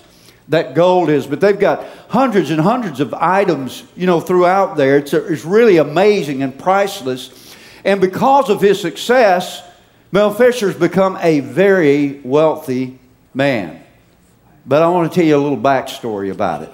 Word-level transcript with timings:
that 0.49 0.75
gold 0.75 1.09
is. 1.09 1.27
But 1.27 1.41
they've 1.41 1.59
got 1.59 1.86
hundreds 2.09 2.49
and 2.49 2.59
hundreds 2.59 2.99
of 2.99 3.13
items, 3.13 3.83
you 3.95 4.05
know, 4.05 4.19
throughout 4.19 4.77
there. 4.77 4.97
It's, 4.97 5.14
a, 5.14 5.25
it's 5.31 5.45
really 5.45 5.77
amazing 5.77 6.44
and 6.44 6.58
priceless. 6.58 7.55
And 7.83 7.99
because 7.99 8.49
of 8.49 8.61
his 8.61 8.80
success, 8.80 9.64
Mel 10.11 10.33
Fisher's 10.33 10.75
become 10.75 11.17
a 11.21 11.39
very 11.39 12.21
wealthy 12.23 12.99
man. 13.33 13.83
But 14.66 14.81
I 14.81 14.88
want 14.88 15.11
to 15.11 15.16
tell 15.16 15.25
you 15.25 15.36
a 15.36 15.41
little 15.41 15.58
backstory 15.58 16.31
about 16.31 16.64
it. 16.64 16.71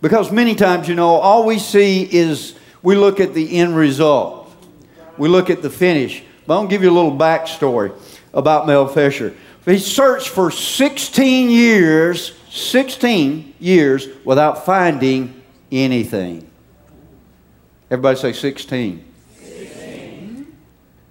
Because 0.00 0.32
many 0.32 0.54
times, 0.54 0.88
you 0.88 0.94
know, 0.94 1.10
all 1.16 1.46
we 1.46 1.58
see 1.58 2.02
is 2.02 2.54
we 2.82 2.96
look 2.96 3.20
at 3.20 3.34
the 3.34 3.58
end 3.58 3.76
result, 3.76 4.52
we 5.18 5.28
look 5.28 5.50
at 5.50 5.62
the 5.62 5.70
finish. 5.70 6.24
But 6.46 6.62
to 6.62 6.68
give 6.68 6.82
you 6.82 6.90
a 6.90 6.92
little 6.92 7.16
backstory 7.16 7.92
about 8.34 8.66
Mel 8.66 8.86
Fisher. 8.86 9.34
He 9.64 9.78
searched 9.78 10.28
for 10.28 10.50
16 10.50 11.50
years, 11.50 12.32
16 12.50 13.54
years 13.60 14.08
without 14.24 14.64
finding 14.64 15.40
anything. 15.70 16.48
Everybody 17.90 18.18
say 18.18 18.32
16. 18.32 19.04
16. 19.38 20.56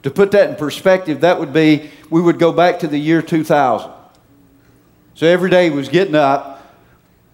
To 0.03 0.11
put 0.11 0.31
that 0.31 0.49
in 0.49 0.55
perspective, 0.55 1.21
that 1.21 1.39
would 1.39 1.53
be 1.53 1.89
we 2.09 2.21
would 2.21 2.39
go 2.39 2.51
back 2.51 2.79
to 2.79 2.87
the 2.87 2.97
year 2.97 3.21
2000. 3.21 3.91
So 5.15 5.27
every 5.27 5.49
day 5.49 5.69
he 5.69 5.75
was 5.75 5.87
getting 5.87 6.15
up, 6.15 6.75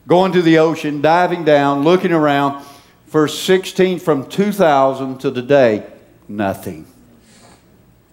going 0.07 0.33
to 0.33 0.41
the 0.41 0.59
ocean, 0.59 1.01
diving 1.01 1.45
down, 1.45 1.83
looking 1.83 2.11
around. 2.11 2.63
For 3.07 3.29
16 3.29 3.99
from 3.99 4.27
2000 4.27 5.19
to 5.19 5.31
today, 5.31 5.85
nothing. 6.27 6.85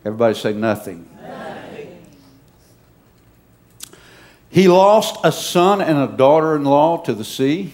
Everybody 0.05 0.35
say 0.35 0.53
nothing. 0.53 1.09
nothing. 1.23 2.07
He 4.51 4.69
lost 4.69 5.19
a 5.25 5.33
son 5.33 5.81
and 5.81 5.99
a 5.99 6.15
daughter 6.15 6.55
in 6.57 6.65
law 6.65 6.99
to 7.05 7.15
the 7.15 7.25
sea. 7.25 7.73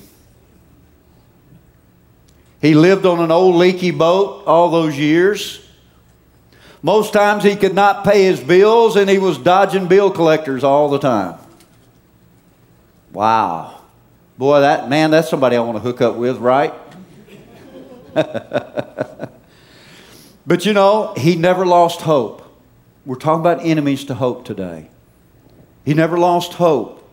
He 2.60 2.74
lived 2.74 3.04
on 3.06 3.20
an 3.20 3.30
old 3.30 3.56
leaky 3.56 3.90
boat 3.90 4.44
all 4.46 4.70
those 4.70 4.96
years. 4.96 5.66
Most 6.82 7.12
times 7.12 7.42
he 7.42 7.56
could 7.56 7.74
not 7.74 8.04
pay 8.04 8.24
his 8.24 8.40
bills 8.40 8.96
and 8.96 9.10
he 9.10 9.18
was 9.18 9.36
dodging 9.36 9.88
bill 9.88 10.10
collectors 10.10 10.62
all 10.62 10.88
the 10.88 10.98
time. 10.98 11.38
Wow. 13.12 13.82
Boy, 14.38 14.60
that 14.60 14.88
man, 14.88 15.10
that's 15.10 15.28
somebody 15.28 15.56
I 15.56 15.60
want 15.60 15.76
to 15.76 15.82
hook 15.82 16.00
up 16.00 16.14
with, 16.14 16.38
right? 16.38 16.72
but 20.46 20.66
you 20.66 20.72
know, 20.72 21.14
he 21.16 21.36
never 21.36 21.66
lost 21.66 22.02
hope. 22.02 22.42
We're 23.06 23.16
talking 23.16 23.40
about 23.40 23.64
enemies 23.64 24.04
to 24.06 24.14
hope 24.14 24.44
today. 24.44 24.88
He 25.84 25.94
never 25.94 26.18
lost 26.18 26.54
hope. 26.54 27.08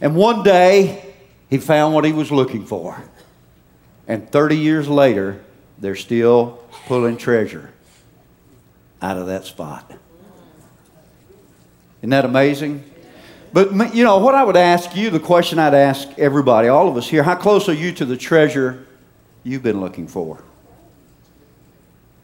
And 0.00 0.14
one 0.14 0.42
day, 0.42 1.14
he 1.50 1.58
found 1.58 1.94
what 1.94 2.04
he 2.04 2.12
was 2.12 2.30
looking 2.30 2.64
for. 2.66 3.02
And 4.06 4.30
30 4.30 4.56
years 4.56 4.88
later, 4.88 5.42
they're 5.78 5.96
still 5.96 6.62
pulling 6.86 7.16
treasure 7.16 7.72
out 9.00 9.16
of 9.16 9.26
that 9.26 9.44
spot. 9.44 9.92
Isn't 12.00 12.10
that 12.10 12.24
amazing? 12.24 12.84
But, 13.52 13.94
you 13.94 14.04
know, 14.04 14.18
what 14.18 14.34
I 14.34 14.42
would 14.42 14.56
ask 14.56 14.96
you, 14.96 15.10
the 15.10 15.20
question 15.20 15.58
I'd 15.58 15.74
ask 15.74 16.08
everybody, 16.18 16.68
all 16.68 16.88
of 16.88 16.96
us 16.96 17.08
here, 17.08 17.22
how 17.22 17.36
close 17.36 17.68
are 17.68 17.74
you 17.74 17.92
to 17.92 18.04
the 18.04 18.16
treasure 18.16 18.84
you've 19.42 19.62
been 19.62 19.80
looking 19.80 20.08
for? 20.08 20.42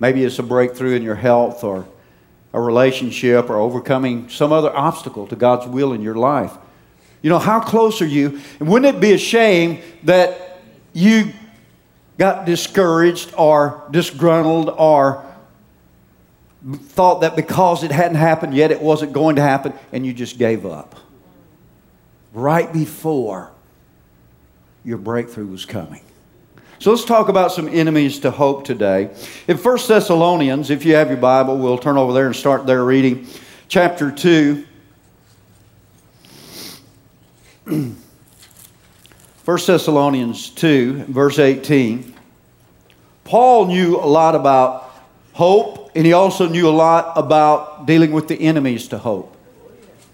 Maybe 0.01 0.25
it's 0.25 0.39
a 0.39 0.43
breakthrough 0.43 0.97
in 0.97 1.03
your 1.03 1.15
health 1.15 1.63
or 1.63 1.87
a 2.53 2.61
relationship 2.61 3.49
or 3.49 3.57
overcoming 3.57 4.29
some 4.29 4.53
other 4.53 4.75
obstacle 4.75 5.27
to 5.29 5.37
God's 5.37 5.67
will 5.67 5.93
in 5.93 6.03
your 6.03 6.17
life. 6.17 6.53
You 7.23 7.31
know, 7.31 7.39
how 7.39 7.61
close 7.61 8.03
are 8.03 8.07
you? 8.07 8.41
And 8.59 8.69
wouldn't 8.69 8.97
it 8.97 9.01
be 9.01 9.13
a 9.13 9.19
shame 9.19 9.81
that 10.05 10.59
you 10.93 11.33
got 12.19 12.47
discouraged 12.47 13.33
or 13.37 13.87
disgruntled 13.91 14.75
or 14.77 15.25
thought 16.83 17.21
that 17.21 17.37
because 17.37 17.85
it 17.85 17.93
hadn't 17.93 18.17
happened 18.17 18.55
yet, 18.55 18.73
it 18.73 18.81
wasn't 18.81 19.13
going 19.13 19.37
to 19.37 19.43
happen, 19.43 19.73
and 19.93 20.05
you 20.05 20.13
just 20.13 20.39
gave 20.39 20.67
up? 20.67 20.99
right 22.33 22.73
before 22.73 23.51
your 24.85 24.99
breakthrough 24.99 25.47
was 25.47 25.65
coming. 25.65 26.03
So 26.81 26.91
let's 26.93 27.05
talk 27.05 27.29
about 27.29 27.53
some 27.53 27.69
enemies 27.69 28.21
to 28.21 28.31
hope 28.31 28.65
today. 28.65 29.11
In 29.47 29.59
1 29.59 29.79
Thessalonians, 29.87 30.71
if 30.71 30.87
you 30.87 30.95
have 30.95 31.09
your 31.09 31.19
Bible, 31.19 31.59
we'll 31.59 31.77
turn 31.77 31.99
over 31.99 32.15
there 32.15 32.25
and 32.25 32.35
start 32.35 32.67
there 32.67 32.83
reading 32.83 33.27
chapter 33.69 34.11
2. 34.11 34.65
1 37.67 37.97
Thessalonians 39.45 40.49
2, 40.49 41.05
verse 41.05 41.39
18. 41.39 42.15
Paul 43.25 43.67
knew 43.67 43.99
a 43.99 44.09
lot 44.09 44.35
about 44.35 44.91
hope, 45.35 45.91
and 45.95 46.07
he 46.07 46.15
also 46.15 46.49
knew 46.49 46.67
a 46.67 46.71
lot 46.71 47.13
about 47.15 47.85
dealing 47.85 48.11
with 48.11 48.27
the 48.27 48.41
enemies 48.41 48.89
to 48.89 48.97
hope. 48.97 49.37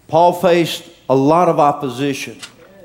Paul 0.08 0.32
faced 0.32 0.90
a 1.08 1.14
lot 1.14 1.48
of 1.48 1.60
opposition, 1.60 2.40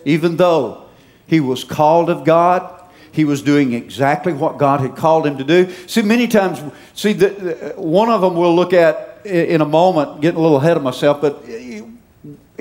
even 0.05 0.37
though 0.37 0.85
he 1.25 1.39
was 1.39 1.63
called 1.63 2.11
of 2.11 2.23
God. 2.23 2.77
He 3.11 3.25
was 3.25 3.41
doing 3.41 3.73
exactly 3.73 4.33
what 4.33 4.57
God 4.57 4.79
had 4.79 4.95
called 4.95 5.27
him 5.27 5.37
to 5.37 5.43
do. 5.43 5.71
See, 5.87 6.01
many 6.01 6.27
times, 6.27 6.61
see, 6.93 7.13
the, 7.13 7.29
the, 7.29 7.73
one 7.81 8.09
of 8.09 8.21
them 8.21 8.35
we'll 8.35 8.55
look 8.55 8.73
at 8.73 9.25
in 9.25 9.61
a 9.61 9.65
moment, 9.65 10.21
getting 10.21 10.39
a 10.39 10.41
little 10.41 10.57
ahead 10.57 10.77
of 10.77 10.83
myself, 10.83 11.21
but 11.21 11.43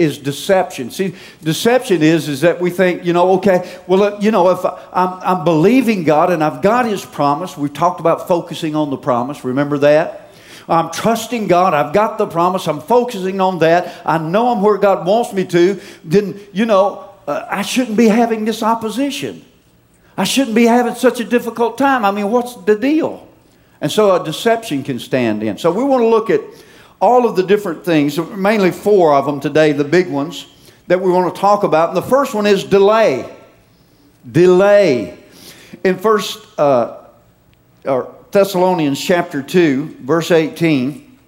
is 0.00 0.19
deception. 0.19 0.91
See, 0.91 1.14
deception 1.43 2.02
is 2.02 2.29
is 2.29 2.41
that 2.41 2.61
we 2.61 2.70
think, 2.70 3.05
you 3.05 3.12
know, 3.12 3.32
okay, 3.32 3.79
well, 3.87 4.20
you 4.23 4.31
know, 4.31 4.50
if 4.50 4.64
I'm, 4.64 5.20
I'm 5.23 5.44
believing 5.44 6.05
God 6.05 6.32
and 6.32 6.43
I've 6.43 6.62
got 6.62 6.87
His 6.87 7.05
promise, 7.05 7.56
we've 7.56 7.73
talked 7.73 8.00
about 8.00 8.26
focusing 8.26 8.75
on 8.75 8.91
the 8.91 8.96
promise. 8.96 9.44
Remember 9.44 9.79
that? 9.79 10.29
I'm 10.69 10.91
trusting 10.91 11.49
God. 11.49 11.75
I've 11.75 11.93
got 11.93 12.17
the 12.17 12.26
promise. 12.26 12.69
I'm 12.69 12.81
focusing 12.81 13.41
on 13.41 13.58
that. 13.58 14.00
I 14.06 14.19
know 14.19 14.49
I'm 14.49 14.62
where 14.62 14.79
God 14.79 15.06
wants 15.06 15.32
me 15.32 15.44
to. 15.46 15.81
Then, 16.05 16.38
you 16.53 16.64
know, 16.64 17.11
uh, 17.26 17.46
I 17.50 17.62
shouldn't 17.62 17.96
be 17.96 18.06
having 18.06 18.44
this 18.44 18.62
opposition. 18.62 19.44
I 20.20 20.25
shouldn't 20.25 20.55
be 20.55 20.67
having 20.67 20.94
such 20.96 21.19
a 21.19 21.25
difficult 21.25 21.78
time. 21.78 22.05
I 22.05 22.11
mean, 22.11 22.31
what's 22.31 22.55
the 22.55 22.76
deal? 22.76 23.26
And 23.81 23.90
so 23.90 24.14
a 24.14 24.22
deception 24.22 24.82
can 24.82 24.99
stand 24.99 25.43
in. 25.43 25.56
So 25.56 25.72
we 25.72 25.82
want 25.82 26.02
to 26.02 26.08
look 26.08 26.28
at 26.28 26.43
all 27.00 27.26
of 27.26 27.37
the 27.37 27.43
different 27.43 27.87
things, 27.87 28.19
mainly 28.19 28.70
four 28.70 29.14
of 29.14 29.25
them 29.25 29.40
today, 29.40 29.72
the 29.72 29.82
big 29.82 30.11
ones 30.11 30.46
that 30.88 31.00
we 31.00 31.11
want 31.11 31.34
to 31.34 31.40
talk 31.40 31.62
about. 31.62 31.88
And 31.88 31.96
the 31.96 32.02
first 32.02 32.34
one 32.34 32.44
is 32.44 32.64
delay. 32.64 33.34
Delay. 34.31 35.17
In 35.84 35.96
First 35.96 36.46
uh, 36.58 37.06
Thessalonians 38.31 39.02
chapter 39.02 39.43
2, 39.43 40.00
verse 40.02 40.31
18, 40.31 41.19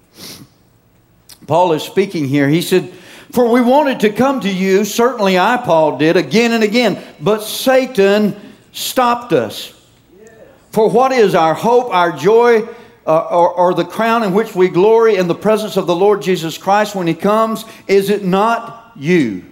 Paul 1.47 1.73
is 1.73 1.83
speaking 1.83 2.29
here. 2.29 2.47
He 2.47 2.61
said, 2.61 2.93
For 3.31 3.51
we 3.51 3.63
wanted 3.63 4.01
to 4.01 4.13
come 4.13 4.41
to 4.41 4.53
you, 4.53 4.85
certainly 4.85 5.39
I, 5.39 5.57
Paul, 5.57 5.97
did, 5.97 6.19
again 6.19 6.53
and 6.53 6.63
again, 6.63 7.03
but 7.23 7.43
Satan 7.43 8.52
stopped 8.73 9.33
us. 9.33 9.79
For 10.71 10.89
what 10.89 11.13
is 11.13 11.35
our 11.35 11.55
hope, 11.55 11.93
our 11.93 12.13
joy, 12.13 12.67
uh, 13.07 13.27
or, 13.27 13.53
or 13.53 13.75
the 13.75 13.85
crown 13.85 14.23
in 14.23 14.33
which 14.33 14.55
we 14.55 14.69
glory 14.69 15.17
in 15.17 15.29
the 15.29 15.35
presence 15.35 15.77
of 15.77 15.87
the 15.87 15.95
Lord 15.95 16.23
Jesus 16.23 16.57
Christ 16.57 16.95
when 16.95 17.07
He 17.07 17.15
comes? 17.15 17.65
Is 17.87 18.11
it 18.11 18.25
not 18.25 18.93
you? 18.97 19.45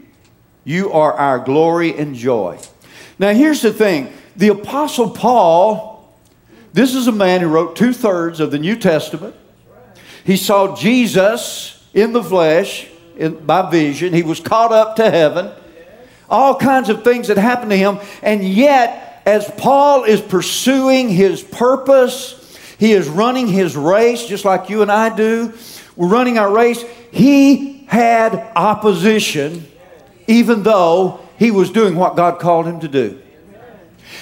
You 0.65 0.93
are 0.93 1.13
our 1.13 1.39
glory 1.39 1.97
and 1.97 2.15
joy. 2.15 2.59
Now, 3.19 3.33
here's 3.33 3.63
the 3.63 3.73
thing 3.73 4.13
the 4.37 4.49
Apostle 4.49 5.11
Paul, 5.11 6.15
this 6.73 6.95
is 6.95 7.07
a 7.07 7.13
man 7.13 7.41
who 7.41 7.49
wrote 7.49 7.77
two 7.77 7.93
thirds 7.93 8.41
of 8.41 8.51
the 8.51 8.59
New 8.59 8.77
Testament. 8.77 9.35
He 10.25 10.37
saw 10.37 10.77
Jesus 10.77 11.87
in 11.93 12.13
the 12.13 12.23
flesh 12.23 12.87
in, 13.17 13.45
by 13.45 13.71
vision, 13.71 14.15
he 14.15 14.23
was 14.23 14.41
caught 14.41 14.73
up 14.73 14.97
to 14.97 15.11
heaven. 15.11 15.51
All 16.31 16.55
kinds 16.55 16.89
of 16.89 17.05
things 17.05 17.29
that 17.29 17.37
happened 17.37 17.71
to 17.73 17.77
him, 17.77 17.99
and 18.23 18.43
yet, 18.43 19.10
as 19.27 19.51
Paul 19.59 20.05
is 20.05 20.21
pursuing 20.21 21.09
his 21.09 21.43
purpose, 21.43 22.37
he 22.79 22.93
is 22.93 23.09
running 23.09 23.47
his 23.47 23.77
race 23.77 24.27
just 24.27 24.45
like 24.45 24.71
you 24.71 24.83
and 24.83 24.91
I 24.91 25.15
do. 25.15 25.53
We're 25.97 26.09
running 26.09 26.39
our 26.39 26.51
race. 26.53 26.83
He 27.11 27.85
had 27.87 28.53
opposition, 28.57 29.67
even 30.27 30.63
though 30.63 31.21
he 31.39 31.51
was 31.51 31.71
doing 31.71 31.97
what 31.97 32.17
God 32.17 32.39
called 32.39 32.67
him 32.67 32.81
to 32.81 32.89
do. 32.89 33.21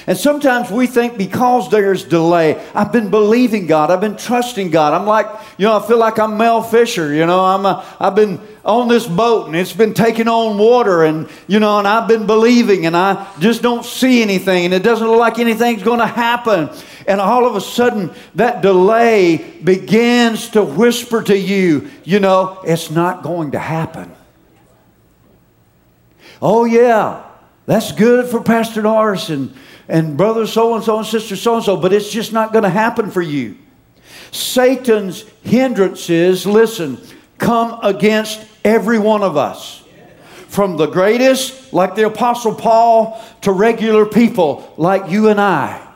And 0.09 0.17
sometimes 0.17 0.71
we 0.71 0.87
think 0.87 1.19
because 1.19 1.71
there's 1.71 2.03
delay, 2.03 2.67
I've 2.75 2.93
been 2.93 3.11
believing 3.11 3.67
God, 3.67 3.91
I've 3.91 4.01
been 4.01 4.17
trusting 4.17 4.71
God. 4.71 4.95
I'm 4.95 5.05
like, 5.05 5.27
you 5.59 5.67
know, 5.67 5.79
I 5.79 5.87
feel 5.87 5.99
like 5.99 6.19
I'm 6.19 6.39
Mel 6.39 6.63
Fisher. 6.63 7.13
You 7.13 7.27
know, 7.27 7.45
I'm 7.45 7.67
a, 7.67 7.85
I've 8.01 8.15
been 8.15 8.41
on 8.65 8.89
this 8.89 9.07
boat 9.07 9.49
and 9.49 9.55
it's 9.55 9.75
been 9.75 9.93
taking 9.93 10.27
on 10.27 10.57
water, 10.57 11.05
and 11.05 11.29
you 11.47 11.61
know, 11.61 11.79
and 11.79 11.87
I've 11.87 12.09
been 12.09 12.27
believing, 12.27 12.87
and 12.87 12.97
I 12.97 13.31
just 13.39 13.61
don't 13.61 13.85
see 13.85 14.23
anything, 14.23 14.65
and 14.65 14.73
it 14.73 14.83
doesn't 14.83 15.07
look 15.07 15.21
like 15.21 15.39
anything's 15.39 15.83
going 15.83 16.01
to 16.01 16.07
happen. 16.07 16.71
And 17.07 17.21
all 17.21 17.47
of 17.47 17.55
a 17.55 17.61
sudden, 17.61 18.11
that 18.37 18.63
delay 18.63 19.37
begins 19.63 20.49
to 20.51 20.65
whisper 20.65 21.23
to 21.23 21.37
you, 21.37 21.91
you 22.05 22.19
know, 22.19 22.63
it's 22.65 22.91
not 22.91 23.23
going 23.23 23.51
to 23.51 23.59
happen. 23.59 24.11
Oh, 26.41 26.65
yeah, 26.65 27.27
that's 27.67 27.93
good 27.93 28.31
for 28.31 28.43
Pastor 28.43 28.81
Norris 28.81 29.29
and 29.29 29.55
and 29.89 30.17
brother 30.17 30.47
so 30.47 30.75
and 30.75 30.85
so 30.85 30.99
and 30.99 31.07
sister 31.07 31.35
so 31.35 31.57
and 31.57 31.65
so, 31.65 31.77
but 31.77 31.93
it's 31.93 32.11
just 32.11 32.33
not 32.33 32.53
going 32.53 32.65
to 32.65 32.71
happen 32.71 33.11
for 33.11 33.23
you. 33.23 33.57
Satan's 34.31 35.23
hindrances, 35.43 36.47
listen, 36.47 37.01
come 37.39 37.79
against 37.83 38.45
every 38.65 38.99
one 38.99 39.23
of 39.23 39.37
us. 39.37 39.83
From 40.49 40.77
the 40.77 40.87
greatest, 40.87 41.73
like 41.73 41.95
the 41.95 42.07
Apostle 42.07 42.55
Paul, 42.55 43.23
to 43.43 43.53
regular 43.53 44.07
people 44.07 44.73
like 44.77 45.11
you 45.11 45.29
and 45.29 45.41
I 45.41 45.87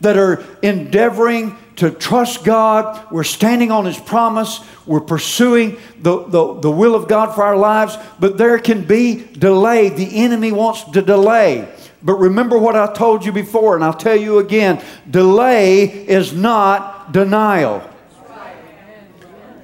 that 0.00 0.16
are 0.16 0.44
endeavoring 0.62 1.56
to 1.76 1.90
trust 1.90 2.44
God. 2.44 3.10
We're 3.10 3.24
standing 3.24 3.70
on 3.70 3.84
His 3.84 3.98
promise. 3.98 4.60
We're 4.86 5.00
pursuing 5.00 5.78
the, 5.98 6.24
the, 6.24 6.60
the 6.60 6.70
will 6.70 6.94
of 6.94 7.08
God 7.08 7.34
for 7.34 7.42
our 7.42 7.56
lives. 7.56 7.96
But 8.20 8.38
there 8.38 8.58
can 8.58 8.84
be 8.84 9.24
delay. 9.24 9.88
The 9.88 10.18
enemy 10.24 10.52
wants 10.52 10.84
to 10.92 11.02
delay. 11.02 11.68
But 12.02 12.14
remember 12.16 12.58
what 12.58 12.76
I 12.76 12.92
told 12.92 13.24
you 13.24 13.32
before, 13.32 13.74
and 13.74 13.82
I'll 13.82 13.94
tell 13.94 14.16
you 14.16 14.38
again 14.38 14.84
delay 15.10 15.84
is 15.84 16.32
not 16.34 17.12
denial. 17.12 17.90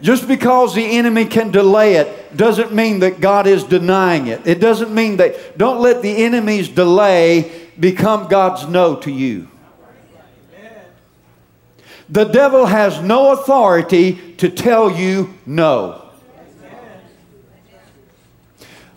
Just 0.01 0.27
because 0.27 0.75
the 0.75 0.85
enemy 0.85 1.27
can 1.27 1.51
delay 1.51 1.97
it 1.97 2.35
doesn't 2.35 2.73
mean 2.73 3.01
that 3.01 3.21
God 3.21 3.47
is 3.47 3.65
denying 3.65 4.29
it. 4.29 4.47
It 4.47 4.59
doesn't 4.61 4.95
mean 4.95 5.19
that, 5.19 5.59
don't 5.59 5.83
let 5.83 6.01
the 6.01 6.25
enemy's 6.25 6.69
delay 6.69 7.69
become 7.79 8.29
God's 8.29 8.67
no 8.67 8.97
to 8.97 9.11
you. 9.11 9.49
The 12.11 12.25
devil 12.25 12.67
has 12.67 13.01
no 13.01 13.33
authority 13.33 14.35
to 14.39 14.51
tell 14.51 14.91
you 14.91 15.33
no. 15.47 16.09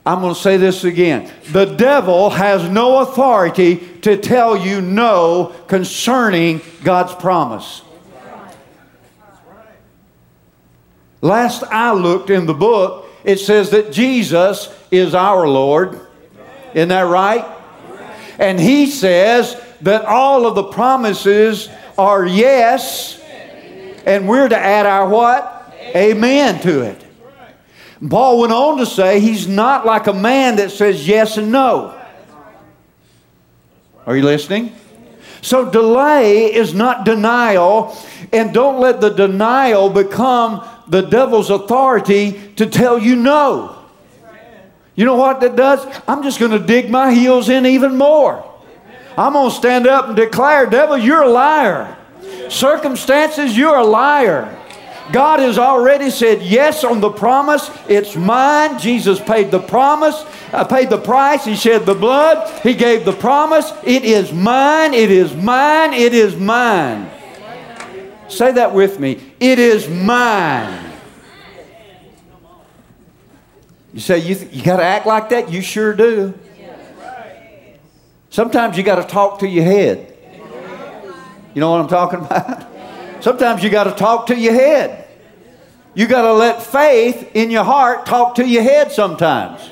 I'm 0.06 0.20
going 0.20 0.34
to 0.34 0.40
say 0.40 0.58
this 0.58 0.84
again. 0.84 1.32
The 1.52 1.66
devil 1.66 2.32
has 2.32 2.68
no 2.68 2.98
authority 3.00 3.78
to 4.02 4.18
tell 4.18 4.58
you 4.58 4.82
no 4.82 5.56
concerning 5.68 6.62
God's 6.84 7.14
promise. 7.14 7.84
Last 11.22 11.64
I 11.64 11.94
looked 11.94 12.30
in 12.30 12.48
the 12.48 12.54
book, 12.54 13.06
it 13.24 13.40
says 13.40 13.70
that 13.70 13.94
Jesus 13.94 14.68
is 14.92 15.16
our 15.16 15.48
Lord. 15.48 16.00
Isn't 16.74 16.90
that 16.90 17.04
right? 17.04 17.46
And 18.40 18.60
he 18.60 18.88
says 18.88 19.56
that 19.82 20.04
all 20.04 20.46
of 20.46 20.56
the 20.56 20.64
promises 20.64 21.70
are 21.98 22.26
yes, 22.26 23.22
and 24.06 24.28
we're 24.28 24.48
to 24.48 24.58
add 24.58 24.86
our 24.86 25.08
what? 25.08 25.74
Amen 25.96 26.60
to 26.62 26.82
it. 26.82 27.04
Paul 28.10 28.42
went 28.42 28.52
on 28.54 28.78
to 28.80 28.86
say 28.86 29.20
he's 29.20 29.48
not 29.48 29.86
like 29.86 30.08
a 30.08 30.14
man 30.14 30.58
that 30.58 30.72
says 30.72 31.08
yes 31.08 31.38
and 31.38 31.52
no. 31.52 32.00
Are 34.06 34.18
you 34.18 34.24
listening? 34.24 34.76
So 35.42 35.70
delay 35.70 36.54
is 36.54 36.74
not 36.74 37.06
denial, 37.06 37.96
and 38.32 38.54
don't 38.54 38.80
let 38.80 39.02
the 39.02 39.10
denial 39.10 39.90
become 39.90 40.68
the 40.88 41.02
devil's 41.02 41.50
authority 41.50 42.54
to 42.56 42.66
tell 42.66 42.98
you 42.98 43.16
no. 43.16 43.78
You 44.96 45.06
know 45.06 45.16
what 45.16 45.42
that 45.42 45.56
does? 45.56 45.86
I'm 46.08 46.24
just 46.24 46.40
going 46.40 46.52
to 46.52 46.60
dig 46.60 46.90
my 46.90 47.14
heels 47.14 47.50
in 47.50 47.66
even 47.66 47.98
more. 47.98 48.50
I'm 49.18 49.34
going 49.34 49.50
to 49.50 49.56
stand 49.56 49.88
up 49.88 50.08
and 50.08 50.16
declare, 50.16 50.66
devil, 50.66 50.98
you're 50.98 51.24
a 51.24 51.30
liar. 51.30 51.98
Circumstances, 52.50 53.58
you're 53.58 53.76
a 53.76 53.84
liar. 53.84 54.60
God 55.12 55.40
has 55.40 55.58
already 55.58 56.10
said 56.10 56.42
yes 56.42 56.84
on 56.84 57.02
the 57.02 57.10
promise. 57.10 57.70
It's 57.90 58.16
mine. 58.16 58.80
Jesus 58.80 59.20
paid 59.20 59.52
the 59.52 59.60
promise, 59.60 60.24
uh, 60.54 60.64
paid 60.64 60.90
the 60.90 60.98
price. 60.98 61.44
He 61.44 61.56
shed 61.56 61.86
the 61.86 61.94
blood. 61.94 62.62
He 62.62 62.74
gave 62.74 63.04
the 63.04 63.12
promise. 63.12 63.72
It 63.84 64.06
is 64.06 64.32
mine. 64.32 64.94
It 64.94 65.12
is 65.12 65.36
mine. 65.36 65.94
It 65.94 66.14
is 66.14 66.36
mine. 66.36 67.10
Say 68.30 68.54
that 68.54 68.74
with 68.74 69.00
me. 69.00 69.34
It 69.40 69.60
is 69.60 69.90
mine. 69.90 70.92
You 73.94 74.00
say 74.00 74.18
you, 74.20 74.34
th- 74.36 74.52
you 74.52 74.64
got 74.64 74.78
to 74.78 74.84
act 74.84 75.06
like 75.06 75.30
that? 75.30 75.52
You 75.52 75.62
sure 75.62 75.94
do. 75.94 76.34
Sometimes 78.34 78.76
you 78.80 78.82
got 78.84 78.96
to 78.96 79.04
talk 79.04 79.38
to 79.42 79.48
your 79.48 79.64
head. 79.64 80.12
You 81.54 81.62
know 81.62 81.70
what 81.70 81.82
I'm 81.82 81.88
talking 81.88 82.20
about? 82.26 82.66
Sometimes 83.24 83.64
you 83.64 83.70
got 83.70 83.84
to 83.84 83.92
talk 83.92 84.26
to 84.28 84.36
your 84.36 84.54
head. 84.54 85.08
You 85.94 86.08
got 86.08 86.24
to 86.24 86.34
let 86.34 86.64
faith 86.64 87.30
in 87.36 87.52
your 87.52 87.64
heart 87.64 88.08
talk 88.08 88.34
to 88.36 88.48
your 88.48 88.64
head 88.64 88.92
sometimes. 88.92 89.70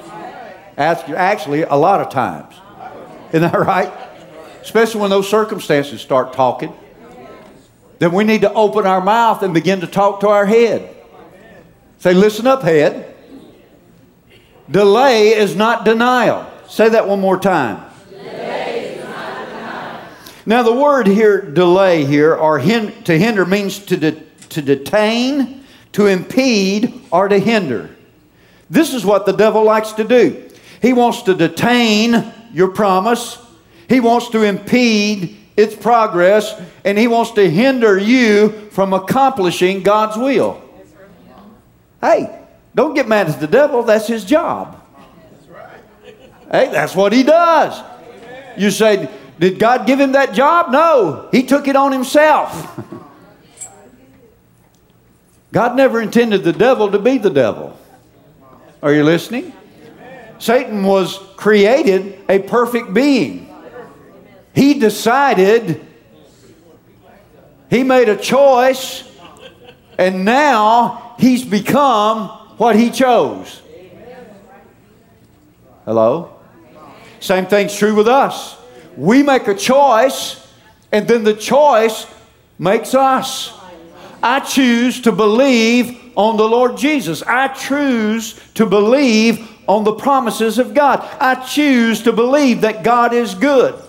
Ask 0.77 1.09
Actually, 1.09 1.63
a 1.63 1.73
lot 1.73 2.01
of 2.01 2.11
times. 2.11 2.53
Isn't 3.29 3.51
that 3.51 3.59
right? 3.67 3.91
Especially 4.61 5.01
when 5.01 5.09
those 5.09 5.27
circumstances 5.27 5.99
start 5.99 6.31
talking. 6.33 6.71
Then 7.97 8.11
we 8.11 8.23
need 8.23 8.41
to 8.41 8.53
open 8.53 8.85
our 8.85 9.01
mouth 9.01 9.41
and 9.41 9.55
begin 9.55 9.81
to 9.81 9.87
talk 9.87 10.19
to 10.19 10.27
our 10.27 10.45
head. 10.45 10.95
Say, 11.97 12.13
listen 12.13 12.45
up, 12.45 12.61
head. 12.61 13.11
Delay 14.69 15.29
is 15.29 15.55
not 15.55 15.83
denial. 15.83 16.47
Say 16.67 16.89
that 16.89 17.07
one 17.07 17.19
more 17.19 17.39
time. 17.39 17.90
Now, 20.45 20.63
the 20.63 20.73
word 20.73 21.07
here, 21.07 21.41
delay 21.41 22.05
here, 22.05 22.35
or 22.35 22.57
hin- 22.59 23.03
to 23.03 23.17
hinder 23.17 23.45
means 23.45 23.79
to, 23.85 23.97
de- 23.97 24.23
to 24.49 24.61
detain, 24.61 25.63
to 25.93 26.07
impede, 26.07 27.01
or 27.11 27.27
to 27.27 27.37
hinder. 27.37 27.89
This 28.69 28.93
is 28.93 29.05
what 29.05 29.25
the 29.25 29.33
devil 29.33 29.63
likes 29.63 29.91
to 29.93 30.03
do. 30.03 30.49
He 30.81 30.93
wants 30.93 31.23
to 31.23 31.35
detain 31.35 32.33
your 32.53 32.69
promise, 32.69 33.37
he 33.87 33.99
wants 33.99 34.29
to 34.29 34.43
impede 34.43 35.37
its 35.55 35.75
progress, 35.75 36.59
and 36.83 36.97
he 36.97 37.07
wants 37.07 37.31
to 37.31 37.49
hinder 37.49 37.97
you 37.97 38.49
from 38.71 38.93
accomplishing 38.93 39.83
God's 39.83 40.17
will. 40.17 40.61
Hey, 42.01 42.39
don't 42.73 42.93
get 42.95 43.07
mad 43.07 43.29
at 43.29 43.39
the 43.39 43.47
devil, 43.47 43.83
that's 43.83 44.07
his 44.07 44.25
job. 44.25 44.81
Hey, 46.49 46.71
that's 46.71 46.95
what 46.95 47.13
he 47.13 47.23
does. 47.23 47.81
You 48.57 48.71
say, 48.71 49.09
did 49.41 49.57
God 49.57 49.87
give 49.87 49.99
him 49.99 50.11
that 50.11 50.35
job? 50.35 50.71
No, 50.71 51.27
he 51.31 51.41
took 51.41 51.67
it 51.67 51.75
on 51.75 51.91
himself. 51.91 52.79
God 55.51 55.75
never 55.75 55.99
intended 55.99 56.43
the 56.43 56.53
devil 56.53 56.91
to 56.91 56.99
be 56.99 57.17
the 57.17 57.31
devil. 57.31 57.75
Are 58.83 58.93
you 58.93 59.03
listening? 59.03 59.51
Satan 60.37 60.83
was 60.83 61.17
created 61.37 62.19
a 62.29 62.37
perfect 62.37 62.93
being. 62.93 63.51
He 64.53 64.75
decided, 64.75 65.83
he 67.67 67.81
made 67.81 68.09
a 68.09 68.17
choice, 68.17 69.03
and 69.97 70.23
now 70.23 71.15
he's 71.17 71.43
become 71.43 72.27
what 72.57 72.75
he 72.75 72.91
chose. 72.91 73.59
Hello? 75.85 76.37
Same 77.19 77.47
thing's 77.47 77.75
true 77.75 77.95
with 77.95 78.07
us. 78.07 78.60
We 78.97 79.23
make 79.23 79.47
a 79.47 79.55
choice, 79.55 80.47
and 80.91 81.07
then 81.07 81.23
the 81.23 81.33
choice 81.33 82.05
makes 82.59 82.93
us. 82.93 83.57
I 84.21 84.39
choose 84.39 85.01
to 85.01 85.11
believe 85.11 85.99
on 86.15 86.37
the 86.37 86.47
Lord 86.47 86.77
Jesus. 86.77 87.23
I 87.23 87.47
choose 87.49 88.39
to 88.53 88.65
believe 88.65 89.49
on 89.67 89.83
the 89.83 89.93
promises 89.93 90.59
of 90.59 90.73
God. 90.73 90.99
I 91.19 91.35
choose 91.35 92.03
to 92.03 92.13
believe 92.13 92.61
that 92.61 92.83
God 92.83 93.13
is 93.13 93.33
good, 93.33 93.81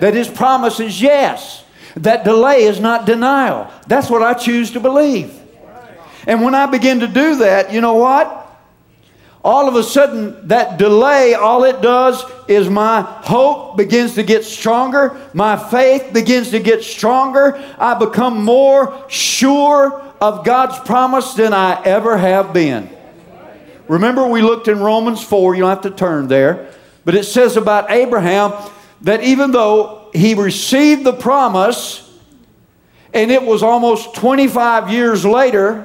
that 0.00 0.14
His 0.14 0.28
promise 0.28 0.80
is 0.80 1.00
yes, 1.00 1.64
that 1.96 2.24
delay 2.24 2.64
is 2.64 2.80
not 2.80 3.06
denial. 3.06 3.70
That's 3.86 4.10
what 4.10 4.22
I 4.22 4.34
choose 4.34 4.70
to 4.72 4.80
believe. 4.80 5.38
And 6.26 6.42
when 6.42 6.54
I 6.54 6.66
begin 6.66 7.00
to 7.00 7.08
do 7.08 7.36
that, 7.36 7.72
you 7.72 7.80
know 7.80 7.94
what? 7.94 8.41
All 9.44 9.68
of 9.68 9.74
a 9.74 9.82
sudden, 9.82 10.46
that 10.48 10.78
delay, 10.78 11.34
all 11.34 11.64
it 11.64 11.82
does 11.82 12.24
is 12.46 12.70
my 12.70 13.00
hope 13.00 13.76
begins 13.76 14.14
to 14.14 14.22
get 14.22 14.44
stronger. 14.44 15.20
My 15.34 15.56
faith 15.56 16.12
begins 16.12 16.50
to 16.50 16.60
get 16.60 16.84
stronger. 16.84 17.60
I 17.76 17.98
become 17.98 18.44
more 18.44 19.04
sure 19.08 20.00
of 20.20 20.44
God's 20.44 20.78
promise 20.80 21.34
than 21.34 21.52
I 21.52 21.82
ever 21.84 22.16
have 22.16 22.52
been. 22.52 22.88
Remember, 23.88 24.28
we 24.28 24.42
looked 24.42 24.68
in 24.68 24.78
Romans 24.78 25.24
4, 25.24 25.56
you 25.56 25.62
don't 25.62 25.70
have 25.70 25.82
to 25.82 25.90
turn 25.90 26.28
there, 26.28 26.70
but 27.04 27.16
it 27.16 27.24
says 27.24 27.56
about 27.56 27.90
Abraham 27.90 28.52
that 29.00 29.24
even 29.24 29.50
though 29.50 30.08
he 30.14 30.34
received 30.34 31.02
the 31.02 31.12
promise 31.12 32.08
and 33.12 33.32
it 33.32 33.42
was 33.42 33.64
almost 33.64 34.14
25 34.14 34.90
years 34.90 35.24
later, 35.24 35.84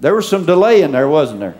there 0.00 0.14
was 0.14 0.28
some 0.28 0.44
delay 0.44 0.82
in 0.82 0.92
there, 0.92 1.08
wasn't 1.08 1.40
there? 1.40 1.54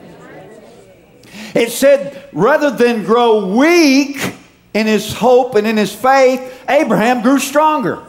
It 1.55 1.71
said, 1.71 2.28
rather 2.33 2.71
than 2.71 3.05
grow 3.05 3.55
weak 3.57 4.35
in 4.75 4.87
his 4.87 5.12
hope 5.12 5.55
and 5.55 5.67
in 5.67 5.76
his 5.76 5.95
faith, 5.95 6.62
Abraham 6.69 7.23
grew 7.23 7.38
stronger. 7.38 8.02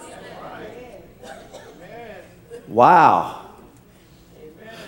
Wow. 2.67 3.41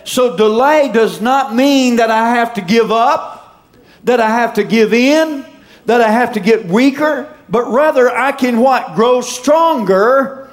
So 0.03 0.35
delay 0.35 0.91
does 0.91 1.21
not 1.21 1.55
mean 1.55 1.95
that 1.97 2.11
I 2.11 2.35
have 2.35 2.53
to 2.55 2.61
give 2.61 2.91
up, 2.91 3.65
that 4.03 4.19
I 4.19 4.29
have 4.29 4.55
to 4.55 4.63
give 4.63 4.93
in, 4.93 5.45
that 5.85 6.01
I 6.01 6.09
have 6.09 6.33
to 6.33 6.39
get 6.39 6.65
weaker, 6.65 7.33
but 7.49 7.71
rather 7.71 8.09
I 8.09 8.31
can 8.31 8.59
what? 8.59 8.95
Grow 8.95 9.21
stronger. 9.21 10.49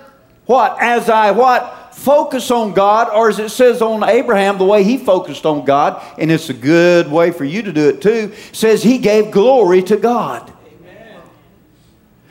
What? 0.47 0.79
As 0.81 1.11
I 1.11 1.33
what? 1.33 1.88
Focus 1.99 2.53
on 2.53 2.75
God, 2.75 3.09
or 3.13 3.29
as 3.29 3.41
it 3.41 3.49
says 3.49 3.83
on 3.83 4.09
Abraham, 4.09 4.57
the 4.57 4.65
way 4.65 4.85
he 4.85 4.99
focused 4.99 5.45
on 5.45 5.65
God, 5.65 6.01
and 6.17 6.31
it's 6.31 6.49
a 6.49 6.55
good 6.55 7.11
way 7.11 7.33
for 7.33 7.45
you 7.45 7.61
to 7.63 7.73
do 7.73 7.89
it 7.89 8.01
too, 8.01 8.33
says 8.53 8.85
he 8.85 8.99
gave 8.99 9.33
glory 9.33 9.83
to 9.83 9.97
God. 9.97 10.53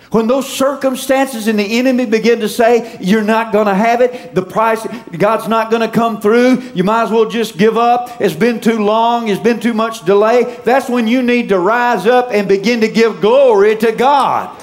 When 0.09 0.27
those 0.27 0.47
circumstances 0.47 1.49
and 1.49 1.59
the 1.59 1.79
enemy 1.79 2.05
begin 2.05 2.39
to 2.39 2.47
say, 2.47 2.97
you're 3.01 3.25
not 3.25 3.51
going 3.51 3.67
to 3.67 3.75
have 3.75 3.99
it, 3.99 4.33
the 4.33 4.41
price, 4.41 4.87
God's 5.11 5.49
not 5.49 5.69
going 5.69 5.81
to 5.81 5.93
come 5.93 6.21
through, 6.21 6.61
you 6.73 6.85
might 6.85 7.03
as 7.03 7.11
well 7.11 7.29
just 7.29 7.57
give 7.57 7.77
up. 7.77 8.21
It's 8.21 8.33
been 8.33 8.61
too 8.61 8.79
long, 8.79 9.27
it's 9.27 9.41
been 9.41 9.59
too 9.59 9.73
much 9.73 10.05
delay. 10.05 10.43
That's 10.63 10.87
when 10.87 11.07
you 11.07 11.21
need 11.21 11.49
to 11.49 11.59
rise 11.59 12.07
up 12.07 12.29
and 12.31 12.47
begin 12.47 12.79
to 12.81 12.87
give 12.87 13.19
glory 13.19 13.75
to 13.75 13.91
God. 13.91 14.57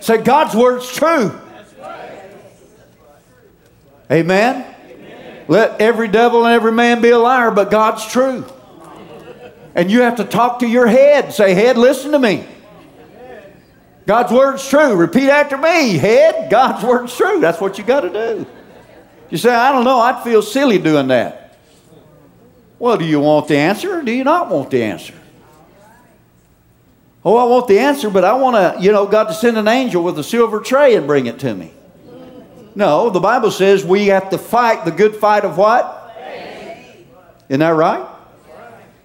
Say, 0.00 0.18
God's 0.18 0.54
word's 0.54 0.94
true. 0.94 1.40
Amen? 4.10 4.74
Let 5.48 5.80
every 5.80 6.08
devil 6.08 6.44
and 6.44 6.54
every 6.54 6.72
man 6.72 7.00
be 7.00 7.10
a 7.10 7.18
liar, 7.18 7.50
but 7.50 7.70
God's 7.70 8.06
true. 8.06 8.44
And 9.74 9.90
you 9.90 10.02
have 10.02 10.16
to 10.16 10.24
talk 10.24 10.60
to 10.60 10.66
your 10.66 10.86
head. 10.86 11.32
Say, 11.32 11.54
Head, 11.54 11.76
listen 11.76 12.12
to 12.12 12.18
me. 12.18 12.46
God's 14.06 14.32
word's 14.32 14.68
true. 14.68 14.94
Repeat 14.94 15.28
after 15.28 15.58
me. 15.58 15.98
Head, 15.98 16.50
God's 16.50 16.84
word's 16.84 17.16
true. 17.16 17.40
That's 17.40 17.60
what 17.60 17.76
you 17.76 17.84
got 17.84 18.00
to 18.00 18.10
do. 18.10 18.46
You 19.30 19.38
say, 19.38 19.52
I 19.52 19.72
don't 19.72 19.84
know, 19.84 19.98
I'd 19.98 20.22
feel 20.22 20.42
silly 20.42 20.78
doing 20.78 21.08
that. 21.08 21.58
Well, 22.78 22.96
do 22.96 23.04
you 23.04 23.20
want 23.20 23.48
the 23.48 23.56
answer 23.56 23.98
or 23.98 24.02
do 24.02 24.12
you 24.12 24.22
not 24.22 24.48
want 24.48 24.70
the 24.70 24.82
answer? 24.82 25.14
Oh, 27.24 27.36
I 27.36 27.44
want 27.44 27.66
the 27.66 27.80
answer, 27.80 28.08
but 28.08 28.24
I 28.24 28.34
want 28.34 28.54
to, 28.54 28.80
you 28.80 28.92
know, 28.92 29.06
God 29.06 29.24
to 29.24 29.34
send 29.34 29.58
an 29.58 29.66
angel 29.66 30.04
with 30.04 30.16
a 30.18 30.22
silver 30.22 30.60
tray 30.60 30.94
and 30.94 31.08
bring 31.08 31.26
it 31.26 31.40
to 31.40 31.52
me. 31.54 31.72
No, 32.76 33.08
the 33.08 33.20
Bible 33.20 33.50
says 33.50 33.86
we 33.86 34.08
have 34.08 34.28
to 34.30 34.38
fight 34.38 34.84
the 34.84 34.90
good 34.90 35.16
fight 35.16 35.46
of 35.46 35.56
what? 35.56 36.14
Isn't 37.48 37.60
that 37.60 37.70
right? 37.70 38.06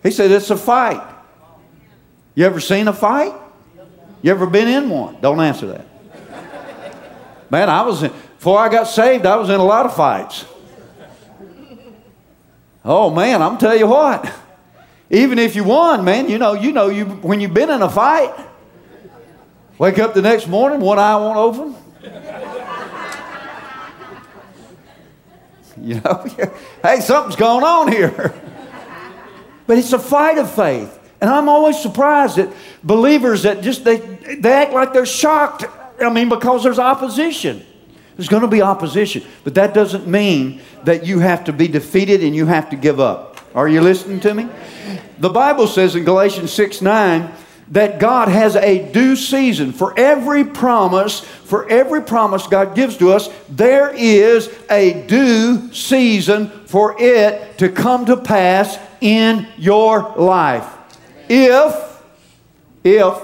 He 0.04 0.12
said 0.12 0.30
it's 0.30 0.50
a 0.50 0.58
fight. 0.58 1.02
You 2.36 2.46
ever 2.46 2.60
seen 2.60 2.90
a 2.90 2.94
fight? 2.94 3.34
You 4.22 4.32
ever 4.32 4.46
been 4.46 4.68
in 4.68 4.90
one? 4.90 5.22
Don't 5.22 5.40
answer 5.40 5.68
that. 5.68 5.86
Man, 7.50 7.70
I 7.70 7.84
was 7.84 8.04
in, 8.04 8.12
before 8.12 8.60
I 8.60 8.68
got 8.68 8.86
saved, 8.86 9.26
I 9.26 9.38
was 9.38 9.50
in 9.50 9.60
a 9.60 9.64
lot 9.64 9.86
of 9.86 9.96
fights. 9.96 10.46
Oh 12.84 13.10
man, 13.10 13.42
I'm 13.42 13.58
tell 13.58 13.76
you 13.76 13.88
what. 13.88 14.30
Even 15.10 15.40
if 15.40 15.56
you 15.56 15.64
won, 15.64 16.04
man, 16.04 16.30
you 16.30 16.38
know, 16.38 16.54
you 16.54 16.74
know, 16.74 16.90
you 16.90 17.06
when 17.06 17.40
you've 17.40 17.54
been 17.54 17.70
in 17.70 17.82
a 17.82 17.90
fight, 17.90 18.34
wake 19.78 19.98
up 19.98 20.14
the 20.14 20.22
next 20.22 20.48
morning, 20.48 20.82
one 20.82 21.00
eye 21.00 21.16
won't 21.16 21.38
open. 21.38 21.76
you 25.84 26.00
know, 26.02 26.26
hey, 26.84 27.00
something's 27.02 27.36
going 27.36 27.64
on 27.64 27.92
here. 27.92 28.12
but 29.68 29.78
it's 29.78 29.94
a 29.94 30.00
fight 30.00 30.38
of 30.38 30.54
faith. 30.54 30.98
And 31.20 31.30
I'm 31.30 31.50
always 31.50 31.80
surprised 31.80 32.38
at 32.38 32.52
believers 32.84 33.44
that 33.44 33.62
just 33.62 33.84
they, 33.84 33.98
they 33.98 34.52
act 34.52 34.74
like 34.74 34.94
they're 34.94 35.06
shocked. 35.06 35.66
I 36.00 36.10
mean, 36.10 36.30
because 36.30 36.64
there's 36.64 36.80
opposition. 36.80 37.66
There's 38.16 38.28
going 38.28 38.42
to 38.42 38.48
be 38.48 38.62
opposition, 38.62 39.24
but 39.44 39.56
that 39.56 39.74
doesn't 39.74 40.06
mean 40.06 40.62
that 40.84 41.06
you 41.06 41.20
have 41.20 41.46
to 41.46 41.54
be 41.54 41.68
defeated 41.68 42.24
and 42.24 42.36
you 42.36 42.46
have 42.46 42.70
to 42.72 42.76
give 42.76 43.00
up. 43.00 43.40
Are 43.56 43.68
you 43.68 43.82
listening 43.82 44.20
to 44.22 44.34
me? 44.34 44.48
The 45.20 45.30
Bible 45.30 45.68
says 45.68 45.96
in 45.96 46.04
Galatians 46.04 46.52
6 46.52 46.82
9 46.82 47.32
that 47.72 48.00
God 48.00 48.28
has 48.28 48.58
a 48.58 48.92
due 48.92 49.16
season 49.16 49.72
for 49.72 49.98
every 49.98 50.44
promise, 50.44 51.22
for 51.22 51.68
every 51.70 52.02
promise 52.02 52.46
God 52.46 52.76
gives 52.76 52.98
to 52.98 53.12
us, 53.14 53.30
there 53.50 53.94
is 53.96 54.54
a 54.70 55.06
due 55.08 55.74
season 55.74 56.50
for 56.68 56.96
it 57.00 57.58
to 57.60 57.70
come 57.70 58.06
to 58.06 58.18
pass 58.18 58.78
in 59.00 59.48
your 59.58 60.14
life. 60.18 60.68
If, 61.30 62.04
if, 62.84 63.22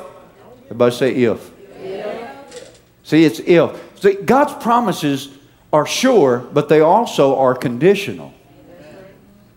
everybody 0.66 0.96
say 0.96 1.16
if. 1.16 1.52
if. 1.84 2.80
See, 3.04 3.26
it's 3.26 3.40
if. 3.40 4.00
See, 4.00 4.14
God's 4.14 4.54
promises 4.64 5.30
are 5.74 5.86
sure, 5.86 6.40
but 6.54 6.70
they 6.70 6.80
also 6.80 7.38
are 7.38 7.54
conditional. 7.54 8.34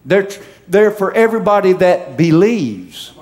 They're, 0.04 0.28
they're 0.66 0.90
for 0.90 1.14
everybody 1.14 1.74
that 1.74 2.16
believes. 2.16 3.12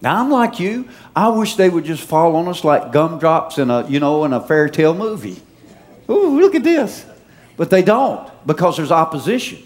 Now 0.00 0.20
I'm 0.22 0.30
like 0.30 0.60
you. 0.60 0.88
I 1.14 1.28
wish 1.28 1.56
they 1.56 1.68
would 1.68 1.84
just 1.84 2.02
fall 2.02 2.36
on 2.36 2.48
us 2.48 2.64
like 2.64 2.92
gumdrops 2.92 3.58
in 3.58 3.70
a, 3.70 3.86
you 3.88 4.00
know, 4.00 4.24
in 4.24 4.32
a 4.32 4.40
fairy 4.40 4.70
tale 4.70 4.94
movie. 4.94 5.42
Ooh, 6.08 6.40
look 6.40 6.54
at 6.54 6.62
this. 6.62 7.04
But 7.56 7.70
they 7.70 7.82
don't 7.82 8.30
because 8.46 8.76
there's 8.76 8.92
opposition. 8.92 9.58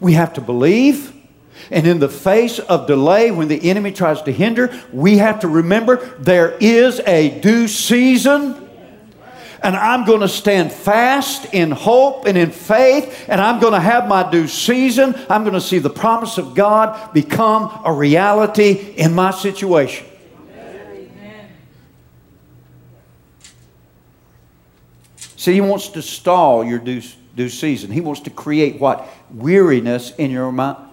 We 0.00 0.12
have 0.12 0.34
to 0.34 0.40
believe 0.40 1.14
and 1.70 1.86
in 1.86 1.98
the 1.98 2.08
face 2.08 2.58
of 2.58 2.86
delay, 2.86 3.30
when 3.30 3.48
the 3.48 3.70
enemy 3.70 3.92
tries 3.92 4.22
to 4.22 4.32
hinder, 4.32 4.78
we 4.92 5.18
have 5.18 5.40
to 5.40 5.48
remember 5.48 5.96
there 6.18 6.56
is 6.60 7.00
a 7.00 7.40
due 7.40 7.68
season. 7.68 8.67
And 9.62 9.74
I'm 9.74 10.04
going 10.04 10.20
to 10.20 10.28
stand 10.28 10.72
fast 10.72 11.52
in 11.52 11.70
hope 11.70 12.26
and 12.26 12.38
in 12.38 12.50
faith, 12.50 13.24
and 13.28 13.40
I'm 13.40 13.60
going 13.60 13.72
to 13.72 13.80
have 13.80 14.08
my 14.08 14.30
due 14.30 14.46
season. 14.46 15.14
I'm 15.28 15.42
going 15.42 15.54
to 15.54 15.60
see 15.60 15.78
the 15.78 15.90
promise 15.90 16.38
of 16.38 16.54
God 16.54 17.12
become 17.12 17.82
a 17.84 17.92
reality 17.92 18.94
in 18.96 19.14
my 19.14 19.32
situation. 19.32 20.06
See, 25.38 25.54
he 25.54 25.60
wants 25.60 25.88
to 25.90 26.02
stall 26.02 26.64
your 26.64 26.80
due, 26.80 27.00
due 27.36 27.48
season. 27.48 27.92
He 27.92 28.00
wants 28.00 28.22
to 28.22 28.30
create 28.30 28.80
what? 28.80 29.08
Weariness 29.30 30.10
in 30.16 30.32
your, 30.32 30.48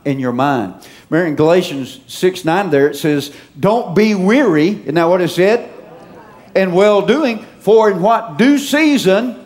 in 0.05 0.19
your 0.19 0.33
mind. 0.33 0.87
Remember 1.09 1.27
in 1.27 1.35
Galatians 1.35 1.99
6 2.05 2.45
9 2.45 2.69
there 2.69 2.87
it 2.87 2.95
says, 2.95 3.35
Don't 3.59 3.95
be 3.95 4.13
weary. 4.13 4.67
Isn't 4.67 4.95
that 4.95 5.05
what 5.05 5.21
it 5.21 5.29
said? 5.29 5.71
And 6.55 6.75
well 6.75 7.03
doing, 7.03 7.43
for 7.65 7.89
in 7.89 7.99
what 7.99 8.37
due 8.37 8.59
season 8.59 9.43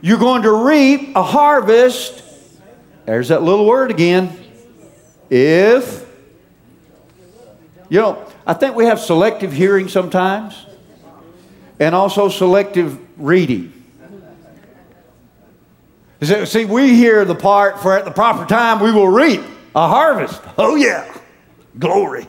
you're 0.00 0.18
going 0.18 0.40
to 0.40 0.52
reap 0.52 1.14
a 1.14 1.22
harvest. 1.22 2.22
There's 3.04 3.28
that 3.28 3.42
little 3.42 3.66
word 3.66 3.90
again. 3.90 4.34
If 5.28 6.06
You 7.90 8.00
know, 8.00 8.26
I 8.46 8.54
think 8.54 8.74
we 8.74 8.86
have 8.86 9.00
selective 9.00 9.52
hearing 9.52 9.88
sometimes 9.88 10.64
and 11.78 11.94
also 11.94 12.30
selective 12.30 12.98
reading. 13.20 13.70
See, 16.22 16.64
we 16.64 16.94
hear 16.94 17.26
the 17.26 17.34
part 17.34 17.80
for 17.82 17.98
at 17.98 18.06
the 18.06 18.10
proper 18.10 18.46
time 18.46 18.80
we 18.80 18.90
will 18.90 19.08
reap 19.08 19.42
a 19.76 19.88
harvest. 19.88 20.40
Oh, 20.56 20.74
yeah. 20.74 21.14
Glory. 21.78 22.26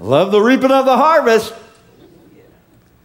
Love 0.00 0.32
the 0.32 0.40
reaping 0.40 0.72
of 0.72 0.84
the 0.84 0.96
harvest. 0.96 1.54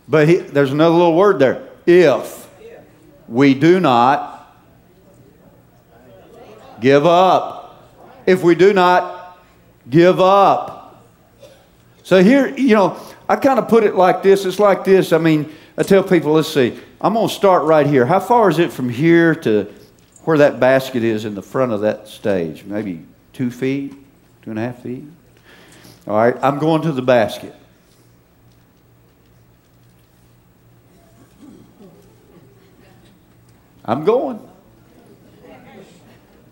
But 0.08 0.28
he, 0.28 0.36
there's 0.38 0.72
another 0.72 0.96
little 0.96 1.16
word 1.16 1.40
there. 1.40 1.68
If 1.86 2.50
we 3.28 3.54
do 3.54 3.80
not 3.80 4.34
give 6.80 7.06
up. 7.06 7.92
If 8.26 8.44
we 8.44 8.56
do 8.56 8.74
not 8.74 9.40
give 9.90 10.20
up. 10.20 11.04
So 12.04 12.22
here, 12.22 12.48
you 12.56 12.76
know, 12.76 13.00
I 13.28 13.38
kind 13.38 13.58
of 13.60 13.68
put 13.70 13.84
it 13.84 13.96
like 13.96 14.24
this. 14.24 14.46
It's 14.46 14.60
like 14.60 14.84
this. 14.84 15.14
I 15.14 15.18
mean, 15.18 15.52
I 15.78 15.84
tell 15.84 16.04
people, 16.04 16.34
let's 16.34 16.54
see, 16.54 16.78
I'm 17.02 17.14
going 17.14 17.28
to 17.28 17.34
start 17.34 17.64
right 17.64 17.88
here. 17.88 18.06
How 18.06 18.20
far 18.20 18.50
is 18.50 18.60
it 18.60 18.72
from 18.72 18.90
here 18.90 19.34
to 19.36 19.74
where 20.24 20.38
that 20.38 20.60
basket 20.60 21.04
is 21.04 21.26
in 21.26 21.36
the 21.36 21.42
front 21.42 21.72
of 21.72 21.82
that 21.82 22.08
stage? 22.08 22.64
Maybe 22.64 23.06
two 23.32 23.50
feet, 23.50 23.94
two 24.42 24.52
and 24.52 24.60
a 24.60 24.62
half 24.62 24.84
feet? 24.84 25.04
All 26.06 26.16
right, 26.16 26.36
I'm 26.42 26.60
going 26.60 26.82
to 26.84 26.92
the 26.92 27.02
basket. 27.02 27.56
I'm 33.86 34.06
going. 34.06 34.40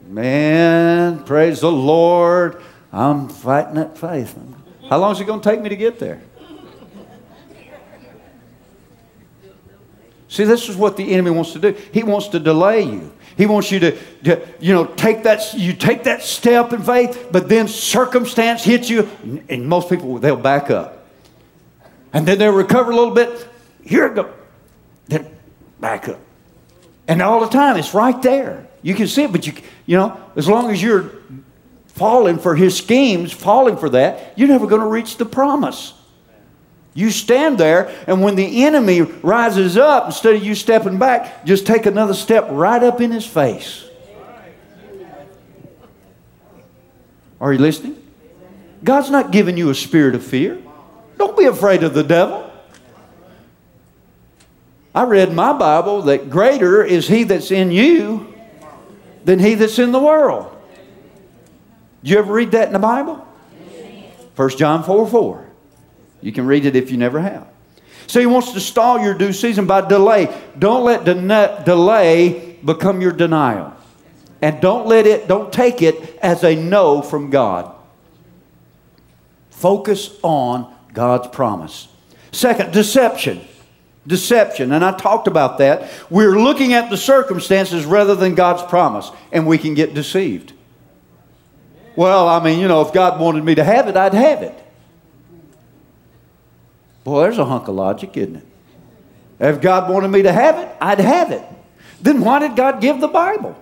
Man, 0.08 1.24
praise 1.24 1.62
the 1.62 1.72
Lord. 1.72 2.62
I'm 2.92 3.30
fighting 3.30 3.76
that 3.76 3.98
faith. 3.98 4.38
How 4.90 4.98
long 4.98 5.14
is 5.14 5.22
it 5.22 5.26
going 5.26 5.40
to 5.40 5.50
take 5.50 5.62
me 5.62 5.70
to 5.70 5.76
get 5.78 6.00
there? 6.00 6.22
See, 10.28 10.44
this 10.44 10.70
is 10.70 10.76
what 10.76 10.98
the 10.98 11.14
enemy 11.14 11.32
wants 11.32 11.54
to 11.54 11.60
do. 11.60 11.76
He 11.94 12.04
wants 12.04 12.30
to 12.30 12.40
delay 12.40 12.84
you. 12.84 13.12
He 13.38 13.46
wants 13.46 13.72
you 13.72 13.80
to, 13.80 13.98
to, 14.24 14.48
you 14.60 14.74
know, 14.74 14.86
take 14.86 15.24
that, 15.24 15.54
you 15.54 15.74
take 15.74 16.04
that 16.04 16.22
step 16.22 16.74
in 16.74 16.84
faith, 16.84 17.30
but 17.32 17.50
then 17.50 17.68
circumstance 17.68 18.64
hits 18.64 18.90
you, 18.90 19.10
and 19.50 19.68
most 19.68 19.90
people, 19.90 20.20
they'll 20.20 20.36
back 20.36 20.70
up. 20.70 21.06
And 22.14 22.28
then 22.28 22.38
they'll 22.38 22.54
recover 22.54 22.92
a 22.92 22.96
little 22.96 23.14
bit. 23.14 23.48
Here 23.84 24.08
it 24.08 24.16
goes. 24.16 24.34
Then 25.08 25.34
back 25.80 26.10
up. 26.10 26.20
And 27.12 27.22
all 27.22 27.42
the 27.42 27.50
time, 27.50 27.76
it's 27.76 27.94
right 27.94 28.22
there. 28.22 28.66
You 28.82 28.96
can 28.96 29.06
see 29.06 29.24
it, 29.24 29.34
but 29.34 29.46
you, 29.46 29.52
you 29.86 29.98
know, 29.98 30.18
as 30.38 30.48
long 30.48 30.72
as 30.72 30.82
you're 30.82 31.12
falling 31.88 32.40
for 32.40 32.56
his 32.56 32.78
schemes, 32.78 33.34
falling 33.34 33.76
for 33.76 33.90
that, 33.90 34.32
you're 34.38 34.48
never 34.48 34.66
going 34.66 34.82
to 34.82 34.88
reach 34.88 35.18
the 35.18 35.26
promise. 35.26 35.94
You 36.94 37.12
stand 37.12 37.58
there, 37.58 37.94
and 38.08 38.22
when 38.22 38.36
the 38.36 38.64
enemy 38.64 39.02
rises 39.02 39.76
up, 39.76 40.06
instead 40.06 40.36
of 40.36 40.44
you 40.46 40.56
stepping 40.56 41.00
back, 41.00 41.44
just 41.44 41.68
take 41.68 41.86
another 41.86 42.14
step 42.14 42.48
right 42.50 42.82
up 42.82 43.02
in 43.02 43.12
his 43.12 43.26
face. 43.26 43.84
Are 47.42 47.52
you 47.52 47.60
listening? 47.60 48.02
God's 48.86 49.10
not 49.10 49.32
giving 49.32 49.58
you 49.58 49.70
a 49.70 49.76
spirit 49.76 50.16
of 50.16 50.24
fear. 50.24 50.62
Don't 51.18 51.38
be 51.38 51.44
afraid 51.44 51.84
of 51.84 51.94
the 51.94 52.06
devil. 52.06 52.50
I 54.94 55.04
read 55.04 55.30
in 55.30 55.36
my 55.36 55.54
Bible 55.54 56.04
that 56.04 56.30
greater 56.30 56.84
is 56.84 57.08
he 57.08 57.24
that's 57.24 57.52
in 57.52 57.72
you 57.72 58.34
than 59.24 59.40
he 59.40 59.56
that's 59.56 59.80
in 59.80 59.92
the 59.92 60.00
world. 60.00 60.56
Did 62.04 62.12
you 62.12 62.18
ever 62.18 62.34
read 62.34 62.52
that 62.52 62.68
in 62.68 62.74
the 62.74 62.80
Bible? 62.80 63.26
1 64.36 64.50
John 64.58 64.84
4 64.84 65.08
4. 65.08 65.48
You 66.22 66.32
can 66.32 66.46
read 66.46 66.66
it 66.66 66.76
if 66.76 66.92
you 66.92 66.98
never 66.98 67.20
have. 67.22 67.48
So 68.08 68.20
he 68.20 68.26
wants 68.26 68.52
to 68.54 68.60
stall 68.60 69.00
your 69.00 69.14
due 69.14 69.34
season 69.34 69.66
by 69.66 69.88
delay. 69.88 70.36
Don't 70.58 70.84
let 70.84 71.06
de- 71.06 71.64
delay 71.64 72.58
become 72.64 73.02
your 73.02 73.12
denial. 73.12 73.74
And 74.42 74.60
don't 74.60 74.88
let 74.88 75.06
it, 75.06 75.28
don't 75.28 75.54
take 75.54 75.82
it 75.82 76.18
as 76.22 76.44
a 76.44 76.56
no 76.56 77.02
from 77.02 77.30
God. 77.30 77.74
Focus 79.52 80.18
on 80.24 80.74
God's 80.94 81.28
promise. 81.28 81.88
Second, 82.32 82.74
deception. 82.74 83.42
Deception. 84.08 84.72
And 84.72 84.84
I 84.84 84.98
talked 84.98 85.28
about 85.28 85.60
that. 85.60 85.90
We're 86.10 86.40
looking 86.40 86.74
at 86.74 86.90
the 86.90 86.98
circumstances 86.98 87.86
rather 87.86 88.16
than 88.16 88.36
God's 88.36 88.64
promise, 88.64 89.12
and 89.32 89.46
we 89.46 89.58
can 89.58 89.74
get 89.74 89.94
deceived. 89.94 90.54
Well, 91.96 92.28
I 92.28 92.44
mean, 92.44 92.60
you 92.60 92.68
know, 92.68 92.82
if 92.82 92.94
God 92.94 93.20
wanted 93.20 93.44
me 93.44 93.56
to 93.56 93.64
have 93.64 93.88
it, 93.88 93.96
I'd 93.96 94.14
have 94.14 94.42
it. 94.42 94.58
Boy, 97.04 97.24
there's 97.24 97.38
a 97.38 97.46
hunk 97.46 97.68
of 97.68 97.76
logic, 97.76 98.16
isn't 98.18 98.38
it? 98.38 98.46
If 99.40 99.62
God 99.62 99.92
wanted 99.92 100.10
me 100.10 100.22
to 100.24 100.32
have 100.32 100.58
it, 100.60 100.70
I'd 100.80 101.00
have 101.00 101.32
it. 101.32 101.44
Then 102.02 102.22
why 102.22 102.40
did 102.40 102.56
God 102.56 102.82
give 102.82 103.02
the 103.02 103.08
Bible? 103.08 103.56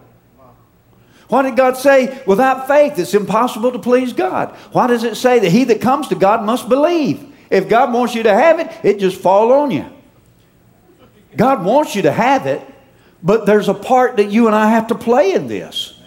Why 1.30 1.43
did 1.43 1.56
God 1.56 1.78
say, 1.78 2.21
without 2.25 2.67
faith, 2.67 2.97
it's 2.97 3.13
impossible 3.13 3.71
to 3.71 3.80
please 3.80 4.13
God? 4.13 4.49
Why 4.71 4.88
does 4.88 5.04
it 5.04 5.15
say 5.15 5.39
that 5.39 5.49
he 5.49 5.65
that 5.65 5.80
comes 5.80 6.08
to 6.08 6.15
God 6.15 6.43
must 6.43 6.67
believe? 6.67 7.34
If 7.49 7.69
God 7.69 7.93
wants 7.93 8.15
you 8.15 8.23
to 8.23 8.34
have 8.34 8.60
it, 8.60 8.71
it 8.84 8.99
just 8.99 9.19
fall 9.21 9.52
on 9.54 9.71
you. 9.71 9.86
God 11.36 11.63
wants 11.63 11.96
you 11.96 12.04
to 12.04 12.12
have 12.12 12.46
it, 12.46 12.62
but 13.22 13.46
there's 13.46 13.70
a 13.70 13.74
part 13.74 14.18
that 14.18 14.32
you 14.32 14.48
and 14.48 14.56
I 14.56 14.70
have 14.72 14.88
to 14.88 14.96
play 14.96 15.34
in 15.34 15.48
this. 15.48 16.00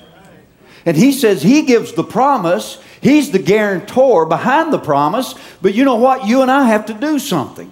And 0.84 0.96
he 0.96 1.12
says 1.12 1.42
he 1.42 1.62
gives 1.62 1.92
the 1.92 2.04
promise, 2.04 2.78
He's 3.02 3.32
the 3.32 3.40
guarantor 3.40 4.26
behind 4.26 4.72
the 4.72 4.78
promise, 4.78 5.34
but 5.60 5.74
you 5.74 5.84
know 5.84 5.96
what? 5.96 6.26
You 6.26 6.42
and 6.42 6.50
I 6.50 6.66
have 6.66 6.86
to 6.86 6.94
do 6.94 7.18
something. 7.18 7.70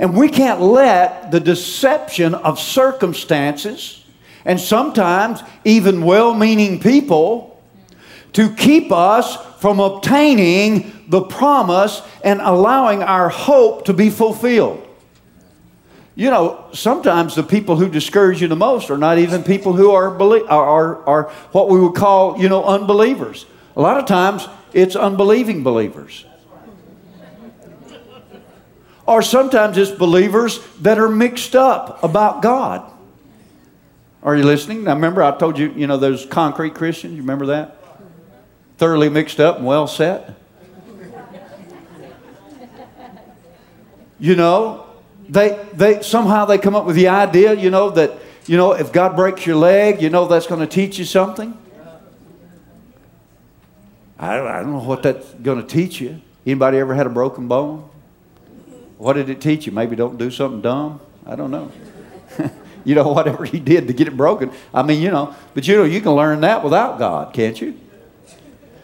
And 0.00 0.16
we 0.16 0.28
can't 0.28 0.60
let 0.60 1.30
the 1.30 1.38
deception 1.38 2.34
of 2.34 2.58
circumstances 2.58 4.04
and 4.44 4.58
sometimes 4.58 5.40
even 5.64 6.02
well 6.02 6.34
meaning 6.34 6.80
people 6.80 7.62
to 8.32 8.52
keep 8.54 8.90
us 8.90 9.36
from 9.60 9.78
obtaining 9.78 11.04
the 11.08 11.22
promise 11.22 12.02
and 12.24 12.40
allowing 12.40 13.04
our 13.04 13.28
hope 13.28 13.84
to 13.84 13.92
be 13.92 14.10
fulfilled. 14.10 14.81
You 16.14 16.30
know, 16.30 16.66
sometimes 16.72 17.34
the 17.34 17.42
people 17.42 17.76
who 17.76 17.88
discourage 17.88 18.42
you 18.42 18.48
the 18.48 18.56
most 18.56 18.90
are 18.90 18.98
not 18.98 19.18
even 19.18 19.42
people 19.42 19.72
who 19.72 19.92
are, 19.92 20.08
are, 20.20 20.46
are, 20.48 21.06
are 21.06 21.22
what 21.52 21.70
we 21.70 21.80
would 21.80 21.94
call, 21.94 22.38
you 22.38 22.48
know, 22.48 22.64
unbelievers. 22.64 23.46
A 23.76 23.80
lot 23.80 23.96
of 23.96 24.04
times 24.04 24.46
it's 24.74 24.94
unbelieving 24.94 25.62
believers. 25.62 26.26
Or 29.06 29.22
sometimes 29.22 29.78
it's 29.78 29.90
believers 29.90 30.60
that 30.80 30.98
are 30.98 31.08
mixed 31.08 31.56
up 31.56 32.02
about 32.04 32.42
God. 32.42 32.90
Are 34.22 34.36
you 34.36 34.44
listening? 34.44 34.84
Now 34.84 34.94
remember, 34.94 35.22
I 35.22 35.36
told 35.36 35.58
you, 35.58 35.72
you 35.72 35.86
know, 35.86 35.96
those 35.96 36.26
concrete 36.26 36.74
Christians, 36.74 37.14
you 37.14 37.22
remember 37.22 37.46
that? 37.46 37.78
Thoroughly 38.76 39.08
mixed 39.08 39.40
up 39.40 39.56
and 39.56 39.66
well 39.66 39.86
set. 39.86 40.34
You 44.20 44.36
know, 44.36 44.86
they, 45.28 45.64
they 45.72 46.02
somehow 46.02 46.44
they 46.44 46.58
come 46.58 46.74
up 46.74 46.84
with 46.84 46.96
the 46.96 47.08
idea, 47.08 47.54
you 47.54 47.70
know, 47.70 47.90
that, 47.90 48.12
you 48.46 48.56
know, 48.56 48.72
if 48.72 48.92
God 48.92 49.16
breaks 49.16 49.46
your 49.46 49.56
leg, 49.56 50.02
you 50.02 50.10
know 50.10 50.26
that's 50.26 50.46
going 50.46 50.60
to 50.60 50.66
teach 50.66 50.98
you 50.98 51.04
something. 51.04 51.56
I, 54.18 54.38
I 54.38 54.60
don't 54.60 54.72
know 54.72 54.78
what 54.78 55.02
that's 55.02 55.32
going 55.34 55.60
to 55.60 55.66
teach 55.66 56.00
you. 56.00 56.20
Anybody 56.46 56.78
ever 56.78 56.94
had 56.94 57.06
a 57.06 57.10
broken 57.10 57.48
bone? 57.48 57.88
What 58.98 59.14
did 59.14 59.28
it 59.28 59.40
teach 59.40 59.66
you? 59.66 59.72
Maybe 59.72 59.96
don't 59.96 60.16
do 60.16 60.30
something 60.30 60.60
dumb? 60.60 61.00
I 61.26 61.34
don't 61.34 61.50
know. 61.50 61.72
you 62.84 62.94
know, 62.94 63.08
whatever 63.12 63.44
he 63.44 63.58
did 63.58 63.88
to 63.88 63.92
get 63.92 64.08
it 64.08 64.16
broken. 64.16 64.52
I 64.72 64.82
mean, 64.82 65.02
you 65.02 65.10
know, 65.10 65.34
but 65.54 65.66
you 65.66 65.76
know, 65.76 65.84
you 65.84 66.00
can 66.00 66.12
learn 66.12 66.40
that 66.42 66.62
without 66.62 66.98
God, 66.98 67.34
can't 67.34 67.60
you? 67.60 67.78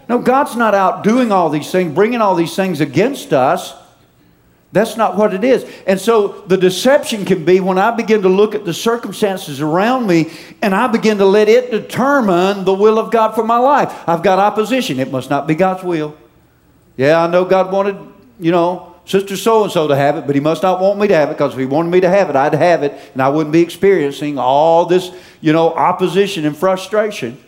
No, 0.08 0.18
God's 0.18 0.56
not 0.56 0.74
out 0.74 1.04
doing 1.04 1.30
all 1.30 1.50
these 1.50 1.70
things, 1.70 1.94
bringing 1.94 2.20
all 2.20 2.34
these 2.34 2.56
things 2.56 2.80
against 2.80 3.32
us. 3.32 3.74
That's 4.70 4.96
not 4.96 5.16
what 5.16 5.32
it 5.32 5.44
is. 5.44 5.64
And 5.86 5.98
so 5.98 6.42
the 6.46 6.56
deception 6.56 7.24
can 7.24 7.44
be 7.44 7.58
when 7.60 7.78
I 7.78 7.90
begin 7.90 8.22
to 8.22 8.28
look 8.28 8.54
at 8.54 8.66
the 8.66 8.74
circumstances 8.74 9.62
around 9.62 10.06
me 10.06 10.30
and 10.60 10.74
I 10.74 10.88
begin 10.88 11.18
to 11.18 11.24
let 11.24 11.48
it 11.48 11.70
determine 11.70 12.64
the 12.64 12.74
will 12.74 12.98
of 12.98 13.10
God 13.10 13.34
for 13.34 13.44
my 13.44 13.56
life. 13.56 14.06
I've 14.06 14.22
got 14.22 14.38
opposition. 14.38 15.00
It 15.00 15.10
must 15.10 15.30
not 15.30 15.46
be 15.46 15.54
God's 15.54 15.82
will. 15.82 16.16
Yeah, 16.98 17.22
I 17.22 17.28
know 17.28 17.44
God 17.46 17.72
wanted, 17.72 17.96
you 18.38 18.52
know, 18.52 18.94
Sister 19.06 19.38
so 19.38 19.62
and 19.62 19.72
so 19.72 19.88
to 19.88 19.96
have 19.96 20.18
it, 20.18 20.26
but 20.26 20.34
He 20.34 20.40
must 20.40 20.62
not 20.62 20.80
want 20.82 20.98
me 20.98 21.08
to 21.08 21.14
have 21.14 21.30
it 21.30 21.32
because 21.32 21.54
if 21.54 21.58
He 21.58 21.64
wanted 21.64 21.90
me 21.90 22.00
to 22.00 22.10
have 22.10 22.28
it, 22.28 22.36
I'd 22.36 22.52
have 22.52 22.82
it 22.82 22.92
and 23.14 23.22
I 23.22 23.30
wouldn't 23.30 23.54
be 23.54 23.62
experiencing 23.62 24.38
all 24.38 24.84
this, 24.84 25.10
you 25.40 25.54
know, 25.54 25.72
opposition 25.72 26.44
and 26.44 26.54
frustration. 26.54 27.42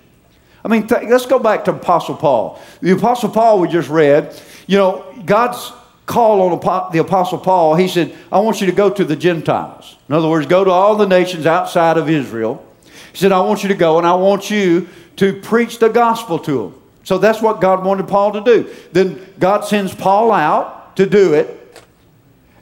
I 0.64 0.68
mean, 0.68 0.86
th- 0.86 1.02
let's 1.06 1.26
go 1.26 1.38
back 1.38 1.66
to 1.66 1.72
Apostle 1.72 2.16
Paul. 2.16 2.58
The 2.80 2.92
Apostle 2.92 3.28
Paul 3.28 3.60
we 3.60 3.68
just 3.68 3.90
read, 3.90 4.34
you 4.66 4.78
know, 4.78 5.04
God's 5.26 5.70
call 6.10 6.42
on 6.42 6.90
the 6.92 6.98
Apostle 6.98 7.38
Paul, 7.38 7.76
he 7.76 7.86
said, 7.86 8.12
I 8.32 8.40
want 8.40 8.60
you 8.60 8.66
to 8.66 8.72
go 8.72 8.90
to 8.90 9.04
the 9.04 9.14
Gentiles. 9.14 9.96
In 10.08 10.14
other 10.14 10.28
words, 10.28 10.46
go 10.46 10.64
to 10.64 10.70
all 10.70 10.96
the 10.96 11.06
nations 11.06 11.46
outside 11.46 11.96
of 11.96 12.10
Israel. 12.10 12.66
He 13.12 13.18
said, 13.18 13.30
I 13.30 13.40
want 13.40 13.62
you 13.62 13.68
to 13.68 13.76
go 13.76 13.96
and 13.96 14.06
I 14.06 14.14
want 14.14 14.50
you 14.50 14.88
to 15.16 15.40
preach 15.40 15.78
the 15.78 15.88
gospel 15.88 16.38
to 16.40 16.64
them. 16.64 16.82
So 17.04 17.18
that's 17.18 17.40
what 17.40 17.60
God 17.60 17.84
wanted 17.84 18.08
Paul 18.08 18.32
to 18.32 18.40
do. 18.40 18.74
Then 18.92 19.24
God 19.38 19.64
sends 19.64 19.94
Paul 19.94 20.32
out 20.32 20.96
to 20.96 21.06
do 21.06 21.34
it. 21.34 21.56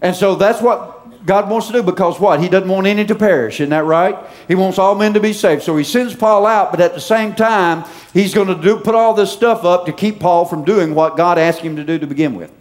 And 0.02 0.14
so 0.14 0.34
that's 0.34 0.60
what 0.60 1.26
God 1.26 1.48
wants 1.48 1.68
to 1.68 1.72
do 1.72 1.82
because 1.82 2.20
what? 2.20 2.40
He 2.40 2.48
doesn't 2.48 2.68
want 2.68 2.86
any 2.86 3.04
to 3.06 3.14
perish, 3.14 3.60
isn't 3.60 3.70
that 3.70 3.84
right? 3.84 4.16
He 4.46 4.54
wants 4.54 4.78
all 4.78 4.94
men 4.94 5.14
to 5.14 5.20
be 5.20 5.32
saved. 5.32 5.62
So 5.62 5.76
he 5.76 5.84
sends 5.84 6.14
Paul 6.14 6.46
out, 6.46 6.70
but 6.70 6.80
at 6.80 6.94
the 6.94 7.00
same 7.00 7.34
time, 7.34 7.84
he's 8.12 8.34
going 8.34 8.48
to 8.48 8.62
do, 8.62 8.78
put 8.78 8.94
all 8.94 9.14
this 9.14 9.32
stuff 9.32 9.64
up 9.64 9.86
to 9.86 9.92
keep 9.92 10.20
Paul 10.20 10.44
from 10.44 10.64
doing 10.64 10.94
what 10.94 11.16
God 11.16 11.38
asked 11.38 11.60
him 11.60 11.76
to 11.76 11.84
do 11.84 11.98
to 11.98 12.06
begin 12.06 12.34
with. 12.34 12.52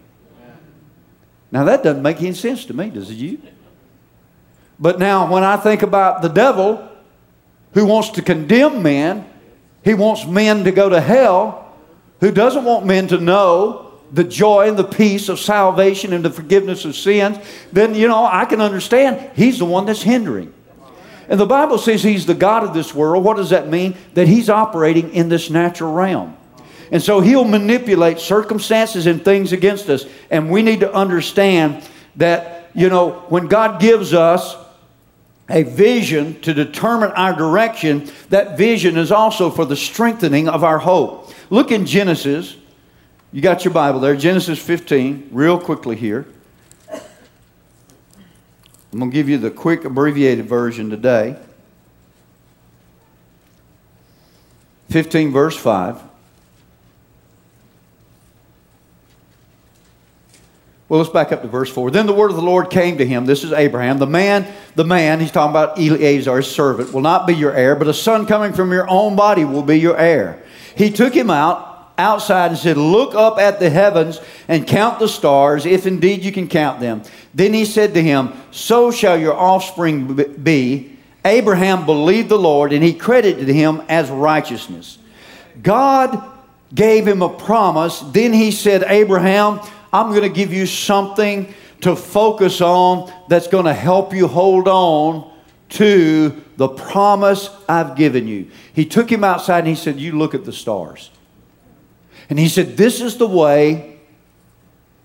Now 1.52 1.64
that 1.66 1.84
doesn't 1.84 2.04
make 2.04 2.22
any 2.22 2.34
sense 2.34 2.66
to 2.66 2.74
me, 2.74 2.90
does 2.90 3.10
it 3.10 3.16
you? 3.16 3.42
But 4.80 5.00
now 5.00 5.32
when 5.32 5.44
I 5.44 5.58
think 5.58 5.82
about 5.82 6.22
the 6.22 6.28
devil 6.28 6.88
who 7.74 7.86
wants 7.86 8.10
to 8.12 8.22
condemn 8.22 8.84
men, 8.84 9.28
he 9.84 9.94
wants 9.94 10.26
men 10.26 10.64
to 10.66 10.72
go 10.72 10.90
to 10.90 11.00
hell 11.00 11.74
who 12.20 12.32
doesn't 12.32 12.64
want 12.64 12.86
men 12.86 13.08
to 13.08 13.20
know 13.20 13.88
the 14.12 14.24
joy 14.24 14.68
and 14.68 14.78
the 14.78 14.84
peace 14.84 15.30
of 15.30 15.40
salvation 15.40 16.14
and 16.14 16.24
the 16.24 16.30
forgiveness 16.30 16.86
of 16.86 16.96
sins, 16.96 17.38
then, 17.72 17.94
you 17.94 18.08
know, 18.08 18.26
I 18.26 18.46
can 18.46 18.62
understand 18.62 19.32
he's 19.36 19.60
the 19.60 19.66
one 19.66 19.86
that's 19.86 20.02
hindering. 20.02 20.54
And 21.30 21.40
the 21.40 21.46
Bible 21.46 21.78
says 21.78 22.04
he's 22.04 22.26
the 22.26 22.34
God 22.34 22.64
of 22.64 22.74
this 22.74 22.96
world. 22.96 23.24
What 23.24 23.36
does 23.36 23.50
that 23.50 23.68
mean? 23.68 23.98
That 24.14 24.28
he's 24.28 24.50
operating 24.50 25.14
in 25.14 25.28
this 25.28 25.50
natural 25.50 25.94
realm. 25.94 26.37
And 26.91 27.02
so 27.02 27.19
he'll 27.19 27.43
manipulate 27.43 28.19
circumstances 28.19 29.08
and 29.08 29.23
things 29.23 29.52
against 29.52 29.89
us. 29.89 30.06
And 30.30 30.50
we 30.50 30.62
need 30.62 30.80
to 30.82 30.93
understand 30.93 31.88
that, 32.15 32.71
you 32.73 32.89
know, 32.89 33.23
when 33.30 33.47
God 33.47 33.82
gives 33.82 34.13
us 34.13 34.56
a 35.50 35.63
vision 35.63 36.39
to 36.41 36.54
determine 36.54 37.12
our 37.12 37.34
direction, 37.34 38.10
that 38.30 38.58
vision 38.58 38.97
is 38.97 39.12
also 39.12 39.50
for 39.50 39.65
the 39.65 39.76
strengthening 39.76 40.50
of 40.50 40.63
our 40.63 40.80
hope. 40.80 41.34
Look 41.50 41.71
in 41.71 41.86
Genesis. 41.86 42.56
You 43.32 43.41
got 43.41 43.65
your 43.65 43.73
Bible 43.73 44.00
there, 44.00 44.15
Genesis 44.15 44.60
15, 44.60 45.30
real 45.32 45.60
quickly 45.60 45.95
here. 45.95 46.26
I'm 48.91 49.00
going 49.00 49.12
to 49.12 49.15
give 49.15 49.30
you 49.30 49.38
the 49.38 49.52
quick 49.52 49.86
abbreviated 49.86 50.45
version 50.45 50.89
today. 50.89 51.38
15, 54.89 55.32
verse 55.32 55.58
5. 55.58 56.07
Well, 60.89 61.02
let's 61.02 61.12
back 61.12 61.34
up 61.34 61.41
to 61.41 61.50
verse 61.50 61.69
4. 61.69 61.91
Then 61.91 62.06
the 62.06 62.13
word 62.13 62.30
of 62.30 62.38
the 62.38 62.41
Lord 62.41 62.69
came 62.69 62.97
to 63.00 63.06
him. 63.06 63.26
This 63.26 63.43
is 63.43 63.52
Abraham. 63.52 63.97
The 63.97 64.08
man, 64.08 64.47
the 64.76 64.86
man, 64.86 65.19
he's 65.19 65.32
talking 65.32 65.52
about 65.52 65.78
Eliezer, 65.78 66.38
his 66.38 66.50
servant, 66.50 66.93
will 66.93 67.02
not 67.02 67.28
be 67.28 67.36
your 67.36 67.54
heir, 67.54 67.76
but 67.76 67.89
a 67.89 67.93
son 67.93 68.26
coming 68.26 68.54
from 68.54 68.71
your 68.71 68.89
own 68.89 69.17
body 69.17 69.43
will 69.43 69.63
be 69.63 69.78
your 69.78 69.97
heir. 69.97 70.41
He 70.78 70.89
took 70.89 71.13
him 71.13 71.30
out 71.30 71.91
outside 71.97 72.52
and 72.52 72.58
said, 72.58 72.78
Look 72.78 73.15
up 73.15 73.38
at 73.38 73.60
the 73.60 73.69
heavens 73.69 74.21
and 74.47 74.65
count 74.65 75.00
the 75.00 75.10
stars, 75.10 75.65
if 75.65 75.86
indeed 75.86 76.23
you 76.23 76.32
can 76.32 76.47
count 76.47 76.80
them. 76.80 77.04
Then 77.34 77.54
he 77.54 77.65
said 77.65 77.93
to 77.95 78.02
him, 78.02 78.32
So 78.52 78.89
shall 78.89 79.19
your 79.19 79.36
offspring 79.36 80.15
be. 80.41 80.97
Abraham 81.26 81.86
believed 81.86 82.30
the 82.30 82.38
Lord, 82.38 82.71
and 82.71 82.82
he 82.82 82.93
credited 82.93 83.50
him 83.50 83.82
as 83.89 84.10
righteousness. 84.10 84.97
God 85.62 86.23
gave 86.73 87.06
him 87.06 87.21
a 87.21 87.30
promise. 87.30 88.00
Then 88.00 88.32
he 88.32 88.52
said, 88.52 88.84
Abraham, 88.88 89.60
I'm 89.91 90.10
going 90.10 90.21
to 90.21 90.30
give 90.30 90.54
you 90.54 90.65
something 90.65 91.54
to 91.82 91.95
focus 91.95 92.62
on 92.62 93.12
that's 93.28 93.47
going 93.47 93.65
to 93.65 93.73
help 93.73 94.13
you 94.13 94.28
hold 94.28 94.67
on 94.67 95.32
to 95.69 96.41
the 96.58 96.67
promise 96.67 97.50
I've 97.67 97.95
given 97.95 98.28
you. 98.28 98.50
He 98.73 98.86
took 98.86 99.12
him 99.12 99.23
outside 99.23 99.60
and 99.60 99.67
he 99.67 99.76
said, 99.76 100.00
You 100.00 100.17
look 100.17 100.34
at 100.34 100.45
the 100.45 100.54
stars. 100.54 101.12
And 102.30 102.39
he 102.39 102.50
said, 102.50 102.78
This 102.78 103.02
is 103.02 103.17
the 103.17 103.28
way 103.28 103.97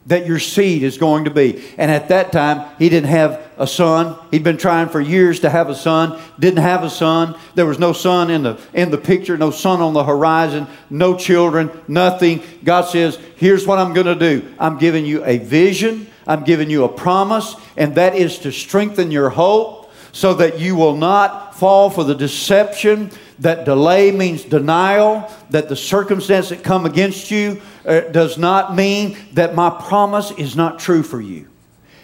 that 0.07 0.27
your 0.27 0.39
seed 0.39 0.83
is 0.83 0.99
going 0.99 1.25
to 1.25 1.31
be. 1.31 1.63
And 1.79 1.91
at 1.91 2.09
that 2.09 2.33
time, 2.33 2.75
he 2.79 2.89
didn't 2.89 3.11
have 3.11 3.41
a 3.57 3.67
son. 3.67 4.19
He'd 4.31 4.43
been 4.43 4.57
trying 4.57 4.89
for 4.89 5.01
years 5.01 5.41
to 5.41 5.51
have 5.51 5.69
a 5.69 5.75
son, 5.75 6.21
didn't 6.39 6.63
have 6.63 6.83
a 6.83 6.91
son. 6.91 7.39
There 7.55 7.67
was 7.67 7.79
no 7.79 7.93
son 7.93 8.31
in 8.31 8.43
the, 8.43 8.61
in 8.75 8.91
the 8.91 8.99
picture, 8.99 9.39
no 9.39 9.51
son 9.51 9.81
on 9.81 9.95
the 9.95 10.05
horizon, 10.05 10.67
no 10.91 11.17
children, 11.17 11.71
nothing. 11.87 12.43
God 12.65 12.83
says, 12.83 13.19
Here's 13.37 13.67
what 13.67 13.79
I'm 13.79 13.93
going 13.93 14.07
to 14.07 14.15
do 14.15 14.53
I'm 14.59 14.79
giving 14.79 15.07
you 15.07 15.25
a 15.25 15.39
vision, 15.39 16.09
I'm 16.27 16.45
giving 16.45 16.69
you 16.69 16.85
a 16.85 16.89
promise, 16.89 17.55
and 17.77 17.95
that 17.95 18.17
is 18.17 18.39
to 18.41 18.51
strengthen 18.51 19.11
your 19.11 19.31
hope 19.31 19.93
so 20.11 20.35
that 20.35 20.59
you 20.59 20.77
will 20.77 20.97
not 20.97 21.55
fall 21.55 21.89
for 21.89 22.05
the 22.05 22.15
deception 22.15 23.11
that 23.39 23.65
delay 23.65 24.13
means 24.13 24.45
denial, 24.45 25.31
that 25.51 25.69
the 25.69 25.77
circumstance 25.77 26.51
that 26.51 26.63
come 26.63 26.87
against 26.87 27.31
you 27.31 27.61
uh, 27.85 28.01
does 28.01 28.39
not 28.39 28.75
mean 28.75 29.17
that 29.33 29.55
my 29.55 29.71
promise 29.71 30.31
is 30.33 30.57
not 30.57 30.79
true 30.79 31.03
for 31.03 31.21
you. 31.21 31.49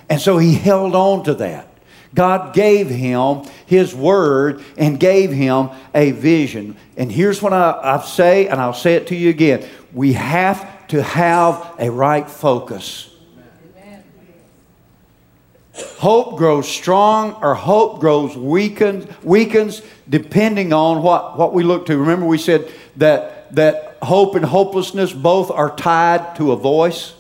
And 0.08 0.20
so 0.20 0.38
he 0.38 0.54
held 0.54 0.94
on 0.94 1.24
to 1.24 1.34
that. 1.34 1.68
God 2.14 2.54
gave 2.54 2.88
him 2.88 3.42
his 3.66 3.94
word 3.94 4.62
and 4.76 4.98
gave 4.98 5.30
him 5.30 5.70
a 5.94 6.12
vision. 6.12 6.76
And 6.96 7.12
here's 7.12 7.42
what 7.42 7.52
I, 7.52 7.78
I 7.82 8.04
say, 8.04 8.48
and 8.48 8.60
I'll 8.60 8.72
say 8.72 8.94
it 8.94 9.08
to 9.08 9.16
you 9.16 9.28
again. 9.28 9.68
We 9.92 10.14
have 10.14 10.88
to 10.88 11.02
have 11.02 11.74
a 11.78 11.90
right 11.90 12.28
focus. 12.28 13.10
Hope 15.98 16.38
grows 16.38 16.68
strong 16.68 17.34
or 17.42 17.54
hope 17.54 18.00
grows 18.00 18.36
weakened, 18.36 19.14
weakens 19.22 19.82
depending 20.08 20.72
on 20.72 21.02
what, 21.02 21.38
what 21.38 21.52
we 21.52 21.62
look 21.62 21.86
to. 21.86 21.96
Remember, 21.96 22.26
we 22.26 22.38
said 22.38 22.72
that, 22.96 23.37
that 23.52 23.98
hope 24.02 24.34
and 24.34 24.44
hopelessness 24.44 25.12
both 25.12 25.50
are 25.50 25.74
tied 25.74 26.36
to 26.36 26.52
a 26.52 26.56
voice. 26.56 27.14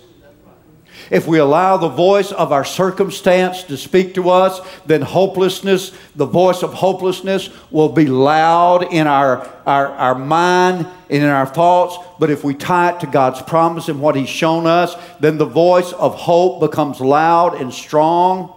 If 1.10 1.26
we 1.26 1.38
allow 1.38 1.76
the 1.76 1.88
voice 1.88 2.32
of 2.32 2.52
our 2.52 2.64
circumstance 2.64 3.62
to 3.64 3.76
speak 3.76 4.14
to 4.14 4.28
us, 4.30 4.60
then 4.84 5.00
hopelessness, 5.00 5.92
the 6.14 6.26
voice 6.26 6.62
of 6.62 6.74
hopelessness, 6.74 7.48
will 7.70 7.88
be 7.88 8.06
loud 8.06 8.92
in 8.92 9.06
our, 9.06 9.48
our, 9.64 9.88
our 9.88 10.14
mind 10.14 10.86
and 11.08 11.22
in 11.22 11.28
our 11.28 11.46
thoughts. 11.46 11.96
But 12.18 12.30
if 12.30 12.44
we 12.44 12.54
tie 12.54 12.90
it 12.90 13.00
to 13.00 13.06
God's 13.06 13.40
promise 13.40 13.88
and 13.88 14.00
what 14.02 14.16
He's 14.16 14.28
shown 14.28 14.66
us, 14.66 14.94
then 15.20 15.38
the 15.38 15.46
voice 15.46 15.92
of 15.92 16.14
hope 16.14 16.60
becomes 16.60 17.00
loud 17.00 17.54
and 17.54 17.72
strong. 17.72 18.54